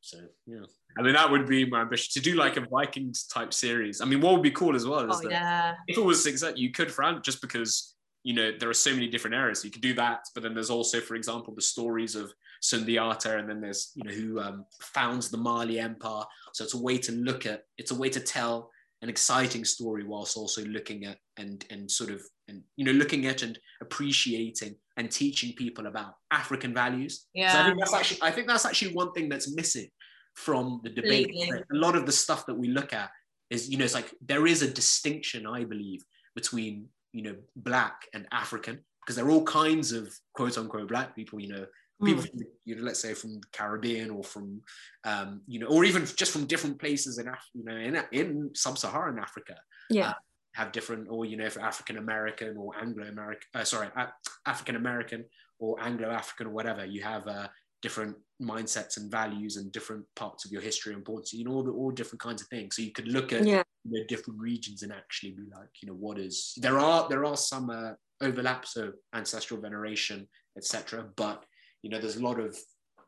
so 0.00 0.18
yeah, 0.46 0.66
I 0.98 1.02
mean 1.02 1.14
that 1.14 1.30
would 1.30 1.46
be 1.46 1.64
my 1.64 1.82
ambition 1.82 2.10
to 2.14 2.20
do 2.20 2.34
like 2.34 2.56
a 2.56 2.66
Vikings 2.66 3.24
type 3.26 3.54
series. 3.54 4.00
I 4.00 4.04
mean, 4.04 4.20
what 4.20 4.32
would 4.32 4.42
be 4.42 4.50
cool 4.50 4.74
as 4.74 4.84
well 4.84 5.08
is 5.08 5.16
oh, 5.16 5.22
that 5.22 5.30
yeah. 5.30 5.74
if 5.86 5.96
it 5.96 6.04
was 6.04 6.22
success, 6.22 6.54
you 6.56 6.72
could 6.72 6.90
fran 6.90 7.22
just 7.22 7.40
because 7.40 7.94
you 8.24 8.34
know 8.34 8.50
there 8.58 8.68
are 8.68 8.80
so 8.88 8.92
many 8.92 9.06
different 9.06 9.36
areas. 9.36 9.64
You 9.64 9.70
could 9.70 9.88
do 9.90 9.94
that, 9.94 10.20
but 10.34 10.42
then 10.42 10.54
there's 10.54 10.70
also, 10.70 11.00
for 11.00 11.14
example, 11.14 11.54
the 11.54 11.62
stories 11.62 12.16
of 12.16 12.34
Sundiata, 12.62 13.38
and 13.38 13.48
then 13.48 13.60
there's 13.60 13.92
you 13.94 14.04
know 14.04 14.16
who 14.20 14.40
um, 14.40 14.66
founds 14.80 15.30
the 15.30 15.38
Mali 15.38 15.78
Empire. 15.78 16.24
So 16.52 16.64
it's 16.64 16.74
a 16.74 16.82
way 16.82 16.98
to 16.98 17.12
look 17.12 17.46
at, 17.46 17.64
it's 17.78 17.92
a 17.92 18.00
way 18.02 18.08
to 18.10 18.20
tell 18.20 18.70
an 19.04 19.10
exciting 19.10 19.66
story 19.66 20.02
whilst 20.02 20.34
also 20.34 20.64
looking 20.64 21.04
at 21.04 21.18
and 21.36 21.66
and 21.68 21.90
sort 21.90 22.08
of 22.08 22.22
and 22.48 22.62
you 22.76 22.86
know 22.86 22.92
looking 22.92 23.26
at 23.26 23.42
and 23.42 23.58
appreciating 23.82 24.74
and 24.96 25.10
teaching 25.10 25.52
people 25.52 25.86
about 25.86 26.14
African 26.30 26.72
values. 26.72 27.26
Yeah. 27.34 27.52
So 27.52 27.58
I 27.58 27.64
think 27.66 27.78
that's 27.78 27.94
actually 27.94 28.22
I 28.22 28.30
think 28.30 28.48
that's 28.48 28.64
actually 28.64 28.94
one 28.94 29.12
thing 29.12 29.28
that's 29.28 29.54
missing 29.54 29.88
from 30.36 30.80
the 30.84 30.88
debate. 30.88 31.30
A 31.30 31.76
lot 31.76 31.96
of 31.96 32.06
the 32.06 32.12
stuff 32.12 32.46
that 32.46 32.54
we 32.54 32.68
look 32.68 32.94
at 32.94 33.10
is 33.50 33.68
you 33.68 33.76
know 33.76 33.84
it's 33.84 33.94
like 33.94 34.10
there 34.24 34.46
is 34.46 34.62
a 34.62 34.70
distinction 34.70 35.46
I 35.46 35.64
believe 35.64 36.02
between 36.34 36.88
you 37.12 37.24
know 37.24 37.36
black 37.56 38.08
and 38.14 38.26
African 38.32 38.80
because 39.02 39.16
there 39.16 39.26
are 39.26 39.30
all 39.30 39.44
kinds 39.44 39.92
of 39.92 40.10
quote 40.34 40.56
unquote 40.56 40.88
black 40.88 41.14
people 41.14 41.38
you 41.40 41.52
know 41.52 41.66
people 42.02 42.22
mm. 42.22 42.28
from 42.28 42.38
the, 42.38 42.46
you 42.64 42.76
know 42.76 42.82
let's 42.82 43.00
say 43.00 43.14
from 43.14 43.34
the 43.34 43.46
caribbean 43.52 44.10
or 44.10 44.24
from 44.24 44.60
um, 45.04 45.42
you 45.46 45.58
know 45.58 45.66
or 45.66 45.84
even 45.84 46.04
just 46.16 46.32
from 46.32 46.46
different 46.46 46.78
places 46.78 47.18
in 47.18 47.28
Af- 47.28 47.50
you 47.54 47.64
know 47.64 47.76
in, 47.76 48.02
in 48.12 48.50
sub-saharan 48.54 49.18
africa 49.18 49.56
yeah 49.90 50.10
uh, 50.10 50.14
have 50.54 50.72
different 50.72 51.08
or 51.10 51.24
you 51.24 51.36
know 51.36 51.48
for 51.50 51.60
african 51.60 51.98
american 51.98 52.56
or 52.56 52.72
anglo 52.80 53.06
american 53.06 53.46
uh, 53.54 53.64
sorry 53.64 53.88
uh, 53.96 54.06
african 54.46 54.76
american 54.76 55.24
or 55.58 55.80
anglo 55.82 56.10
african 56.10 56.48
or 56.48 56.50
whatever 56.50 56.84
you 56.84 57.02
have 57.02 57.26
uh, 57.26 57.46
different 57.82 58.16
mindsets 58.42 58.96
and 58.96 59.10
values 59.10 59.56
and 59.56 59.70
different 59.70 60.04
parts 60.16 60.44
of 60.44 60.50
your 60.50 60.62
history 60.62 60.92
and 60.92 61.00
importance 61.00 61.32
you 61.32 61.44
know 61.44 61.52
all 61.52 61.62
the 61.62 61.70
all 61.70 61.90
different 61.90 62.20
kinds 62.20 62.42
of 62.42 62.48
things 62.48 62.74
so 62.74 62.82
you 62.82 62.92
could 62.92 63.08
look 63.08 63.32
at 63.32 63.44
yeah. 63.46 63.62
you 63.84 64.00
know, 64.00 64.04
different 64.08 64.40
regions 64.40 64.82
and 64.82 64.92
actually 64.92 65.32
be 65.32 65.42
like 65.54 65.68
you 65.80 65.88
know 65.88 65.94
what 65.94 66.18
is 66.18 66.54
there 66.56 66.78
are 66.78 67.08
there 67.08 67.24
are 67.24 67.36
some 67.36 67.70
uh, 67.70 67.92
overlaps 68.22 68.76
of 68.76 68.94
ancestral 69.14 69.60
veneration 69.60 70.26
etc 70.56 71.04
but 71.16 71.44
you 71.84 71.90
know 71.90 72.00
there's 72.00 72.16
a 72.16 72.22
lot 72.22 72.40
of 72.40 72.58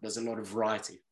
there's 0.03 0.19
a 0.19 0.21
lot 0.21 0.39
of 0.39 0.47
variety. 0.47 1.03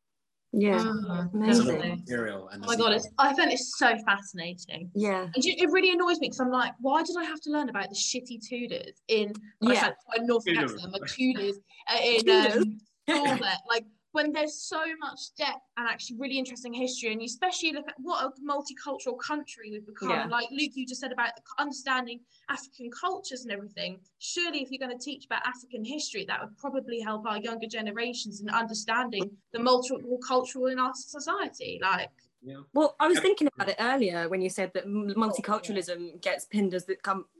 Yeah. 0.53 0.77
Mm, 0.77 1.33
amazing. 1.33 1.97
material 2.05 2.47
and 2.47 2.63
oh 2.63 2.67
my 2.67 2.77
god 2.77 2.93
it's, 2.93 3.09
i 3.17 3.35
find 3.35 3.51
it 3.51 3.59
so 3.59 3.93
fascinating. 4.05 4.89
Yeah. 4.93 5.23
And 5.23 5.43
it 5.43 5.69
really 5.71 5.91
annoys 5.91 6.19
me 6.19 6.27
because 6.27 6.39
i'm 6.39 6.51
like 6.51 6.73
why 6.79 7.03
did 7.03 7.17
i 7.17 7.23
have 7.25 7.41
to 7.41 7.49
learn 7.49 7.67
about 7.67 7.89
the 7.89 7.95
shitty 7.95 8.39
tudors 8.47 9.01
in 9.09 9.33
yeah. 9.59 9.91
north 10.21 10.45
accent, 10.47 10.93
the 10.93 11.09
tudors 11.09 11.57
uh, 11.91 11.99
in 12.01 12.79
um, 13.09 13.39
like 13.67 13.85
when 14.15 14.31
there's 14.31 14.55
so 14.55 14.81
much 14.99 15.19
depth 15.37 15.65
and 15.75 15.87
actually 15.89 16.15
really 16.17 16.39
interesting 16.39 16.73
history, 16.73 17.11
and 17.11 17.21
you 17.21 17.25
especially 17.25 17.73
look 17.73 17.87
at 17.89 17.95
what 17.97 18.23
a 18.23 18.31
multicultural 18.41 19.19
country 19.19 19.71
we've 19.71 19.85
become. 19.85 20.09
Yeah. 20.09 20.27
Like 20.27 20.47
Luke, 20.51 20.71
you 20.73 20.87
just 20.87 21.01
said 21.01 21.11
about 21.11 21.31
understanding 21.59 22.21
African 22.49 22.89
cultures 22.91 23.41
and 23.43 23.51
everything. 23.51 23.99
Surely, 24.19 24.61
if 24.61 24.71
you're 24.71 24.79
going 24.79 24.97
to 24.97 25.03
teach 25.03 25.25
about 25.25 25.41
African 25.45 25.83
history, 25.83 26.23
that 26.29 26.39
would 26.39 26.57
probably 26.57 27.01
help 27.01 27.27
our 27.27 27.39
younger 27.39 27.67
generations 27.67 28.39
in 28.39 28.49
understanding 28.49 29.29
the 29.51 29.59
multicultural 29.59 30.71
in 30.71 30.79
our 30.79 30.93
society. 30.95 31.77
Like, 31.81 32.09
yeah. 32.41 32.61
Well, 32.73 32.95
I 33.01 33.07
was 33.07 33.19
thinking 33.19 33.49
about 33.53 33.67
it 33.67 33.75
earlier 33.79 34.29
when 34.29 34.39
you 34.39 34.49
said 34.49 34.71
that 34.75 34.85
oh, 34.85 35.13
multiculturalism 35.17 36.21
gets 36.21 36.45
pinned 36.45 36.73
as 36.73 36.85
the, 36.85 36.95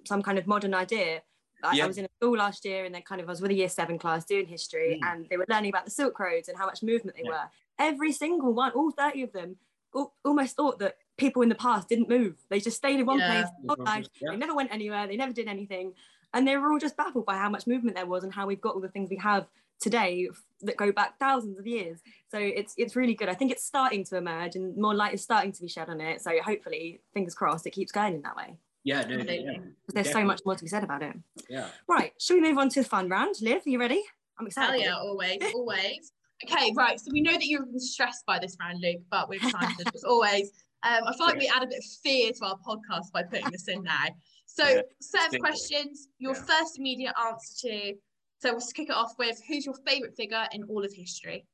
some 0.06 0.22
kind 0.22 0.38
of 0.38 0.46
modern 0.46 0.74
idea. 0.74 1.22
I, 1.66 1.80
I 1.82 1.88
was 1.88 1.98
in 1.98 2.06
a 2.06 2.10
school 2.20 2.38
last 2.38 2.66
year 2.66 2.86
and 2.86 2.94
then 2.94 3.02
kind 3.02 3.22
of 3.22 3.28
I 3.28 3.32
was 3.32 3.42
with 3.42 3.52
a 3.52 3.56
year 3.56 3.70
seven 3.70 3.98
class 3.98 4.26
doing 4.26 4.48
history 4.48 5.00
mm. 5.02 5.08
and 5.08 5.28
they 5.30 5.38
were 5.38 5.46
learning 5.50 5.70
about 5.70 5.86
the 5.86 5.92
Silk 5.92 6.20
Roads 6.20 6.50
and 6.50 6.58
how 6.58 6.66
much 6.66 6.84
movement 6.84 7.18
they 7.18 7.24
yeah. 7.24 7.32
were. 7.32 7.50
Every 7.80 8.12
single 8.12 8.54
one, 8.54 8.72
all 8.72 8.92
30 8.92 9.24
of 9.24 9.34
them, 9.34 9.58
all, 9.94 10.14
almost 10.24 10.56
thought 10.56 10.80
that 10.80 10.98
people 11.18 11.42
in 11.42 11.50
the 11.50 11.56
past 11.56 11.90
didn't 11.90 12.10
move. 12.10 12.36
They 12.50 12.60
just 12.60 12.78
stayed 12.78 13.00
in 13.00 13.06
one 13.06 13.20
yeah. 13.20 13.46
place. 13.86 14.08
Yeah. 14.22 14.32
They 14.32 14.38
never 14.38 14.56
went 14.56 14.72
anywhere. 14.72 15.08
They 15.08 15.18
never 15.18 15.34
did 15.34 15.48
anything. 15.48 15.94
And 16.34 16.48
they 16.48 16.58
were 16.58 16.72
all 16.72 16.80
just 16.80 16.98
baffled 16.98 17.26
by 17.26 17.38
how 17.38 17.50
much 17.50 17.66
movement 17.68 17.96
there 17.96 18.06
was 18.06 18.24
and 18.24 18.34
how 18.34 18.46
we've 18.46 18.62
got 18.62 18.76
all 18.76 18.82
the 18.82 18.90
things 18.90 19.10
we 19.10 19.18
have 19.18 19.48
today 19.80 20.30
that 20.62 20.78
go 20.78 20.92
back 20.92 21.20
thousands 21.20 21.60
of 21.60 21.68
years. 21.68 22.00
So 22.30 22.38
it's 22.40 22.74
it's 22.78 22.96
really 22.96 23.14
good. 23.14 23.30
I 23.30 23.34
think 23.34 23.52
it's 23.52 23.64
starting 23.64 24.04
to 24.06 24.18
emerge 24.18 24.56
and 24.56 24.76
more 24.78 24.94
light 24.94 25.14
is 25.14 25.24
starting 25.24 25.52
to 25.54 25.62
be 25.62 25.68
shed 25.68 25.90
on 25.90 26.02
it. 26.02 26.22
So 26.22 26.32
hopefully, 26.44 27.02
fingers 27.14 27.36
crossed, 27.36 27.68
it 27.68 27.72
keeps 27.72 27.92
going 27.92 28.16
in 28.16 28.22
that 28.24 28.36
way. 28.36 28.58
Yeah, 28.86 29.02
no, 29.02 29.18
yeah, 29.18 29.58
there's 29.94 30.12
so 30.12 30.24
much 30.24 30.42
more 30.46 30.56
to 30.56 30.64
be 30.64 30.70
said 30.70 30.84
about 30.84 31.02
it. 31.02 31.16
Yeah. 31.50 31.70
Right. 31.90 32.14
Should 32.20 32.36
we 32.36 32.42
move 32.42 32.60
on 32.60 32.70
to 32.70 32.84
the 32.84 32.88
fun 32.88 33.10
round? 33.10 33.36
Liv, 33.42 33.64
are 33.66 33.70
you 33.70 33.80
ready? 33.80 34.04
I'm 34.40 34.46
excited. 34.46 34.80
Hell 34.80 34.80
yeah, 34.80 34.96
always, 34.96 35.40
always. 35.56 36.12
Okay, 36.44 36.72
right. 36.76 37.00
So 37.00 37.10
we 37.12 37.22
know 37.22 37.34
that 37.34 37.48
you're 37.48 37.66
stressed 37.78 38.28
by 38.28 38.38
this 38.38 38.56
round, 38.62 38.82
Luke, 38.82 39.02
but 39.10 39.28
we're 39.28 39.44
excited 39.44 39.88
as 39.96 40.04
always. 40.04 40.52
Um, 40.84 41.02
I 41.08 41.14
feel 41.18 41.26
like 41.26 41.40
we 41.40 41.52
add 41.54 41.64
a 41.64 41.68
bit 41.68 41.80
of 41.80 41.84
fear 42.04 42.32
to 42.32 42.46
our 42.46 42.58
podcast 42.58 43.12
by 43.12 43.24
putting 43.24 43.50
this 43.50 43.68
in 43.68 43.82
now. 43.82 44.06
So, 44.46 44.68
yeah, 44.68 44.82
set 45.02 45.34
of 45.34 45.40
questions, 45.40 46.10
your 46.20 46.36
yeah. 46.36 46.44
first 46.44 46.78
immediate 46.78 47.14
answer 47.20 47.68
to. 47.68 47.94
So, 48.38 48.52
let's 48.52 48.72
kick 48.72 48.90
it 48.90 48.96
off 48.96 49.14
with 49.18 49.42
who's 49.48 49.66
your 49.66 49.76
favourite 49.88 50.16
figure 50.16 50.46
in 50.52 50.64
all 50.66 50.86
of 50.86 50.94
history? 50.94 51.48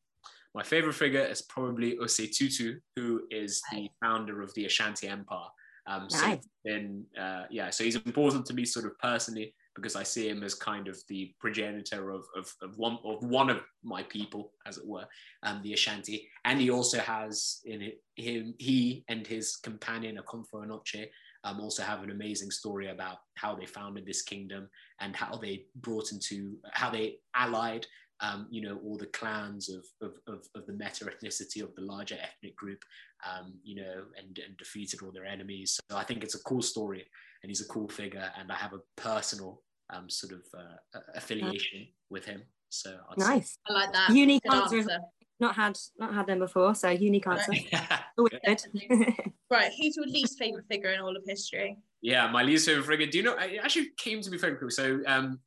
My 0.54 0.64
favourite 0.64 0.96
figure 0.96 1.22
is 1.22 1.42
probably 1.44 1.96
Osei 1.98 2.30
Tutu, 2.30 2.80
who 2.98 3.22
is 3.32 3.62
the 3.72 3.88
founder 4.02 4.42
of 4.42 4.54
the 4.56 4.66
Ashanti 4.66 5.08
Empire. 5.08 5.48
Um, 5.88 6.10
so 6.10 6.28
nice. 6.28 6.48
then, 6.64 7.06
uh, 7.20 7.44
yeah, 7.50 7.70
so 7.70 7.84
he's 7.84 7.96
important 7.96 8.46
to 8.48 8.54
me 8.54 8.66
sort 8.66 8.86
of 8.86 8.98
personally 9.00 9.54
because 9.76 9.96
I 9.96 10.04
see 10.04 10.28
him 10.28 10.44
as 10.44 10.54
kind 10.54 10.88
of 10.88 11.00
the 11.08 11.34
progenitor 11.40 12.12
of, 12.12 12.26
of, 12.36 12.54
of 12.62 12.78
one 12.78 12.98
of 13.06 13.24
one 13.24 13.50
of 13.50 13.62
my 13.84 14.04
people, 14.04 14.52
as 14.66 14.78
it 14.78 14.86
were, 14.86 15.06
um, 15.44 15.62
the 15.64 15.74
Ashanti. 15.74 16.28
And 16.44 16.60
he 16.60 16.70
also 16.70 17.00
has 17.00 17.62
in 17.66 17.82
it, 17.82 18.02
him 18.16 18.54
he 18.60 19.06
and 19.08 19.26
his 19.26 19.56
companion 19.56 20.18
Okomfo 20.18 20.66
Anokye 20.66 21.08
um, 21.44 21.60
also 21.60 21.84
have 21.84 22.04
an 22.04 22.12
amazing 22.12 22.52
story 22.52 22.90
about 22.90 23.18
how 23.36 23.56
they 23.56 23.66
founded 23.66 24.06
this 24.06 24.22
kingdom 24.22 24.70
and 25.00 25.16
how 25.16 25.38
they 25.38 25.66
brought 25.76 26.12
into 26.12 26.58
how 26.74 26.90
they 26.90 27.16
allied 27.36 27.86
um, 28.22 28.48
you 28.52 28.62
know, 28.62 28.80
all 28.84 28.98
the 28.98 29.08
clans 29.08 29.70
of, 29.70 29.84
of, 30.02 30.14
of, 30.28 30.48
of, 30.56 30.66
the 30.68 30.74
meta 30.74 31.06
ethnicity 31.06 31.64
of 31.64 31.74
the 31.76 31.82
larger 31.82 32.18
ethnic 32.22 32.56
group, 32.56 32.84
um, 33.30 33.54
you 33.64 33.76
know, 33.76 34.04
and, 34.18 34.40
and 34.46 34.58
defeated 34.58 35.02
all 35.04 35.12
their 35.12 35.26
enemies. 35.26 35.80
So 35.90 35.98
I 35.98 36.04
think 36.04 36.24
it's 36.24 36.36
a 36.36 36.44
cool 36.44 36.62
story 36.62 37.06
and 37.44 37.50
he's 37.50 37.62
a 37.62 37.68
cool 37.68 37.88
figure. 37.88 38.32
And 38.38 38.52
I 38.52 38.56
have 38.56 38.74
a 38.74 38.80
personal 38.96 39.62
um, 39.90 40.10
sort 40.10 40.34
of 40.34 40.42
uh, 40.58 41.00
affiliation 41.16 41.88
with 42.10 42.26
him. 42.26 42.44
So 42.70 42.98
I'd 43.10 43.18
nice. 43.18 43.52
Say. 43.52 43.58
I 43.68 43.74
like 43.74 43.94
that. 43.94 44.10
Unique 44.12 44.44
answer. 44.52 44.78
answer. 44.78 45.00
Not 45.40 45.56
had 45.56 45.76
not 45.98 46.14
had 46.14 46.28
them 46.28 46.38
before, 46.38 46.76
so 46.76 46.90
unique 46.90 47.26
answer. 47.26 47.52
Always 48.18 48.34
good. 48.46 48.62
right, 49.50 49.72
who's 49.76 49.96
your 49.96 50.06
least 50.06 50.38
favorite 50.38 50.66
figure 50.70 50.92
in 50.92 51.00
all 51.00 51.18
of 51.18 51.24
history? 51.26 51.78
Yeah, 52.00 52.30
my 52.30 52.44
least 52.44 52.68
favorite 52.68 52.86
figure. 52.86 53.08
Do 53.08 53.18
you 53.18 53.24
know? 53.24 53.36
It 53.40 53.60
actually 53.62 53.90
came 53.98 54.22
to 54.22 54.30
me 54.30 54.38
very 54.38 54.56
cool. 54.58 54.70
So 54.70 55.02
um, 55.08 55.40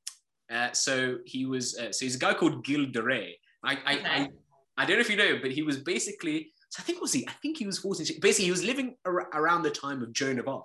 uh, 0.51 0.73
so 0.73 1.19
he 1.25 1.47
was, 1.47 1.79
uh, 1.79 1.93
so 1.93 2.05
he's 2.05 2.17
a 2.17 2.19
guy 2.19 2.35
called 2.35 2.65
Gilles 2.65 2.93
de 2.93 3.03
Rais. 3.03 3.35
I, 3.65 3.79
I, 3.85 3.95
okay. 3.95 4.07
I, 4.07 4.29
I, 4.77 4.85
don't 4.85 4.97
know 4.97 5.01
if 5.01 5.11
you 5.11 5.17
know, 5.17 5.39
but 5.41 5.53
he 5.53 5.63
was 5.63 5.79
basically, 5.79 6.53
so 6.75 6.81
I 6.81 6.87
think 6.87 7.01
was 7.01 7.13
he, 7.13 7.25
I 7.29 7.33
think 7.41 7.57
he 7.57 7.67
was 7.67 7.79
14, 7.79 8.19
basically 8.21 8.47
he 8.47 8.51
was 8.51 8.65
living 8.65 8.97
ar- 9.05 9.29
around 9.33 9.63
the 9.63 9.71
time 9.71 10.03
of 10.03 10.13
Joan 10.13 10.41
of 10.41 10.49
Arc. 10.49 10.65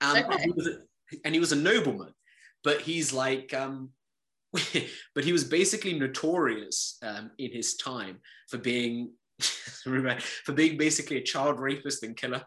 Um, 0.00 0.16
okay. 0.16 0.24
and, 0.30 0.44
he 0.44 0.50
was 0.52 0.66
a, 0.68 0.76
and 1.24 1.34
he 1.34 1.40
was 1.40 1.50
a 1.50 1.56
nobleman, 1.56 2.14
but 2.62 2.82
he's 2.82 3.12
like, 3.12 3.52
um, 3.52 3.90
but 4.52 5.24
he 5.24 5.32
was 5.32 5.42
basically 5.42 5.98
notorious 5.98 6.98
um, 7.02 7.32
in 7.38 7.50
his 7.50 7.74
time 7.74 8.18
for 8.48 8.58
being, 8.58 9.10
for 9.82 10.52
being 10.52 10.78
basically 10.78 11.16
a 11.16 11.22
child 11.22 11.58
rapist 11.58 12.04
and 12.04 12.16
killer. 12.16 12.44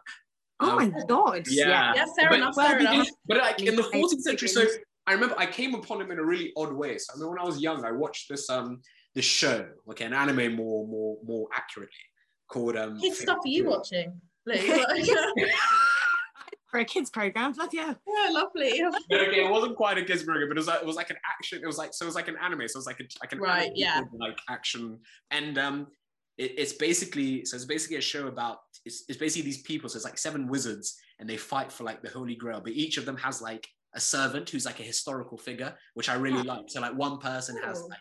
Oh 0.60 0.76
my 0.76 0.84
um, 0.84 0.94
god! 1.06 1.42
Yeah, 1.46 1.92
yeah, 1.94 2.06
fair 2.18 2.30
but, 2.30 2.38
enough. 2.38 2.54
Fair 2.54 2.78
enough. 2.78 3.08
But 3.26 3.36
like 3.36 3.60
in 3.60 3.76
the 3.76 3.82
14th 3.82 4.20
century, 4.20 4.48
so 4.48 4.64
I 5.06 5.12
remember 5.12 5.34
I 5.36 5.44
came 5.44 5.74
upon 5.74 6.00
him 6.00 6.10
in 6.10 6.18
a 6.18 6.24
really 6.24 6.54
odd 6.56 6.72
way. 6.72 6.96
So 6.96 7.12
I 7.12 7.14
remember 7.16 7.32
when 7.32 7.40
I 7.40 7.44
was 7.44 7.60
young, 7.60 7.84
I 7.84 7.92
watched 7.92 8.30
this 8.30 8.48
um 8.48 8.80
this 9.14 9.26
show, 9.26 9.66
like 9.84 10.00
an 10.00 10.14
anime 10.14 10.56
more 10.56 10.86
more 10.86 11.18
more 11.22 11.48
accurately 11.52 11.92
called 12.54 12.76
um. 12.76 12.98
What 12.98 13.16
stuff 13.16 13.38
are 13.44 13.48
you 13.48 13.66
watching, 13.68 14.20
For 16.70 16.80
a 16.80 16.84
kids 16.84 17.10
program, 17.10 17.52
bloody 17.52 17.76
yeah. 17.76 17.94
Yeah, 18.06 18.30
lovely. 18.30 18.82
okay, 19.12 19.44
it 19.44 19.50
wasn't 19.50 19.76
quite 19.76 19.98
a 19.98 20.04
kids 20.04 20.24
program, 20.24 20.48
but 20.48 20.56
it 20.56 20.60
was 20.60 20.66
like 20.66 20.80
it 20.80 20.86
was 20.86 20.96
like 20.96 21.10
an 21.10 21.16
action. 21.24 21.60
It 21.62 21.66
was 21.66 21.78
like 21.78 21.94
so 21.94 22.04
it 22.04 22.06
was 22.06 22.14
like 22.14 22.28
an 22.28 22.36
anime. 22.42 22.66
So 22.68 22.76
it 22.76 22.76
was 22.76 22.86
like 22.86 23.00
a 23.00 23.04
like 23.20 23.32
an 23.32 23.38
right, 23.40 23.72
yeah, 23.74 24.02
like 24.12 24.38
action 24.48 25.00
and 25.30 25.58
um. 25.58 25.88
It, 26.36 26.58
it's 26.58 26.72
basically 26.72 27.44
so 27.44 27.54
it's 27.54 27.64
basically 27.64 27.96
a 27.96 28.00
show 28.00 28.26
about 28.26 28.58
it's, 28.84 29.04
it's 29.08 29.16
basically 29.16 29.44
these 29.48 29.62
people 29.62 29.88
so 29.88 29.94
it's 29.94 30.04
like 30.04 30.18
seven 30.18 30.48
wizards 30.48 30.98
and 31.20 31.30
they 31.30 31.36
fight 31.36 31.70
for 31.70 31.84
like 31.84 32.02
the 32.02 32.10
holy 32.10 32.34
grail 32.34 32.60
but 32.60 32.72
each 32.72 32.96
of 32.96 33.04
them 33.06 33.16
has 33.18 33.40
like 33.40 33.68
a 33.94 34.00
servant 34.00 34.50
who's 34.50 34.66
like 34.66 34.80
a 34.80 34.82
historical 34.82 35.38
figure, 35.38 35.72
which 35.94 36.08
I 36.08 36.14
really 36.14 36.42
like. 36.42 36.64
So 36.66 36.80
like 36.80 36.94
one 36.94 37.18
person 37.18 37.56
has 37.62 37.80
like 37.82 38.00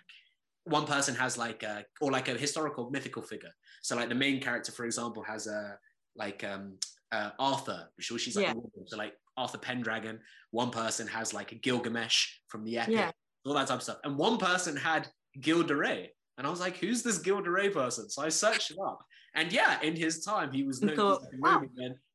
one 0.66 0.86
person 0.86 1.14
has 1.16 1.38
like 1.38 1.64
a 1.64 1.86
or 2.02 2.12
like 2.12 2.28
a 2.28 2.34
historical 2.34 2.90
mythical 2.90 3.22
figure. 3.22 3.52
So 3.84 3.96
like 3.96 4.10
the 4.10 4.16
main 4.16 4.42
character, 4.42 4.72
for 4.72 4.86
example, 4.86 5.22
has 5.24 5.46
a 5.46 5.78
like 6.16 6.44
um 6.44 6.80
uh, 7.12 7.30
Arthur, 7.38 7.88
which 7.96 8.06
she's 8.22 8.36
like 8.36 8.48
yeah. 8.48 8.54
so 8.88 8.98
like 8.98 9.14
Arthur 9.38 9.60
Pendragon. 9.60 10.20
One 10.50 10.72
person 10.72 11.08
has 11.08 11.34
like 11.34 11.52
a 11.52 11.56
Gilgamesh 11.56 12.28
from 12.48 12.64
the 12.64 12.80
epic, 12.80 12.96
yeah. 12.96 13.12
all 13.46 13.54
that 13.54 13.68
type 13.68 13.78
of 13.78 13.84
stuff. 13.84 14.00
And 14.04 14.18
one 14.18 14.38
person 14.38 14.76
had 14.76 15.08
Gilles 15.40 15.64
de 15.64 15.76
Rais. 15.76 16.10
And 16.38 16.48
I 16.48 16.50
was 16.50 16.60
like, 16.60 16.78
who's 16.78 17.04
this 17.04 17.22
Gilles 17.22 17.44
de 17.44 17.52
Rais 17.52 17.72
person? 17.72 18.10
So 18.10 18.24
I 18.24 18.30
searched 18.30 18.72
it 18.72 18.78
up. 18.84 19.00
And 19.36 19.52
yeah, 19.52 19.80
in 19.82 19.96
his 19.96 20.24
time, 20.24 20.52
he 20.52 20.64
was 20.64 20.82
known, 20.82 20.96
thought, 20.96 21.22
wow. 21.40 21.62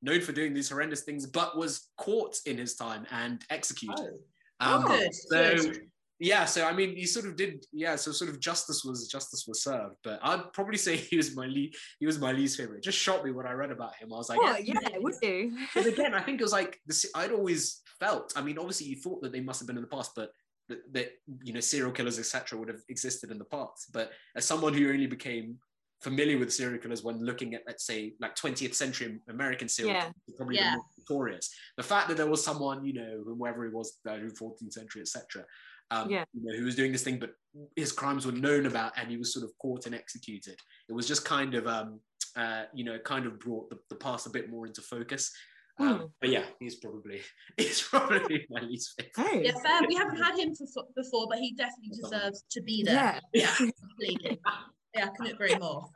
known 0.03 0.21
for 0.21 0.33
doing 0.33 0.55
these 0.55 0.69
horrendous 0.69 1.03
things, 1.03 1.27
but 1.27 1.57
was 1.57 1.89
caught 1.97 2.37
in 2.47 2.57
his 2.57 2.75
time 2.75 3.07
and 3.11 3.45
executed. 3.51 4.19
Oh, 4.61 4.77
um, 4.77 4.85
good. 4.85 5.15
So 5.15 5.57
good. 5.57 5.81
Yeah, 6.21 6.45
so 6.45 6.67
I 6.67 6.73
mean, 6.73 6.97
he 6.97 7.07
sort 7.07 7.27
of 7.27 7.37
did. 7.37 7.65
Yeah, 7.73 7.97
so 7.97 8.11
sort 8.11 8.31
of 8.31 8.41
justice 8.41 8.85
was 8.85 9.07
justice 9.09 9.45
was 9.47 9.63
served. 9.63 9.97
But 10.03 10.19
I'd 10.23 10.53
probably 10.53 10.77
say 10.77 10.97
he 10.97 11.17
was 11.17 11.37
my 11.37 11.47
least. 11.47 11.79
He 12.01 12.07
was 12.07 12.19
my 12.19 12.33
least 12.33 12.57
favorite. 12.57 12.79
It 12.79 12.85
just 12.85 12.99
shocked 12.99 13.25
me 13.25 13.31
when 13.31 13.47
I 13.47 13.53
read 13.53 13.71
about 13.71 13.95
him. 13.97 14.13
I 14.13 14.17
was 14.17 14.29
like, 14.29 14.41
oh, 14.43 14.57
yeah, 14.59 14.75
yeah, 14.83 14.99
would 14.99 15.15
do. 15.23 15.57
but 15.75 15.87
again, 15.87 16.15
I 16.15 16.21
think 16.21 16.41
it 16.41 16.45
was 16.45 16.53
like 16.53 16.81
this. 16.87 17.07
I'd 17.15 17.33
always 17.33 17.83
felt. 18.01 18.33
I 18.37 18.43
mean, 18.43 18.59
obviously, 18.59 18.89
you 18.89 18.97
thought 18.97 19.23
that 19.23 19.33
they 19.33 19.41
must 19.41 19.61
have 19.61 19.67
been 19.67 19.77
in 19.77 19.83
the 19.83 19.89
past, 19.89 20.13
but 20.17 20.31
that, 20.69 20.93
that 20.93 21.11
you 21.43 21.55
know 21.55 21.61
serial 21.61 21.93
killers 21.93 22.19
etc 22.19 22.59
would 22.59 22.69
have 22.69 22.83
existed 22.91 23.31
in 23.31 23.39
the 23.39 23.45
past 23.47 23.87
but 23.91 24.11
as 24.37 24.45
someone 24.45 24.75
who 24.75 24.91
only 24.91 25.07
became 25.07 25.57
familiar 26.01 26.39
with 26.39 26.53
serial 26.53 26.79
killers 26.79 27.03
when 27.03 27.25
looking 27.25 27.55
at 27.55 27.63
let's 27.67 27.85
say 27.85 28.13
like 28.21 28.37
20th 28.37 28.75
century 28.75 29.19
American 29.29 29.69
serial 29.69 29.95
yeah. 29.95 30.01
killers, 30.03 30.37
probably 30.37 30.57
yeah. 30.57 30.75
the 30.75 30.83
notorious. 31.03 31.51
The 31.77 31.83
fact 31.83 32.09
that 32.09 32.17
there 32.17 32.29
was 32.29 32.45
someone, 32.45 32.85
you 32.85 32.93
know, 32.93 33.23
whoever 33.25 33.65
he 33.65 33.71
was, 33.71 33.99
uh, 34.09 34.13
14th 34.13 34.73
century, 34.73 35.03
etc., 35.03 35.45
um, 35.91 36.11
yeah. 36.11 36.25
you 36.33 36.43
know, 36.45 36.59
who 36.59 36.65
was 36.65 36.75
doing 36.75 36.93
this 36.93 37.03
thing, 37.03 37.19
but 37.19 37.31
his 37.77 37.93
crimes 37.93 38.27
were 38.27 38.33
known 38.33 38.67
about 38.67 38.93
and 38.97 39.11
he 39.11 39.17
was 39.17 39.33
sort 39.33 39.45
of 39.45 39.53
caught 39.61 39.87
and 39.87 39.95
executed. 39.95 40.59
It 40.89 40.93
was 40.93 41.09
just 41.09 41.25
kind 41.25 41.55
of, 41.55 41.67
um, 41.67 42.01
uh, 42.37 42.65
you 42.75 42.85
know, 42.85 42.99
kind 42.99 43.27
of 43.27 43.39
brought 43.39 43.71
the, 43.71 43.79
the 43.91 43.97
past 43.97 44.27
a 44.27 44.31
bit 44.31 44.51
more 44.51 44.67
into 44.67 44.83
focus. 44.83 45.33
Um, 45.81 45.99
hmm. 45.99 46.05
But 46.21 46.31
yeah, 46.31 46.45
he's 46.59 46.77
probably 46.77 47.21
he's 47.57 47.83
probably 47.83 48.47
my 48.51 48.61
least 48.61 48.95
favorite. 48.99 49.31
Hey. 49.31 49.45
Yeah, 49.45 49.53
fair. 49.63 49.87
We 49.87 49.95
haven't 49.95 50.17
had 50.17 50.37
him 50.39 50.55
for, 50.55 50.85
before, 50.97 51.27
but 51.31 51.39
he 51.39 51.55
definitely 51.55 51.97
deserves 52.03 52.45
to 52.51 52.63
be 52.63 52.83
there. 52.83 52.95
Yeah, 52.95 53.21
yeah 53.61 53.71
completely. 53.81 54.41
Yeah, 54.95 55.05
I 55.05 55.09
couldn't 55.17 55.35
agree 55.35 55.55
more. 55.57 55.89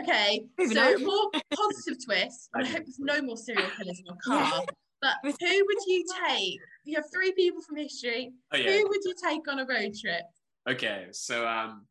Okay, 0.00 0.46
so 0.72 0.98
more 0.98 1.30
positive 1.54 2.04
twist. 2.04 2.48
I 2.54 2.64
hope 2.64 2.84
there's 2.84 2.98
no 2.98 3.20
more 3.20 3.36
serial 3.36 3.68
killers 3.76 3.98
in 3.98 4.06
your 4.06 4.16
car. 4.24 4.64
But 5.00 5.14
who 5.22 5.30
would 5.30 5.86
you 5.86 6.04
take? 6.26 6.58
You 6.84 6.96
have 6.96 7.10
three 7.12 7.32
people 7.32 7.62
from 7.62 7.76
history. 7.76 8.32
Oh, 8.52 8.56
yeah. 8.56 8.72
Who 8.72 8.88
would 8.88 9.00
you 9.04 9.14
take 9.22 9.46
on 9.48 9.58
a 9.60 9.66
road 9.66 9.94
trip? 9.98 10.22
Okay, 10.68 11.06
so 11.12 11.46
um, 11.46 11.86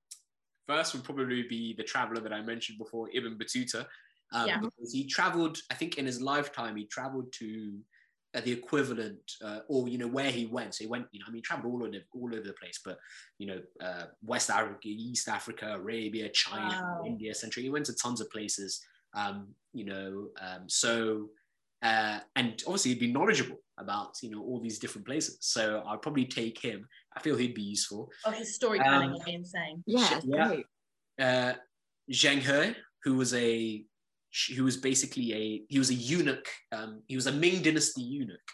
first 0.67 0.93
would 0.93 1.03
probably 1.03 1.43
be 1.43 1.73
the 1.75 1.83
traveler 1.83 2.21
that 2.21 2.33
I 2.33 2.41
mentioned 2.41 2.77
before, 2.77 3.09
Ibn 3.13 3.37
Battuta. 3.37 3.85
Um, 4.33 4.47
yeah. 4.47 4.59
Because 4.59 4.93
he 4.93 5.05
traveled, 5.05 5.57
I 5.71 5.73
think 5.73 5.97
in 5.97 6.05
his 6.05 6.21
lifetime, 6.21 6.75
he 6.75 6.85
traveled 6.85 7.31
to 7.33 7.79
uh, 8.35 8.41
the 8.41 8.51
equivalent, 8.51 9.19
uh, 9.43 9.59
or 9.67 9.87
you 9.87 9.97
know 9.97 10.07
where 10.07 10.29
he 10.29 10.45
went. 10.45 10.75
So 10.75 10.83
he 10.83 10.89
went, 10.89 11.07
you 11.11 11.19
know, 11.19 11.25
I 11.27 11.31
mean, 11.31 11.37
he 11.37 11.41
traveled 11.41 11.73
all 11.73 11.87
over 11.87 11.97
all 12.13 12.35
over 12.35 12.43
the 12.43 12.53
place, 12.53 12.79
but 12.83 12.99
you 13.39 13.47
know, 13.47 13.61
uh, 13.81 14.05
West 14.21 14.49
Africa, 14.49 14.79
East 14.83 15.29
Africa, 15.29 15.75
Arabia, 15.75 16.29
China, 16.29 16.99
wow. 16.99 17.03
India, 17.05 17.33
Central. 17.33 17.63
He 17.63 17.69
went 17.69 17.85
to 17.85 17.95
tons 17.95 18.21
of 18.21 18.29
places. 18.29 18.85
Um, 19.15 19.47
you 19.73 19.85
know, 19.85 20.27
um, 20.41 20.67
so 20.67 21.29
uh, 21.87 22.19
and 22.35 22.61
obviously 22.67 22.91
he'd 22.91 22.99
be 22.99 23.13
knowledgeable 23.13 23.59
about 23.77 24.15
you 24.21 24.29
know 24.29 24.41
all 24.41 24.59
these 24.59 24.79
different 24.79 25.07
places. 25.07 25.37
So 25.41 25.83
I'd 25.87 26.01
probably 26.01 26.25
take 26.25 26.59
him. 26.59 26.85
I 27.15 27.21
feel 27.21 27.37
he'd 27.37 27.53
be 27.53 27.61
useful. 27.61 28.09
Oh, 28.25 28.31
his 28.31 28.55
storytelling 28.55 29.07
um, 29.07 29.13
would 29.13 29.23
be 29.23 29.35
insane. 29.35 29.83
Yeah, 29.85 30.19
yeah. 30.25 30.55
Uh, 31.19 31.53
Zheng 32.11 32.39
He, 32.39 32.75
who 33.03 33.15
was 33.15 33.33
a 33.33 33.85
who 34.55 34.65
was 34.65 34.77
basically 34.77 35.33
a 35.33 35.61
he 35.69 35.79
was 35.79 35.89
a 35.89 35.93
eunuch. 35.93 36.47
Um, 36.73 37.03
he 37.07 37.15
was 37.15 37.27
a 37.27 37.31
Ming 37.31 37.61
Dynasty 37.61 38.01
eunuch, 38.01 38.49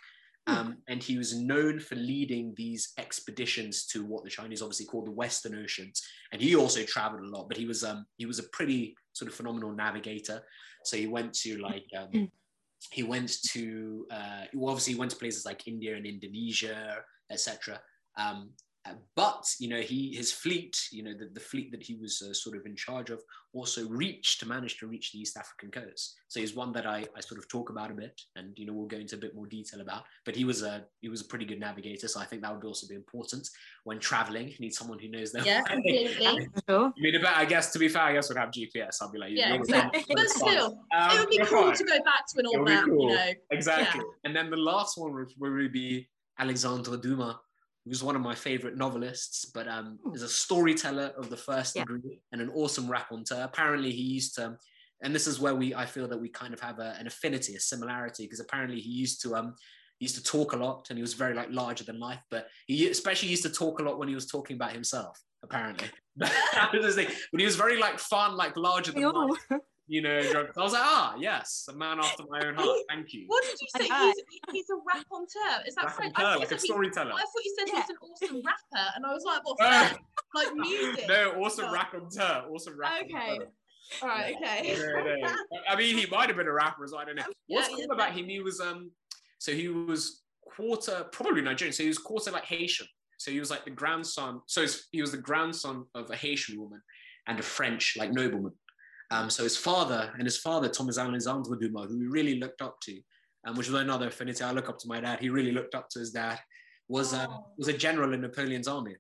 hmm. 0.48 0.54
um, 0.54 0.78
and 0.88 1.02
he 1.02 1.18
was 1.18 1.36
known 1.36 1.80
for 1.80 1.96
leading 1.96 2.54
these 2.56 2.94
expeditions 3.00 3.88
to 3.88 4.06
what 4.06 4.24
the 4.24 4.30
Chinese 4.30 4.62
obviously 4.62 4.86
call 4.86 5.04
the 5.04 5.12
Western 5.12 5.56
Oceans. 5.56 6.04
And 6.32 6.40
he 6.40 6.56
also 6.56 6.84
traveled 6.84 7.24
a 7.24 7.36
lot, 7.36 7.48
but 7.50 7.58
he 7.58 7.66
was 7.66 7.84
um, 7.84 8.06
he 8.18 8.28
was 8.28 8.38
a 8.38 8.50
pretty 8.58 8.96
sort 9.14 9.30
of 9.32 9.36
phenomenal 9.36 9.72
navigator. 9.72 10.44
So 10.84 10.98
he 10.98 11.08
went 11.08 11.34
to 11.36 11.58
like 11.58 11.88
um, 11.98 12.10
hmm. 12.14 12.26
He 12.92 13.04
went 13.04 13.42
to 13.52 14.06
uh, 14.12 14.46
obviously 14.56 14.94
he 14.94 15.00
went 15.00 15.12
to 15.12 15.18
places 15.18 15.46
like 15.46 15.68
India 15.68 15.96
and 15.96 16.06
Indonesia, 16.06 16.98
etc. 17.32 17.80
Um, 18.18 18.52
but 19.16 19.48
you 19.60 19.70
know 19.70 19.80
he 19.80 20.14
his 20.16 20.32
fleet 20.32 20.78
you 20.92 21.04
know 21.04 21.14
the, 21.14 21.30
the 21.34 21.40
fleet 21.40 21.72
that 21.72 21.82
he 21.82 21.96
was 21.96 22.22
uh, 22.22 22.34
sort 22.34 22.58
of 22.58 22.66
in 22.66 22.76
charge 22.76 23.10
of 23.10 23.22
also 23.54 23.88
reached 23.88 24.40
to 24.40 24.48
manage 24.48 24.78
to 24.78 24.88
reach 24.88 25.12
the 25.12 25.20
east 25.20 25.38
african 25.38 25.72
coast. 25.72 26.16
So 26.28 26.40
he's 26.40 26.56
one 26.56 26.74
that 26.74 26.88
I, 26.88 27.06
I 27.16 27.22
sort 27.22 27.38
of 27.38 27.48
talk 27.48 27.70
about 27.70 27.92
a 27.92 27.94
bit 27.94 28.20
and 28.36 28.52
you 28.58 28.66
know 28.66 28.74
we'll 28.74 28.88
go 28.88 28.98
into 28.98 29.16
a 29.16 29.20
bit 29.20 29.36
more 29.36 29.46
detail 29.46 29.82
about 29.82 30.04
but 30.26 30.36
he 30.36 30.44
was 30.44 30.64
a 30.64 30.84
he 31.02 31.10
was 31.10 31.22
a 31.22 31.26
pretty 31.26 31.46
good 31.46 31.60
navigator. 31.60 32.08
So 32.08 32.20
i 32.20 32.26
think 32.26 32.42
that 32.42 32.54
would 32.54 32.66
also 32.66 32.88
be 32.88 32.96
important 32.96 33.48
when 33.84 34.00
traveling. 34.00 34.50
You 34.50 34.56
need 34.60 34.74
someone 34.74 35.00
who 35.00 35.10
knows 35.10 35.32
their 35.32 35.46
yeah 35.46 35.62
completely 35.62 36.28
i 36.68 36.92
mean 36.98 37.26
i 37.26 37.46
guess 37.46 37.72
to 37.72 37.80
be 37.80 37.88
fair 37.88 38.04
i 38.04 38.14
guess 38.14 38.30
we'd 38.30 38.38
have 38.38 38.50
gps 38.50 38.98
i'll 39.02 39.12
be 39.12 39.20
like 39.20 39.32
yeah 39.34 39.54
exactly. 39.54 40.04
but 40.10 40.30
still 40.30 40.80
um, 40.96 41.12
it 41.12 41.20
would 41.20 41.30
be 41.30 41.38
cool 41.40 41.64
fine. 41.64 41.76
to 41.76 41.84
go 41.84 41.98
back 42.04 42.26
to 42.28 42.40
an 42.40 42.48
old 42.48 42.68
map 42.68 42.86
cool. 42.86 43.10
you 43.10 43.16
know 43.16 43.32
exactly. 43.52 44.02
Yeah. 44.02 44.28
and 44.30 44.36
then 44.36 44.50
the 44.50 44.58
last 44.58 44.98
one 44.98 45.14
would, 45.14 45.32
would 45.38 45.72
be 45.72 46.08
alexandre 46.40 46.98
dumas 46.98 47.36
who's 47.86 48.04
one 48.04 48.16
of 48.16 48.22
my 48.22 48.36
favorite 48.36 48.78
novelists, 48.78 49.46
but 49.46 49.68
um, 49.68 50.00
hmm. 50.04 50.16
is 50.16 50.22
a 50.22 50.30
storyteller 50.30 51.12
of 51.18 51.30
the 51.30 51.38
first 51.38 51.76
yeah. 51.76 51.84
degree 51.84 52.20
and 52.32 52.42
an 52.42 52.50
awesome 52.50 52.90
raconteur. 52.90 53.42
Apparently, 53.44 53.92
he 53.92 54.02
used 54.02 54.36
to, 54.36 54.58
and 55.02 55.14
this 55.14 55.28
is 55.28 55.40
where 55.40 55.56
we 55.56 55.76
I 55.76 55.86
feel 55.86 56.08
that 56.08 56.20
we 56.20 56.30
kind 56.30 56.54
of 56.54 56.60
have 56.62 56.80
a, 56.80 56.96
an 57.00 57.08
affinity, 57.08 57.56
a 57.56 57.60
similarity, 57.60 58.24
because 58.24 58.40
apparently 58.40 58.80
he 58.80 58.90
used 58.90 59.22
to 59.24 59.36
um, 59.36 59.56
he 60.00 60.06
used 60.06 60.16
to 60.16 60.24
talk 60.24 60.54
a 60.54 60.58
lot 60.58 60.88
and 60.90 60.98
he 60.98 61.02
was 61.02 61.14
very 61.14 61.34
like 61.34 61.50
larger 61.52 61.84
than 61.84 62.00
life, 62.00 62.22
but 62.32 62.48
he 62.68 62.90
especially 62.90 63.30
used 63.30 63.44
to 63.44 63.50
talk 63.50 63.80
a 63.80 63.84
lot 63.84 64.00
when 64.00 64.08
he 64.08 64.16
was 64.16 64.28
talking 64.28 64.56
about 64.56 64.72
himself, 64.72 65.20
apparently. 65.44 65.90
that 66.18 66.72
was 66.74 66.86
his 66.86 66.96
thing. 66.96 67.08
But 67.32 67.40
he 67.40 67.46
was 67.46 67.56
very 67.56 67.78
like 67.80 68.00
fun, 68.00 68.36
like 68.36 68.56
larger 68.56 68.92
than 68.92 69.04
life. 69.04 69.38
You 69.88 70.02
know, 70.02 70.18
I 70.18 70.62
was 70.62 70.72
like, 70.72 70.82
ah, 70.82 71.16
yes, 71.20 71.68
a 71.70 71.76
man 71.76 72.00
after 72.00 72.24
my 72.30 72.40
own 72.46 72.56
heart. 72.56 72.80
Thank 72.90 73.14
you. 73.14 73.26
What 73.28 73.44
did 73.44 73.58
you 73.60 73.68
say? 73.76 73.84
He's, 73.84 74.16
he's 74.52 74.70
a 74.70 74.78
raconteur. 74.88 75.68
Is 75.68 75.76
that 75.76 75.92
French? 75.92 76.14
I 76.16 76.36
like 76.36 76.52
a 76.52 76.58
storyteller. 76.58 77.12
I 77.12 77.18
thought 77.18 77.44
you 77.44 77.56
said 77.60 77.68
yeah. 77.68 77.82
he's 77.82 77.90
an 77.90 77.98
awesome 78.02 78.42
rapper, 78.46 78.92
and 78.96 79.06
I 79.06 79.14
was 79.14 79.24
like, 79.26 79.42
what? 79.44 80.00
Like 80.36 80.56
music? 80.56 81.08
No, 81.08 81.34
awesome 81.44 81.66
oh. 81.68 81.74
raconteur. 81.74 82.46
Awesome 82.50 82.80
raconteur. 82.80 83.18
Okay. 83.18 83.40
All 84.02 84.08
right. 84.08 84.36
Okay. 84.36 84.76
no, 84.76 85.16
no. 85.16 85.36
I 85.70 85.76
mean, 85.76 85.96
he 85.96 86.08
might 86.08 86.28
have 86.28 86.38
been 86.38 86.48
a 86.48 86.54
rapper, 86.54 86.88
so 86.88 86.98
I 86.98 87.06
don't 87.06 87.16
know. 87.16 87.24
What's 87.48 87.70
yeah, 87.70 87.76
cool 87.76 87.86
yeah, 87.90 87.94
about 87.94 88.14
him? 88.14 88.26
He 88.26 88.40
was 88.40 88.60
um, 88.60 88.90
so 89.38 89.52
he 89.52 89.68
was 89.68 90.24
quarter, 90.46 91.06
probably 91.12 91.42
Nigerian. 91.42 91.74
So 91.74 91.84
he 91.84 91.90
was 91.90 91.98
quarter 91.98 92.32
like 92.32 92.46
Haitian. 92.46 92.88
So 93.18 93.32
he 93.32 93.40
was 93.40 93.50
like 93.50 93.66
the 93.66 93.72
grandson. 93.72 94.42
So 94.48 94.66
he 94.92 95.02
was 95.02 95.12
the 95.12 95.18
grandson 95.18 95.86
of 95.96 96.10
a 96.10 96.16
Haitian 96.16 96.60
woman 96.60 96.82
and 97.28 97.40
a 97.40 97.44
French 97.44 97.96
like 97.98 98.12
nobleman. 98.12 98.54
Um, 99.14 99.30
so 99.30 99.44
his 99.44 99.56
father 99.56 100.12
and 100.16 100.24
his 100.24 100.38
father, 100.38 100.68
Thomas 100.68 100.98
Alexandre 100.98 101.56
Dumas, 101.56 101.92
who 101.92 102.00
he 102.00 102.08
really 102.08 102.40
looked 102.40 102.62
up 102.62 102.80
to, 102.82 103.00
um, 103.46 103.56
which 103.56 103.70
was 103.70 103.80
another 103.80 104.08
affinity. 104.08 104.44
I 104.44 104.52
look 104.52 104.70
up 104.70 104.80
to 104.80 104.88
my 104.88 105.00
dad. 105.02 105.20
He 105.20 105.30
really 105.30 105.52
looked 105.52 105.76
up 105.76 105.88
to 105.90 106.00
his 106.00 106.12
dad. 106.12 106.40
Was 106.88 107.14
um, 107.14 107.28
oh. 107.30 107.46
was 107.58 107.68
a 107.68 107.74
general 107.74 108.14
in 108.14 108.22
Napoleon's 108.22 108.68
army. 108.68 108.96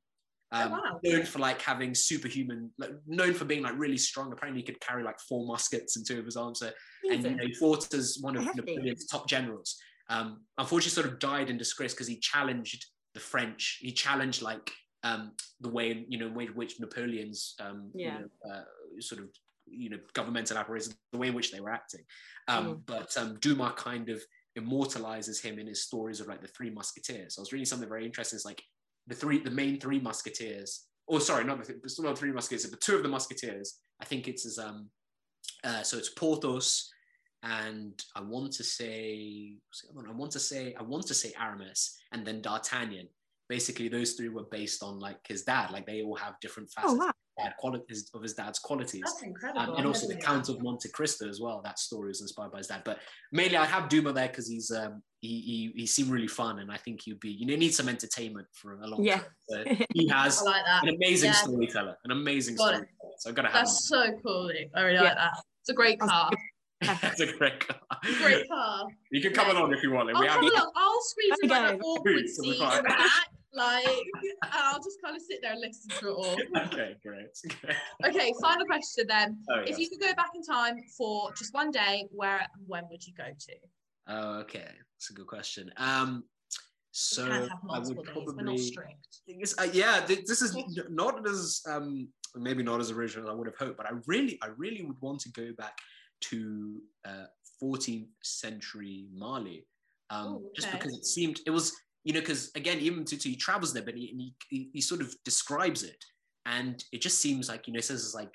Oh, 0.52 0.62
um, 0.62 0.74
oh, 0.74 0.76
wow. 0.76 1.00
known 1.04 1.26
for 1.26 1.40
like 1.40 1.62
having 1.62 1.96
superhuman, 1.96 2.70
like, 2.78 2.92
known 3.08 3.34
for 3.34 3.46
being 3.46 3.64
like 3.64 3.78
really 3.78 3.98
strong. 3.98 4.32
Apparently, 4.32 4.62
he 4.62 4.66
could 4.66 4.80
carry 4.80 5.04
like 5.04 5.20
four 5.20 5.48
muskets 5.48 5.98
in 5.98 6.04
two 6.04 6.20
of 6.20 6.26
his 6.26 6.38
arms. 6.38 6.60
So, 6.60 6.70
and 7.10 7.24
you 7.24 7.30
know, 7.32 7.44
he 7.44 7.54
fought 7.56 7.92
as 7.94 8.20
one 8.22 8.38
of 8.38 8.44
Napoleon's 8.56 9.08
top 9.08 9.28
generals. 9.28 9.78
Um, 10.10 10.42
unfortunately, 10.60 11.02
sort 11.02 11.08
of 11.08 11.20
died 11.20 11.50
in 11.50 11.58
disgrace 11.58 11.94
because 11.94 12.08
he 12.08 12.20
challenged 12.20 12.86
the 13.16 13.20
French. 13.20 13.80
He 13.82 13.92
challenged 13.92 14.44
like 14.44 14.72
um, 15.02 15.32
the 15.60 15.70
way 15.70 16.06
you 16.08 16.20
know 16.20 16.30
way 16.30 16.46
which 16.46 16.80
Napoleon's 16.80 17.56
um, 17.60 17.90
yeah. 17.96 18.20
you 18.20 18.20
know, 18.20 18.54
uh, 18.54 18.64
sort 19.00 19.22
of 19.22 19.30
you 19.66 19.90
know 19.90 19.98
governmental 20.14 20.58
apparatus, 20.58 20.94
the 21.12 21.18
way 21.18 21.28
in 21.28 21.34
which 21.34 21.52
they 21.52 21.60
were 21.60 21.72
acting. 21.72 22.02
Um, 22.48 22.66
mm. 22.66 22.82
But 22.86 23.16
um, 23.18 23.38
Dumas 23.40 23.74
kind 23.78 24.10
of 24.10 24.22
immortalizes 24.56 25.42
him 25.42 25.60
in 25.60 25.68
his 25.68 25.84
stories 25.84 26.20
of 26.20 26.28
like 26.28 26.42
the 26.42 26.48
Three 26.48 26.70
Musketeers. 26.70 27.36
So 27.36 27.42
I 27.42 27.44
was 27.44 27.52
reading 27.52 27.66
something 27.66 27.90
very 27.90 28.06
interesting. 28.06 28.38
It's 28.38 28.46
like 28.46 28.62
the 29.08 29.16
three, 29.16 29.40
the 29.40 29.52
main 29.52 29.80
three 29.80 30.00
Musketeers. 30.00 30.86
Oh, 31.10 31.20
sorry, 31.20 31.44
not 31.44 31.64
the 31.64 31.80
not 32.00 32.18
three 32.18 32.32
Musketeers, 32.32 32.70
but 32.70 32.82
two 32.82 32.96
of 32.96 33.04
the 33.04 33.10
Musketeers. 33.10 33.80
I 34.02 34.06
think 34.06 34.28
it's 34.28 34.46
as 34.46 34.60
um, 34.60 34.90
uh, 35.64 35.84
so 35.84 35.98
it's 35.98 36.10
Porthos 36.10 36.90
and 37.44 38.02
I 38.16 38.22
want 38.22 38.54
to 38.54 38.64
say 38.64 39.58
I 40.08 40.12
want 40.14 40.32
to 40.32 40.40
say 40.40 40.74
I 40.80 40.84
want 40.84 41.08
to 41.08 41.14
say 41.14 41.34
Aramis 41.40 41.98
and 42.12 42.26
then 42.26 42.42
D'Artagnan. 42.42 43.08
Basically, 43.50 43.90
those 43.90 44.14
three 44.14 44.30
were 44.30 44.46
based 44.50 44.82
on 44.82 45.00
like 45.00 45.20
his 45.28 45.44
dad. 45.44 45.72
Like 45.72 45.86
they 45.86 46.02
all 46.02 46.16
have 46.16 46.40
different 46.40 46.70
oh, 46.78 46.82
facets. 46.82 47.02
Oh, 47.02 47.06
wow 47.06 47.12
dad 47.38 47.54
qualities 47.58 48.10
of 48.14 48.22
his 48.22 48.34
dad's 48.34 48.60
qualities. 48.60 49.02
That's 49.06 49.24
incredible. 49.24 49.74
Um, 49.74 49.78
and 49.78 49.88
also 49.88 50.08
the 50.08 50.16
Count 50.16 50.50
of 50.50 50.62
Monte 50.62 50.90
Cristo 50.90 51.28
as 51.28 51.40
well. 51.40 51.62
That 51.64 51.80
story 51.80 52.12
is 52.12 52.22
inspired 52.22 52.52
by 52.52 52.60
his 52.60 52.68
dad. 52.68 52.82
But 52.86 53.00
mainly 53.32 53.58
I 53.58 53.66
have 53.66 53.90
Dumas 53.90 54.14
there 54.14 54.28
because 54.28 54.48
he's 54.48 54.72
um, 54.72 55.02
he, 55.22 55.72
he 55.74 55.82
he 55.82 55.86
seemed 55.86 56.10
really 56.10 56.28
fun 56.28 56.60
and 56.60 56.72
I 56.72 56.78
think 56.78 57.02
he'd 57.04 57.20
be 57.20 57.32
you 57.32 57.46
know 57.46 57.56
need 57.56 57.74
some 57.74 57.90
entertainment 57.90 58.48
for 58.54 58.80
a 58.80 58.88
long 58.88 59.04
yeah. 59.04 59.20
time. 59.20 59.26
But 59.50 59.68
he 59.94 60.08
has 60.12 60.42
like 60.44 60.64
an 60.84 60.90
amazing 60.90 61.30
yeah. 61.30 61.36
storyteller, 61.36 61.98
an 62.04 62.12
amazing 62.12 62.58
storyteller. 62.58 62.90
So 63.18 63.30
I've 63.30 63.36
got 63.36 63.44
to 63.44 63.48
have 63.50 63.66
That's 63.66 63.88
so 63.88 64.12
cool. 64.24 64.52
I 64.76 64.82
really 64.82 64.96
yeah. 64.96 65.02
like 65.02 65.16
that. 65.16 65.32
It's 65.62 65.70
a 65.70 65.74
great 65.74 66.00
car. 66.00 66.30
That's 66.82 67.22
a 67.22 67.28
great 67.38 67.66
car. 67.66 67.78
Great 68.22 68.48
car. 68.50 68.88
You 69.12 69.22
can 69.22 69.34
come 69.34 69.50
along 69.56 69.74
if 69.74 69.82
you 69.82 69.92
want. 69.92 70.14
Like, 70.14 70.30
I'll, 70.30 70.40
come 70.40 70.50
along. 70.50 70.72
I'll 70.76 71.02
squeeze 71.02 71.38
in 71.42 71.50
like 71.50 71.74
an 71.74 71.82
awkward 71.82 72.28
seat 72.28 72.60
in 72.60 72.60
the 72.60 72.84
back 72.84 73.30
like, 73.54 73.86
I'll 74.52 74.80
just 74.80 75.02
kind 75.04 75.16
of 75.16 75.22
sit 75.22 75.40
there 75.42 75.54
and 75.54 75.62
listen 75.62 75.90
to 76.00 76.10
it 76.10 76.14
all. 76.14 76.38
Okay, 76.66 76.96
great. 77.04 77.28
great. 77.62 77.76
Okay, 78.06 78.34
final 78.42 78.66
question 78.66 79.06
then. 79.08 79.38
Oh, 79.50 79.62
if 79.66 79.78
you 79.78 79.90
could 79.90 80.00
go 80.00 80.14
back 80.16 80.32
in 80.36 80.44
time 80.44 80.78
for 80.98 81.32
just 81.34 81.54
one 81.54 81.72
day, 81.72 82.08
where 82.12 82.40
and 82.40 82.68
when 82.68 82.84
would 82.90 83.06
you 83.06 83.14
go 83.14 83.26
to? 83.26 83.54
Oh, 84.08 84.40
okay, 84.42 84.68
that's 84.68 85.10
a 85.10 85.14
good 85.14 85.28
question. 85.28 85.72
Um, 85.78 86.24
so 86.92 87.48
I 87.72 87.80
would 87.80 88.04
probably. 88.04 88.78
Uh, 89.58 89.68
yeah, 89.74 90.06
this 90.06 90.42
is 90.42 90.56
not 90.90 91.28
as 91.28 91.62
um, 91.68 92.08
maybe 92.36 92.64
not 92.64 92.80
as 92.80 92.92
original 92.92 93.28
as 93.28 93.32
I 93.32 93.36
would 93.36 93.48
have 93.48 93.58
hoped, 93.58 93.78
but 93.78 93.88
I 93.88 93.94
really, 94.06 94.38
I 94.42 94.48
really 94.58 94.84
would 94.84 95.00
want 95.02 95.20
to 95.22 95.32
go 95.32 95.52
back 95.58 95.78
to 96.22 96.82
uh, 97.06 97.26
14th 97.62 98.08
century 98.22 99.08
Mali, 99.14 99.66
um, 100.10 100.28
Ooh, 100.28 100.36
okay. 100.38 100.48
just 100.56 100.72
because 100.72 100.94
it 100.94 101.06
seemed 101.06 101.40
it 101.46 101.50
was 101.50 101.74
you 102.04 102.14
know, 102.14 102.20
because 102.20 102.52
again, 102.56 102.80
Ibn 102.80 103.04
Battuta, 103.04 103.24
he 103.24 103.36
travels 103.36 103.74
there, 103.74 103.84
but 103.84 103.96
he, 103.96 104.34
he, 104.50 104.70
he 104.74 104.82
sort 104.82 105.02
of 105.02 105.16
describes 105.24 105.84
it. 105.84 106.04
And 106.46 106.84
it 106.92 107.02
just 107.02 107.20
seems 107.20 107.48
like, 107.48 107.68
you 107.68 107.74
know, 107.74 107.80
it 107.80 107.86
says 107.86 108.04
it's 108.04 108.16
like, 108.16 108.34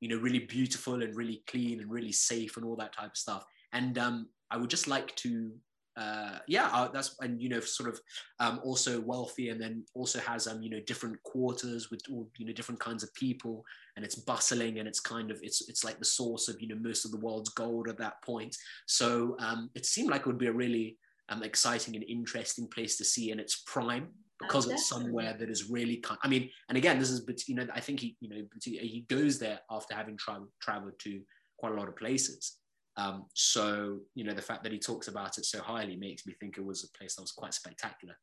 you 0.00 0.08
know, 0.08 0.18
really 0.18 0.40
beautiful 0.40 1.02
and 1.02 1.16
really 1.16 1.42
clean 1.46 1.80
and 1.80 1.90
really 1.90 2.12
safe 2.12 2.56
and 2.56 2.66
all 2.66 2.76
that 2.76 2.92
type 2.92 3.12
of 3.12 3.16
stuff. 3.16 3.44
And 3.72 3.96
um, 3.98 4.28
I 4.50 4.58
would 4.58 4.68
just 4.68 4.88
like 4.88 5.16
to, 5.16 5.50
uh, 5.96 6.40
yeah, 6.46 6.68
uh, 6.70 6.88
that's, 6.88 7.16
and, 7.20 7.40
you 7.40 7.48
know, 7.48 7.60
sort 7.60 7.88
of 7.88 7.98
um, 8.38 8.60
also 8.62 9.00
wealthy 9.00 9.48
and 9.48 9.58
then 9.58 9.82
also 9.94 10.18
has, 10.20 10.46
um, 10.46 10.60
you 10.60 10.68
know, 10.68 10.80
different 10.86 11.16
quarters 11.22 11.90
with 11.90 12.02
all, 12.10 12.28
you 12.36 12.44
know, 12.44 12.52
different 12.52 12.78
kinds 12.78 13.02
of 13.02 13.14
people 13.14 13.64
and 13.96 14.04
it's 14.04 14.16
bustling 14.16 14.78
and 14.78 14.86
it's 14.86 15.00
kind 15.00 15.30
of, 15.30 15.40
it's, 15.42 15.66
it's 15.70 15.82
like 15.82 15.98
the 15.98 16.04
source 16.04 16.48
of, 16.48 16.60
you 16.60 16.68
know, 16.68 16.76
most 16.78 17.06
of 17.06 17.10
the 17.12 17.20
world's 17.20 17.48
gold 17.48 17.88
at 17.88 17.96
that 17.96 18.20
point. 18.22 18.54
So 18.84 19.36
um, 19.38 19.70
it 19.74 19.86
seemed 19.86 20.10
like 20.10 20.20
it 20.20 20.26
would 20.26 20.36
be 20.36 20.48
a 20.48 20.52
really, 20.52 20.98
um, 21.28 21.42
exciting 21.42 21.94
and 21.94 22.04
interesting 22.04 22.68
place 22.68 22.96
to 22.96 23.04
see 23.04 23.30
in 23.30 23.40
its 23.40 23.62
prime 23.66 24.08
because 24.40 24.68
oh, 24.68 24.72
it's 24.72 24.88
somewhere 24.88 25.34
that 25.38 25.48
is 25.48 25.70
really 25.70 25.96
kind 25.96 26.18
I 26.22 26.28
mean 26.28 26.50
and 26.68 26.76
again 26.76 26.98
this 26.98 27.10
is 27.10 27.20
but 27.20 27.46
you 27.48 27.54
know 27.54 27.66
I 27.74 27.80
think 27.80 28.00
he 28.00 28.16
you 28.20 28.28
know 28.28 28.42
he 28.62 29.06
goes 29.08 29.38
there 29.38 29.60
after 29.70 29.94
having 29.94 30.16
traveled 30.16 30.50
traveled 30.60 30.98
to 31.00 31.20
quite 31.58 31.72
a 31.72 31.76
lot 31.76 31.88
of 31.88 31.96
places. 31.96 32.58
Um, 32.98 33.26
so 33.34 33.98
you 34.14 34.24
know 34.24 34.34
the 34.34 34.42
fact 34.42 34.62
that 34.62 34.72
he 34.72 34.78
talks 34.78 35.08
about 35.08 35.38
it 35.38 35.44
so 35.44 35.60
highly 35.60 35.96
makes 35.96 36.26
me 36.26 36.34
think 36.38 36.58
it 36.58 36.64
was 36.64 36.84
a 36.84 36.98
place 36.98 37.16
that 37.16 37.22
was 37.22 37.32
quite 37.32 37.54
spectacular. 37.54 38.14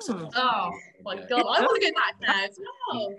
So, 0.00 0.30
oh 0.36 0.70
my 1.02 1.16
god 1.16 1.40
I 1.40 1.60
want 1.62 1.82
to 1.82 1.90
go 1.90 1.94
back 1.96 2.14
there 2.20 2.44
as 2.44 2.58
well. 2.92 3.14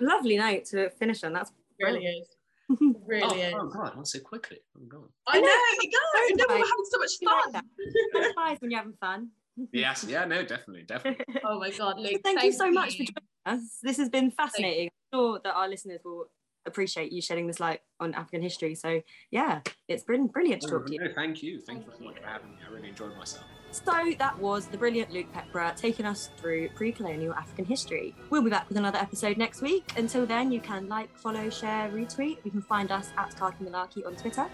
Lovely 0.00 0.36
night 0.36 0.64
to 0.66 0.90
finish 0.90 1.22
on 1.24 1.32
that's 1.32 1.52
really 1.80 2.04
is 2.04 2.35
Oh, 2.80 2.94
really 3.06 3.22
oh, 3.22 3.34
is. 3.34 3.54
Oh 3.56 3.68
god, 3.68 3.96
not 3.96 4.08
so 4.08 4.18
quickly. 4.18 4.58
I'm 4.76 4.88
gone. 4.88 5.08
I 5.28 5.40
know, 5.40 5.48
it 5.48 5.92
goes. 5.92 6.36
No, 6.36 6.44
we're 6.48 6.56
having 6.56 6.84
so 6.90 6.98
much 6.98 7.12
fun. 7.24 7.62
It's 7.78 8.36
nice 8.36 8.58
when 8.60 8.70
you're 8.72 8.80
having 8.80 8.96
fun. 9.00 9.28
yes, 9.72 10.04
yeah, 10.08 10.24
no, 10.24 10.42
definitely, 10.42 10.82
definitely. 10.82 11.24
oh 11.44 11.60
my 11.60 11.70
god, 11.70 11.98
Luke. 11.98 12.20
Thank, 12.24 12.40
thank 12.40 12.42
you 12.42 12.52
so 12.52 12.66
you. 12.66 12.72
much 12.72 12.96
for 12.96 13.04
joining 13.04 13.60
us. 13.60 13.78
This 13.82 13.98
has 13.98 14.08
been 14.08 14.32
fascinating. 14.32 14.90
I'm 15.12 15.18
sure 15.18 15.40
that 15.44 15.54
our 15.54 15.68
listeners 15.68 16.00
will 16.04 16.26
appreciate 16.66 17.12
you 17.12 17.20
shedding 17.20 17.46
this 17.46 17.60
light 17.60 17.80
on 18.00 18.14
African 18.14 18.42
history. 18.42 18.74
So 18.74 19.00
yeah, 19.30 19.60
it's 19.88 20.04
been 20.04 20.26
brilliant 20.26 20.62
to 20.62 20.68
talk 20.68 20.82
oh, 20.82 20.86
to 20.86 20.92
you. 20.92 21.00
No, 21.00 21.12
thank 21.14 21.42
you. 21.42 21.60
Thank, 21.60 21.84
thank 21.84 21.86
you 21.86 21.92
so 21.98 22.04
much 22.04 22.18
for 22.20 22.26
having 22.26 22.50
me. 22.50 22.56
I 22.66 22.72
really 22.72 22.88
enjoyed 22.88 23.16
myself. 23.16 23.44
So 23.72 24.12
that 24.18 24.38
was 24.38 24.66
the 24.66 24.78
brilliant 24.78 25.10
Luke 25.10 25.26
Pepera 25.34 25.76
taking 25.76 26.06
us 26.06 26.30
through 26.38 26.70
pre-colonial 26.70 27.34
African 27.34 27.66
history. 27.66 28.14
We'll 28.30 28.42
be 28.42 28.48
back 28.48 28.68
with 28.68 28.78
another 28.78 28.98
episode 28.98 29.36
next 29.36 29.60
week. 29.60 29.84
Until 29.96 30.24
then, 30.24 30.50
you 30.50 30.60
can 30.60 30.88
like, 30.88 31.14
follow, 31.18 31.50
share, 31.50 31.90
retweet. 31.90 32.38
You 32.44 32.50
can 32.50 32.62
find 32.62 32.90
us 32.90 33.10
at 33.18 33.36
Khaki 33.36 33.64
Malarkey 33.64 34.06
on 34.06 34.16
Twitter. 34.16 34.46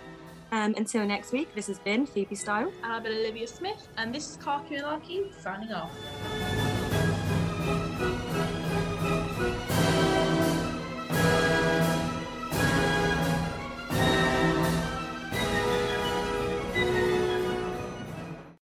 Um, 0.50 0.74
until 0.76 1.06
next 1.06 1.32
week, 1.32 1.54
this 1.54 1.66
has 1.68 1.78
been 1.78 2.04
Phoebe 2.04 2.34
Style. 2.34 2.72
And 2.82 2.92
I've 2.92 3.02
been 3.02 3.12
Olivia 3.12 3.46
Smith, 3.46 3.88
and 3.96 4.14
this 4.14 4.28
is 4.28 4.36
Khaki 4.36 4.76
Malarkey 4.76 5.32
signing 5.40 5.72
off. 5.72 5.92